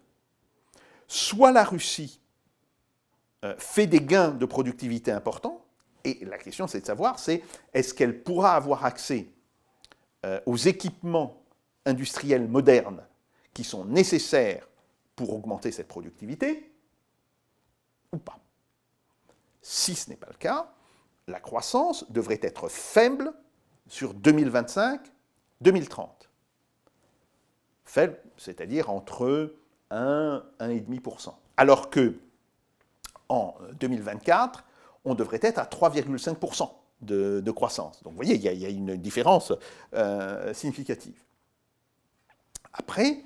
soit 1.08 1.52
la 1.52 1.64
Russie 1.64 2.20
euh, 3.46 3.56
fait 3.58 3.88
des 3.88 4.02
gains 4.02 4.32
de 4.32 4.46
productivité 4.46 5.12
importants, 5.12 5.66
et 6.04 6.24
la 6.26 6.38
question 6.38 6.68
c'est 6.68 6.82
de 6.82 6.86
savoir, 6.86 7.18
est-ce 7.74 7.94
qu'elle 7.94 8.24
pourra 8.24 8.56
avoir 8.56 8.86
accès 8.86 9.28
euh, 10.26 10.40
aux 10.46 10.58
équipements 10.58 11.42
industriels 11.86 12.48
modernes 12.48 13.04
qui 13.54 13.64
sont 13.64 13.86
nécessaires 13.86 14.68
pour 15.16 15.34
augmenter 15.34 15.72
cette 15.72 15.88
productivité, 15.88 16.72
ou 18.14 18.18
pas. 18.18 18.40
Si 19.62 19.96
ce 19.96 20.10
n'est 20.10 20.16
pas 20.16 20.30
le 20.30 20.38
cas, 20.38 20.72
la 21.28 21.40
croissance 21.40 22.10
devrait 22.10 22.40
être 22.42 22.70
faible 22.70 23.34
sur 23.88 24.16
2025-2030 24.16 26.29
faible, 27.90 28.18
c'est-à-dire 28.38 28.90
entre 28.90 29.56
1 29.90 30.44
1,5%. 30.60 31.34
Alors 31.58 31.90
que 31.90 32.16
en 33.28 33.56
2024, 33.80 34.64
on 35.06 35.16
devrait 35.16 35.40
être 35.42 35.58
à 35.58 35.66
3,5% 35.66 36.72
de, 37.02 37.52
croissance. 37.52 38.04
Donc 38.04 38.14
vous 38.14 38.18
voyez, 38.18 38.36
il 38.36 38.42
y 38.42 38.66
a, 38.66 38.70
une 38.70 38.96
différence 38.96 39.54
euh, 39.94 40.54
significative. 40.54 41.20
Après, 42.74 43.24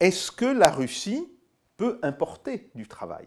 est-ce 0.00 0.30
que 0.30 0.44
la 0.44 0.70
Russie 0.70 1.26
peut 1.76 1.98
importer 2.02 2.70
du 2.74 2.86
travail? 2.86 3.26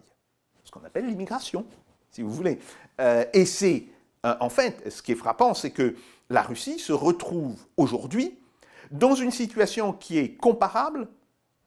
Ce 0.63 0.71
qu'on 0.71 0.83
appelle 0.83 1.07
l'immigration, 1.07 1.65
si 2.11 2.21
vous 2.21 2.31
voulez. 2.31 2.59
Euh, 2.99 3.25
et 3.33 3.45
c'est, 3.45 3.85
euh, 4.25 4.35
en 4.39 4.49
fait, 4.49 4.91
ce 4.91 5.01
qui 5.01 5.13
est 5.13 5.15
frappant, 5.15 5.53
c'est 5.53 5.71
que 5.71 5.95
la 6.29 6.43
Russie 6.43 6.77
se 6.77 6.93
retrouve 6.93 7.59
aujourd'hui 7.77 8.37
dans 8.91 9.15
une 9.15 9.31
situation 9.31 9.93
qui 9.93 10.17
est 10.17 10.35
comparable 10.35 11.07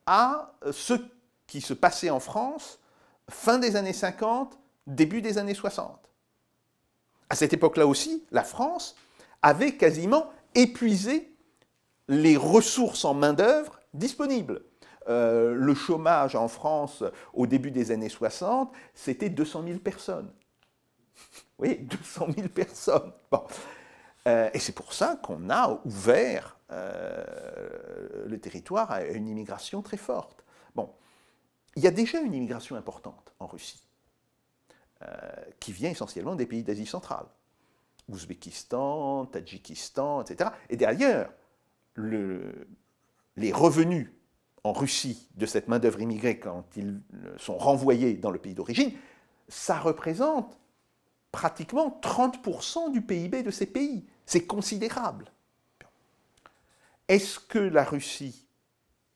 à 0.07 0.55
ce 0.71 0.95
qui 1.47 1.61
se 1.61 1.75
passait 1.75 2.11
en 2.11 2.21
France 2.21 2.79
fin 3.29 3.59
des 3.59 3.77
années 3.77 3.93
50, 3.93 4.59
début 4.87 5.23
des 5.23 5.39
années 5.39 5.55
60. 5.55 5.99
À 7.31 7.35
cette 7.35 7.53
époque-là 7.53 7.87
aussi, 7.87 8.25
la 8.31 8.45
France 8.45 8.97
avait 9.43 9.77
quasiment 9.77 10.31
épuisé 10.55 11.35
les 12.09 12.37
ressources 12.37 13.05
en 13.05 13.15
main-d'œuvre 13.15 13.81
disponibles. 13.95 14.63
Euh, 15.09 15.55
le 15.55 15.75
chômage 15.75 16.35
en 16.35 16.49
France 16.49 17.03
au 17.33 17.47
début 17.47 17.71
des 17.71 17.91
années 17.91 18.09
60, 18.09 18.73
c'était 18.95 19.29
200 19.29 19.65
000 19.67 19.79
personnes. 19.79 20.31
Oui, 21.59 21.79
200 21.79 22.29
000 22.37 22.49
personnes. 22.49 23.13
Euh, 24.27 24.49
et 24.55 24.59
c'est 24.59 24.75
pour 24.75 24.93
ça 24.93 25.19
qu'on 25.23 25.51
a 25.51 25.79
ouvert 25.85 26.54
euh, 26.71 28.27
le 28.27 28.39
territoire 28.39 28.91
a 28.91 29.05
une 29.05 29.29
immigration 29.29 29.83
très 29.83 29.97
forte. 29.97 30.45
Bon, 30.75 30.91
il 31.77 31.83
y 31.83 31.87
a 31.87 31.91
déjà 31.91 32.21
une 32.21 32.35
immigration 32.35 32.77
importante 32.77 33.35
en 33.39 33.47
Russie, 33.47 33.87
euh, 35.03 35.07
qui 35.61 35.73
vient 35.73 35.91
essentiellement 35.91 36.35
des 36.35 36.47
pays 36.47 36.63
d'Asie 36.63 36.87
centrale. 36.87 37.27
Ouzbékistan, 38.09 39.27
Tadjikistan, 39.27 40.23
etc. 40.23 40.51
Et 40.69 40.77
derrière, 40.77 41.31
les 41.97 43.53
revenus 43.53 44.11
en 44.63 44.73
Russie 44.73 45.29
de 45.37 45.47
cette 45.47 45.69
main-d'œuvre 45.69 46.01
immigrée 46.01 46.39
quand 46.39 46.65
ils 46.77 47.01
sont 47.39 47.57
renvoyés 47.57 48.15
dans 48.15 48.31
le 48.31 48.39
pays 48.39 48.55
d'origine, 48.55 48.93
ça 49.49 49.79
représente 49.79 50.59
pratiquement 51.33 51.99
30% 52.03 52.93
du 52.93 53.03
PIB 53.03 53.43
de 53.43 53.51
ces 53.51 53.67
pays. 53.67 54.07
C'est 54.27 54.47
considérable. 54.47 55.31
Est-ce 57.09 57.39
que 57.39 57.59
la 57.59 57.85
Russie 57.85 58.47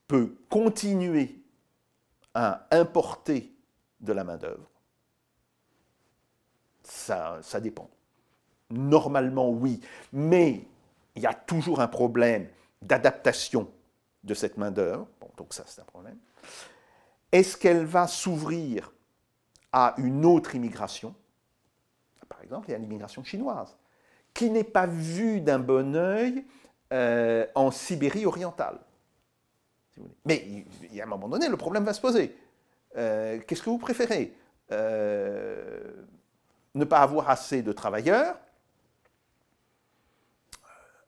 peut 0.07 0.37
continuer 0.49 1.43
à 2.35 2.67
importer 2.71 3.53
de 4.01 4.13
la 4.13 4.25
main-d'œuvre? 4.25 4.69
Ça, 6.83 7.41
dépend. 7.61 7.91
Normalement, 8.71 9.51
oui. 9.51 9.81
Mais 10.13 10.67
il 11.15 11.23
y 11.23 11.27
a 11.27 11.35
toujours 11.35 11.81
un 11.81 11.89
problème 11.89 12.49
d'adaptation 12.81 13.71
de 14.25 14.35
cette 14.35 14.57
main-d'œuvre. 14.57 15.07
Bon, 15.21 15.31
donc 15.37 15.53
ça, 15.53 15.65
c'est 15.67 15.81
un 15.81 15.85
problème. 15.85 16.19
Est-ce 17.33 17.57
qu'elle 17.57 17.85
va 17.85 18.07
s'ouvrir 18.07 18.93
à 19.73 19.95
une 19.99 20.25
autre 20.25 20.55
immigration? 20.55 21.15
Par 22.29 22.43
exemple, 22.43 22.69
il 22.69 22.73
y 22.73 22.75
a 22.75 22.79
l'immigration 22.79 23.25
chinoise, 23.25 23.77
qui 24.33 24.51
n'est 24.51 24.65
pas 24.65 24.87
vue 24.87 25.41
d'un 25.41 25.59
bon 25.59 25.97
œil 25.97 26.45
euh, 26.91 27.47
en 27.55 27.71
Sibérie 27.71 28.25
orientale. 28.25 28.79
Mais 30.25 30.65
a 30.99 31.03
un 31.03 31.07
moment 31.07 31.29
donné, 31.29 31.49
le 31.49 31.57
problème 31.59 31.85
va 31.85 31.93
se 31.93 32.01
poser. 32.01 32.35
Euh, 32.97 33.41
qu'est-ce 33.47 33.63
que 33.63 33.69
vous 33.69 33.79
préférez? 33.79 34.33
Euh, 34.73 35.93
Ne 36.75 36.85
pas 36.85 37.01
avoir 37.01 37.29
assez 37.29 37.63
de 37.63 37.73
travailleurs 37.73 38.39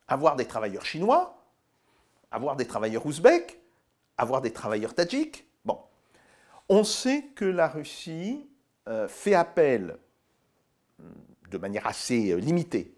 Avoir 0.07 0.37
des 0.37 0.47
travailleurs 0.47 0.85
chinois 0.85 1.43
Avoir 2.31 2.57
des 2.57 2.67
travailleurs 2.67 3.07
ouzbeks 3.07 3.59
Avoir 4.19 4.43
des 4.43 4.53
travailleurs 4.53 4.95
tadjiks 4.95 5.47
Bon. 5.65 5.79
On 6.69 6.85
sait 6.85 7.23
que 7.35 7.47
la 7.47 7.69
Russie 7.69 8.47
fait 9.09 9.35
appel, 9.35 9.99
de 11.49 11.59
manière 11.59 11.87
assez 11.87 12.35
limitée, 12.41 12.93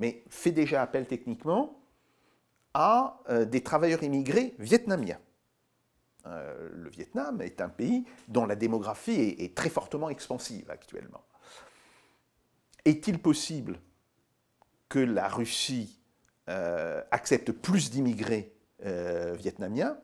mais 0.00 0.24
fait 0.28 0.50
déjà 0.50 0.82
appel 0.82 1.06
techniquement 1.06 1.79
à 2.74 3.20
euh, 3.28 3.44
des 3.44 3.62
travailleurs 3.62 4.02
immigrés 4.02 4.54
vietnamiens. 4.58 5.18
Euh, 6.26 6.68
le 6.72 6.90
Vietnam 6.90 7.40
est 7.40 7.60
un 7.60 7.68
pays 7.68 8.04
dont 8.28 8.46
la 8.46 8.56
démographie 8.56 9.36
est, 9.38 9.56
très 9.56 9.70
fortement 9.70 10.10
expansive 10.10 10.70
actuellement. 10.70 11.24
Est-il 12.84 13.18
possible 13.18 13.80
que 14.88 14.98
la 14.98 15.28
Russie 15.28 16.00
euh, 16.48 17.02
accepte 17.10 17.52
plus 17.52 17.90
d'immigrés 17.90 18.54
vietnamiens? 18.82 19.98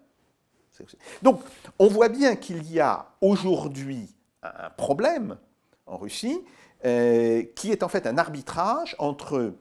Donc, 1.23 1.41
on 1.79 1.89
voit 1.89 2.11
bien 2.11 2.37
qu'il 2.37 2.71
y 2.71 2.79
a 2.79 3.15
aujourd'hui 3.23 4.15
un 4.43 4.69
problème 4.69 5.39
en 5.87 5.97
Russie 5.97 6.45
qui 6.83 7.73
est 7.73 7.83
en 7.83 7.89
fait 7.89 8.07
un 8.07 8.19
arbitrage 8.19 8.95
entre 8.99 9.55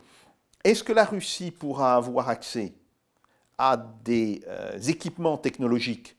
est-ce 0.66 0.84
que 0.84 0.92
la 0.92 1.06
Russie 1.06 1.52
pourra 1.52 1.96
avoir 1.96 2.28
accès 2.28 2.74
à 3.58 3.78
des 4.04 4.44
euh, 4.48 4.78
équipements 4.80 5.38
technologiques 5.38 6.18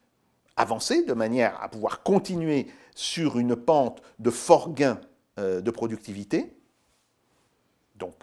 avancés 0.57 1.05
de 1.05 1.13
manière 1.13 1.63
à 1.63 1.69
pouvoir 1.69 2.03
continuer 2.03 2.67
sur 2.95 3.39
une 3.39 3.57
pente 3.57 4.03
de 4.19 4.31
fort 4.31 4.73
gain 4.73 5.01
euh, 5.39 5.61
de 5.61 5.71
productivité. 5.71 6.57
Donc, 7.97 8.15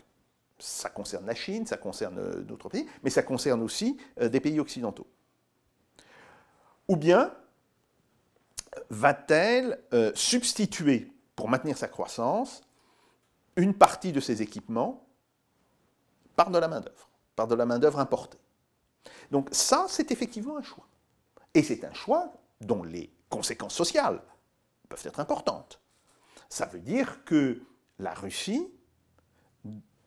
ça 0.57 0.89
concerne 0.89 1.25
la 1.25 1.35
Chine, 1.35 1.65
ça 1.65 1.77
concerne 1.77 2.17
euh, 2.17 2.41
d'autres 2.41 2.69
pays, 2.69 2.87
mais 3.03 3.09
ça 3.09 3.21
concerne 3.21 3.61
aussi 3.61 3.97
des 4.19 4.39
pays 4.39 4.59
occidentaux. 4.59 5.07
Ou 6.87 6.95
bien 6.95 7.33
va-t-elle 8.89 9.79
substituer, 10.15 11.11
pour 11.35 11.47
maintenir 11.47 11.77
sa 11.77 11.87
croissance, 11.87 12.61
une 13.55 13.73
partie 13.73 14.11
de 14.11 14.19
ces 14.19 14.41
équipements 14.41 15.05
par 16.35 16.49
de 16.49 16.57
la 16.57 16.67
main-d'œuvre, 16.67 17.09
par 17.35 17.47
de 17.47 17.55
la 17.55 17.65
main-d'œuvre 17.65 17.99
importée? 17.99 18.39
Donc 19.31 19.49
ça, 19.51 19.85
c'est 19.89 20.11
effectivement 20.11 20.57
un 20.57 20.61
choix. 20.61 20.87
Et 21.53 21.63
c'est 21.63 21.83
un 21.83 21.93
choix 21.93 22.33
dont 22.61 22.83
les 22.83 23.11
conséquences 23.29 23.75
sociales 23.75 24.21
peuvent 24.89 25.03
être 25.05 25.19
importantes. 25.19 25.79
Ça 26.49 26.65
veut 26.65 26.79
dire 26.79 27.23
que 27.25 27.61
la 27.99 28.13
Russie, 28.13 28.67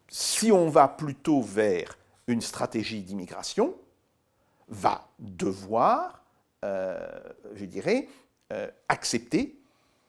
si 0.09 0.53
on 0.53 0.69
va 0.69 0.89
plutôt 0.89 1.41
vers 1.41 1.99
une 2.27 2.41
stratégie 2.41 3.03
d'immigration, 3.03 3.75
va 4.69 5.09
devoir, 5.19 6.25
euh, 6.65 6.99
je 7.55 7.65
dirais, 7.65 8.09
euh, 8.53 8.71
accepter 8.89 9.61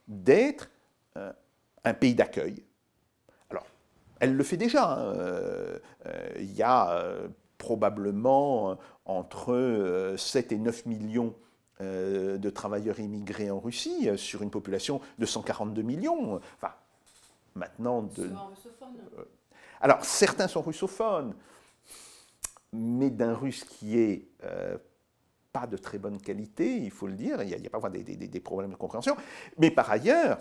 d'être 0.07 0.69
euh, 1.17 1.31
un 1.83 1.93
pays 1.93 2.15
d'accueil. 2.15 2.63
Alors, 3.49 3.65
elle 4.19 4.35
le 4.35 4.43
fait 4.43 4.57
déjà. 4.57 4.93
Hein. 4.93 5.79
Il 6.39 6.53
y 6.53 6.63
a 6.63 7.13
probablement 7.57 8.71
euh, 8.71 8.75
entre 9.05 10.15
7 10.17 10.51
euh, 10.51 10.55
et 10.55 10.57
9 10.59 10.85
millions 10.85 11.35
euh, 11.81 12.37
de 12.37 12.49
travailleurs 12.49 12.99
immigrés 12.99 13.51
en 13.51 13.59
Russie 13.59 14.09
sur 14.17 14.41
une 14.41 14.49
population 14.51 15.01
de 15.17 15.25
142 15.25 15.81
millions. 15.81 16.39
Enfin, 16.55 16.73
maintenant. 17.55 18.03
De... 18.03 18.29
Alors, 19.81 20.03
certains 20.03 20.47
sont 20.47 20.61
russophones, 20.61 21.35
mais 22.73 23.09
d'un 23.09 23.33
russe 23.33 23.63
qui 23.63 23.99
est 23.99 24.27
pas 25.53 25.67
de 25.67 25.77
très 25.77 25.97
bonne 25.97 26.19
qualité, 26.19 26.77
il 26.77 26.91
faut 26.91 27.07
le 27.07 27.13
dire. 27.13 27.41
Il 27.43 27.49
y 27.49 27.53
a, 27.53 27.57
a 27.57 27.69
parfois 27.69 27.89
des, 27.89 28.03
des, 28.03 28.39
problèmes 28.39 28.71
de 28.71 28.75
compréhension. 28.75 29.15
Mais 29.57 29.71
par 29.71 29.89
ailleurs, 29.89 30.39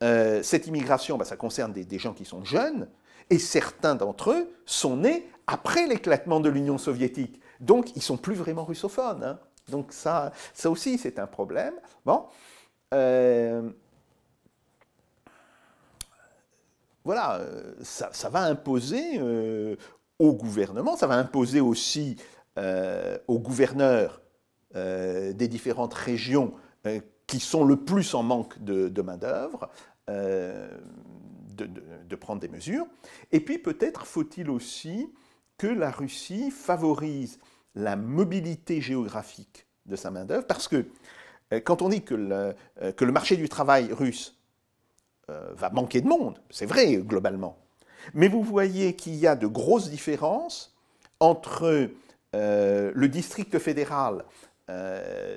cette 0.00 0.66
immigration, 0.66 1.16
bah, 1.16 1.24
ça 1.24 1.36
concerne 1.36 1.72
des, 1.72 1.84
des 1.84 1.98
gens 1.98 2.12
qui 2.12 2.24
sont 2.26 2.44
jeunes, 2.44 2.88
et 3.30 3.38
certains 3.38 3.94
d'entre 3.94 4.32
eux 4.32 4.54
sont 4.66 4.98
nés 4.98 5.26
après 5.46 5.86
l'éclatement 5.86 6.40
de 6.40 6.48
l'Union 6.48 6.78
soviétique. 6.78 7.40
Donc, 7.60 7.94
ils 7.96 8.02
sont 8.02 8.16
plus 8.16 8.34
vraiment 8.34 8.64
russophones. 8.64 9.22
Hein. 9.22 9.38
Donc, 9.68 9.92
ça, 9.92 10.32
ça 10.52 10.70
aussi, 10.70 10.98
c'est 10.98 11.18
un 11.18 11.26
problème. 11.26 11.74
Bon. 12.04 12.24
Euh, 12.94 13.70
voilà, 17.04 17.36
euh, 17.36 17.74
ça, 17.82 18.28
va 18.30 18.44
imposer 18.44 19.18
euh, 19.18 19.76
au 20.18 20.32
gouvernement, 20.32 20.96
ça 20.96 21.06
va 21.06 21.16
imposer 21.16 21.60
aussi 21.60 22.16
aux 23.26 23.40
gouverneurs 23.40 24.20
des 24.74 25.48
différentes 25.48 25.94
régions 25.94 26.54
qui 27.26 27.40
sont 27.40 27.64
le 27.64 27.76
plus 27.76 28.14
en 28.14 28.22
manque 28.22 28.62
de, 28.62 29.02
main-d'œuvre 29.02 29.68
de, 30.06 30.68
prendre 32.14 32.40
des 32.40 32.46
mesures. 32.46 32.86
Et 33.32 33.40
puis 33.40 33.58
peut-être 33.58 34.06
faut-il 34.06 34.50
aussi 34.50 35.12
que 35.58 35.66
la 35.66 35.90
Russie 35.90 36.50
favorise 36.50 37.38
la 37.74 37.96
mobilité 37.96 38.80
géographique 38.80 39.66
de 39.86 39.96
sa 39.96 40.10
main-d'œuvre, 40.10 40.46
parce 40.46 40.68
que 40.68 40.86
euh, 41.52 41.60
quand 41.60 41.82
on 41.82 41.88
dit 41.88 42.02
que 42.02 42.14
le, 42.14 42.54
euh, 42.82 42.92
que 42.92 43.04
le 43.04 43.12
marché 43.12 43.36
du 43.36 43.48
travail 43.48 43.92
russe 43.92 44.38
euh, 45.30 45.52
va 45.54 45.70
manquer 45.70 46.00
de 46.00 46.08
monde, 46.08 46.40
c'est 46.50 46.66
vrai 46.66 46.96
globalement, 46.96 47.58
mais 48.12 48.28
vous 48.28 48.42
voyez 48.42 48.94
qu'il 48.94 49.14
y 49.16 49.26
a 49.26 49.36
de 49.36 49.46
grosses 49.46 49.90
différences 49.90 50.74
entre 51.20 51.90
le 52.32 53.06
district 53.06 53.60
fédéral 53.60 54.24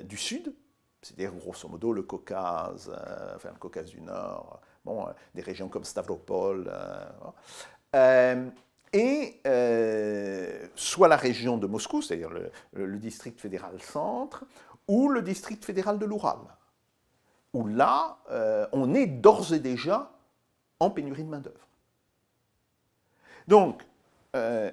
du 0.02 0.16
Sud, 0.16 0.52
c'est-à-dire 1.00 1.32
grosso 1.32 1.68
modo 1.68 1.92
le 1.92 2.02
Caucase, 2.02 2.90
enfin 3.36 3.50
le 3.52 3.58
Caucase 3.58 3.90
du 3.90 4.00
Nord, 4.00 4.60
bon, 4.84 5.06
des 5.32 5.40
régions 5.40 5.68
comme 5.68 5.84
Stavropol, 5.84 6.70
et 8.92 9.40
euh, 9.46 10.66
soit 10.74 11.08
la 11.08 11.16
région 11.16 11.58
de 11.58 11.66
Moscou, 11.66 12.02
c'est-à-dire 12.02 12.30
le, 12.72 12.96
district 12.98 13.40
fédéral 13.40 13.80
centre, 13.80 14.44
ou 14.86 15.08
le 15.08 15.22
district 15.22 15.64
fédéral 15.64 15.98
de 15.98 16.06
l'Oural, 16.06 16.38
où 17.52 17.66
là, 17.66 18.18
euh, 18.30 18.66
on 18.72 18.94
est 18.94 19.06
d'ores 19.06 19.52
et 19.52 19.58
déjà 19.58 20.10
en 20.80 20.90
pénurie 20.90 21.24
de 21.24 21.28
main-d'œuvre. 21.28 21.68
Donc, 23.46 23.84
euh, 24.36 24.70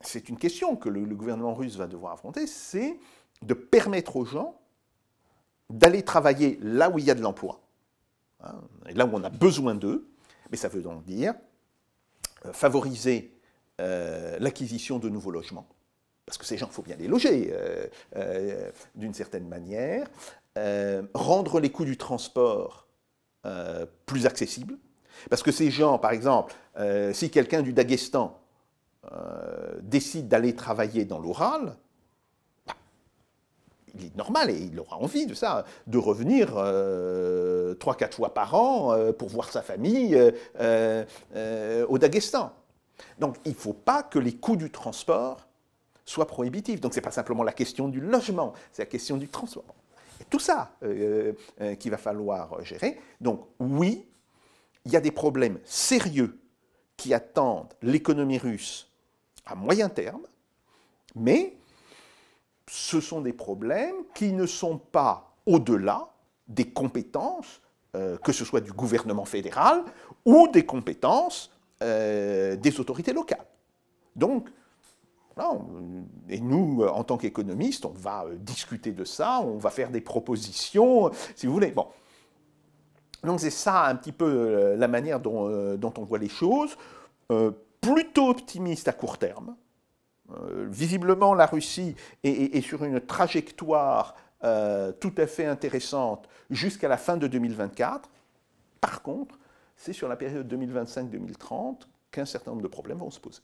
c'est 0.00 0.28
une 0.28 0.38
question 0.38 0.76
que 0.76 0.88
le, 0.88 1.04
gouvernement 1.14 1.54
russe 1.54 1.76
va 1.76 1.86
devoir 1.86 2.12
affronter, 2.12 2.46
c'est 2.46 2.98
de 3.42 3.54
permettre 3.54 4.16
aux 4.16 4.24
gens 4.24 4.60
d'aller 5.70 6.02
travailler 6.02 6.58
là 6.60 6.90
où 6.90 6.98
il 6.98 7.04
y 7.04 7.10
a 7.10 7.14
de 7.14 7.22
l'emploi, 7.22 7.60
hein, 8.40 8.60
là 8.94 9.06
où 9.06 9.10
on 9.12 9.24
a 9.24 9.30
besoin 9.30 9.74
d'eux, 9.74 10.08
mais 10.50 10.56
ça 10.56 10.68
veut 10.68 10.82
donc 10.82 11.04
dire 11.04 11.34
favoriser 12.52 13.32
euh, 13.80 14.36
l'acquisition 14.40 14.98
de 14.98 15.08
nouveaux 15.08 15.30
logements, 15.30 15.68
parce 16.26 16.38
que 16.38 16.44
ces 16.44 16.58
gens, 16.58 16.66
il 16.70 16.74
faut 16.74 16.82
bien 16.82 16.96
les 16.96 17.08
loger 17.08 17.52
euh, 18.16 18.70
d'une 18.94 19.14
certaine 19.14 19.48
manière, 19.48 20.06
rendre 21.14 21.60
les 21.60 21.70
coûts 21.70 21.84
du 21.86 21.96
transport 21.96 22.86
plus 24.06 24.26
accessibles, 24.26 24.76
parce 25.30 25.42
que 25.42 25.50
ces 25.50 25.70
gens, 25.70 25.98
par 25.98 26.12
exemple, 26.12 26.54
si 27.12 27.30
quelqu'un 27.30 27.62
du 27.62 27.72
Daghestan 27.72 28.38
décide 29.80 30.28
d'aller 30.28 30.54
travailler 30.54 31.04
dans 31.04 31.18
l'Oural, 31.18 31.76
il 33.94 34.06
est 34.06 34.16
normal 34.16 34.50
et 34.50 34.56
il 34.56 34.78
aura 34.80 34.96
envie 34.96 35.26
de 35.26 35.34
ça, 35.34 35.64
de 35.86 35.98
revenir 35.98 36.54
3-4 36.54 38.12
fois 38.12 38.32
par 38.34 38.54
an 38.54 38.96
pour 39.18 39.28
voir 39.28 39.50
sa 39.50 39.62
famille 39.62 40.16
au 40.58 41.98
Daghestan. 41.98 42.52
Donc 43.18 43.36
il 43.44 43.52
ne 43.52 43.56
faut 43.56 43.72
pas 43.72 44.02
que 44.02 44.18
les 44.18 44.34
coûts 44.34 44.56
du 44.56 44.70
transport 44.70 45.46
soient 46.04 46.26
prohibitifs. 46.26 46.80
Donc 46.80 46.94
ce 46.94 46.98
n'est 46.98 47.04
pas 47.04 47.10
simplement 47.10 47.42
la 47.42 47.52
question 47.52 47.88
du 47.88 48.00
logement, 48.00 48.52
c'est 48.72 48.82
la 48.82 48.86
question 48.86 49.16
du 49.16 49.28
transport. 49.28 49.74
Tout 50.30 50.38
ça 50.38 50.72
qu'il 51.78 51.90
va 51.90 51.98
falloir 51.98 52.62
gérer. 52.64 53.00
Donc 53.20 53.46
oui, 53.58 54.06
il 54.84 54.92
y 54.92 54.96
a 54.96 55.00
des 55.00 55.10
problèmes 55.10 55.58
sérieux 55.64 56.38
qui 56.96 57.12
attendent 57.14 57.72
l'économie 57.82 58.38
russe 58.38 58.88
à 59.44 59.54
moyen 59.54 59.88
terme, 59.88 60.22
mais 61.16 61.56
ce 62.68 63.00
sont 63.00 63.20
des 63.20 63.32
problèmes 63.32 63.94
qui 64.14 64.32
ne 64.32 64.46
sont 64.46 64.78
pas 64.78 65.36
au-delà 65.46 66.08
des 66.48 66.68
compétences, 66.70 67.60
euh, 67.96 68.16
que 68.18 68.32
ce 68.32 68.44
soit 68.44 68.60
du 68.60 68.72
gouvernement 68.72 69.24
fédéral 69.24 69.84
ou 70.24 70.48
des 70.48 70.64
compétences 70.64 71.50
euh, 71.82 72.56
des 72.56 72.80
autorités 72.80 73.12
locales. 73.12 73.46
Donc, 74.16 74.48
et 76.28 76.40
nous, 76.40 76.84
en 76.84 77.04
tant 77.04 77.16
qu'économistes, 77.16 77.86
on 77.86 77.94
va 77.94 78.24
euh, 78.24 78.36
discuter 78.36 78.92
de 78.92 79.04
ça, 79.04 79.40
on 79.40 79.56
va 79.56 79.70
faire 79.70 79.90
des 79.90 80.02
propositions, 80.02 81.10
si 81.34 81.46
vous 81.46 81.54
voulez. 81.54 81.70
Bon. 81.70 81.86
Donc 83.24 83.40
c'est 83.40 83.50
ça 83.50 83.86
un 83.86 83.94
petit 83.94 84.12
peu 84.12 84.74
la 84.74 84.88
manière 84.88 85.20
dont, 85.20 85.92
on 85.96 86.04
voit 86.04 86.18
les 86.18 86.28
choses, 86.28 86.76
plutôt 87.80 88.28
optimiste 88.28 88.88
à 88.88 88.92
court 88.92 89.16
terme, 89.16 89.54
euh, 90.30 90.66
visiblement, 90.68 91.34
la 91.34 91.46
Russie 91.46 91.94
est, 92.22 92.60
sur 92.62 92.84
une 92.84 93.00
trajectoire 93.00 94.14
euh, 94.44 94.92
tout 94.92 95.12
à 95.18 95.26
fait 95.26 95.46
intéressante 95.46 96.28
jusqu'à 96.50 96.88
la 96.88 96.96
fin 96.96 97.16
de 97.16 97.26
2024. 97.26 98.08
Par 98.80 99.02
contre, 99.02 99.38
c'est 99.76 99.92
sur 99.92 100.08
la 100.08 100.16
période 100.16 100.52
2025-2030 100.52 101.86
qu'un 102.10 102.24
certain 102.24 102.52
nombre 102.52 102.62
de 102.62 102.68
problèmes 102.68 102.98
vont 102.98 103.10
se 103.10 103.20
poser. 103.20 103.40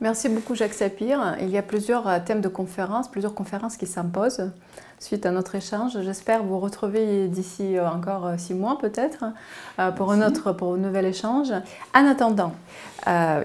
Merci 0.00 0.30
beaucoup 0.30 0.54
Jacques 0.54 0.72
Sapir. 0.72 1.36
Il 1.40 1.50
y 1.50 1.58
a 1.58 1.62
plusieurs 1.62 2.08
euh, 2.08 2.18
thèmes 2.24 2.40
de 2.40 2.48
conférences, 2.48 3.10
plusieurs 3.10 3.34
conférences 3.34 3.76
qui 3.76 3.86
s'imposent 3.86 4.50
suite 5.00 5.26
à 5.26 5.32
notre 5.32 5.56
échange. 5.56 6.00
J'espère 6.02 6.44
vous 6.44 6.60
retrouver 6.60 7.26
d'ici 7.26 7.76
euh, 7.76 7.88
encore 7.88 8.26
euh, 8.26 8.34
six 8.38 8.54
mois 8.54 8.78
peut-être 8.78 9.24
pour, 9.96 10.12
un 10.12 10.24
autre, 10.26 10.52
pour 10.52 10.74
un 10.74 10.76
nouvel 10.76 11.06
échange. 11.06 11.52
En 11.94 12.06
attendant, 12.06 12.52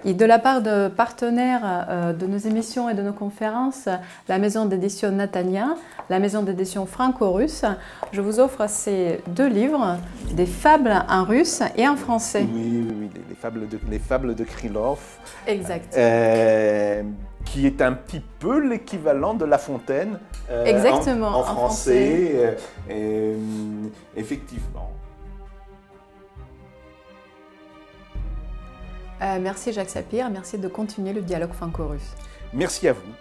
et 0.03 0.13
de 0.13 0.25
la 0.25 0.37
part 0.37 0.61
de 0.61 0.89
partenaires 0.89 2.13
de 2.19 2.25
nos 2.27 2.37
émissions 2.37 2.89
et 2.89 2.93
de 2.93 3.01
nos 3.01 3.13
conférences, 3.13 3.87
la 4.27 4.37
maison 4.37 4.65
d'édition 4.65 5.11
Natania, 5.11 5.75
la 6.09 6.19
maison 6.19 6.43
d'édition 6.43 6.85
franco-russe, 6.85 7.63
je 8.11 8.21
vous 8.21 8.39
offre 8.39 8.67
ces 8.69 9.21
deux 9.27 9.47
livres, 9.47 9.97
des 10.33 10.45
fables 10.45 10.93
en 11.09 11.23
russe 11.23 11.61
et 11.77 11.87
en 11.87 11.95
français. 11.95 12.45
Oui, 12.53 12.83
oui, 12.85 12.95
oui 12.99 13.09
les, 13.29 13.35
fables 13.35 13.67
de, 13.67 13.79
les 13.89 13.99
fables 13.99 14.35
de 14.35 14.43
Krylov. 14.43 14.99
Exact. 15.47 15.95
Euh, 15.97 17.03
qui 17.55 17.65
est 17.67 17.81
un 17.81 17.93
petit 17.93 18.21
peu 18.39 18.59
l'équivalent 18.59 19.33
de 19.33 19.45
La 19.45 19.57
Fontaine 19.57 20.19
euh, 20.49 20.65
Exactement, 20.65 21.29
en, 21.29 21.43
français. 21.43 22.57
Euh, 22.89 23.37
effectivement. 24.17 24.91
merci 29.39 29.71
Jacques 29.71 29.89
Sapir, 29.89 30.29
merci 30.29 30.57
de 30.57 30.67
continuer 30.67 31.13
le 31.13 31.21
dialogue 31.21 31.53
franco-russe. 31.53 32.13
Merci 32.51 32.89
à 32.89 32.93
vous. 32.93 33.13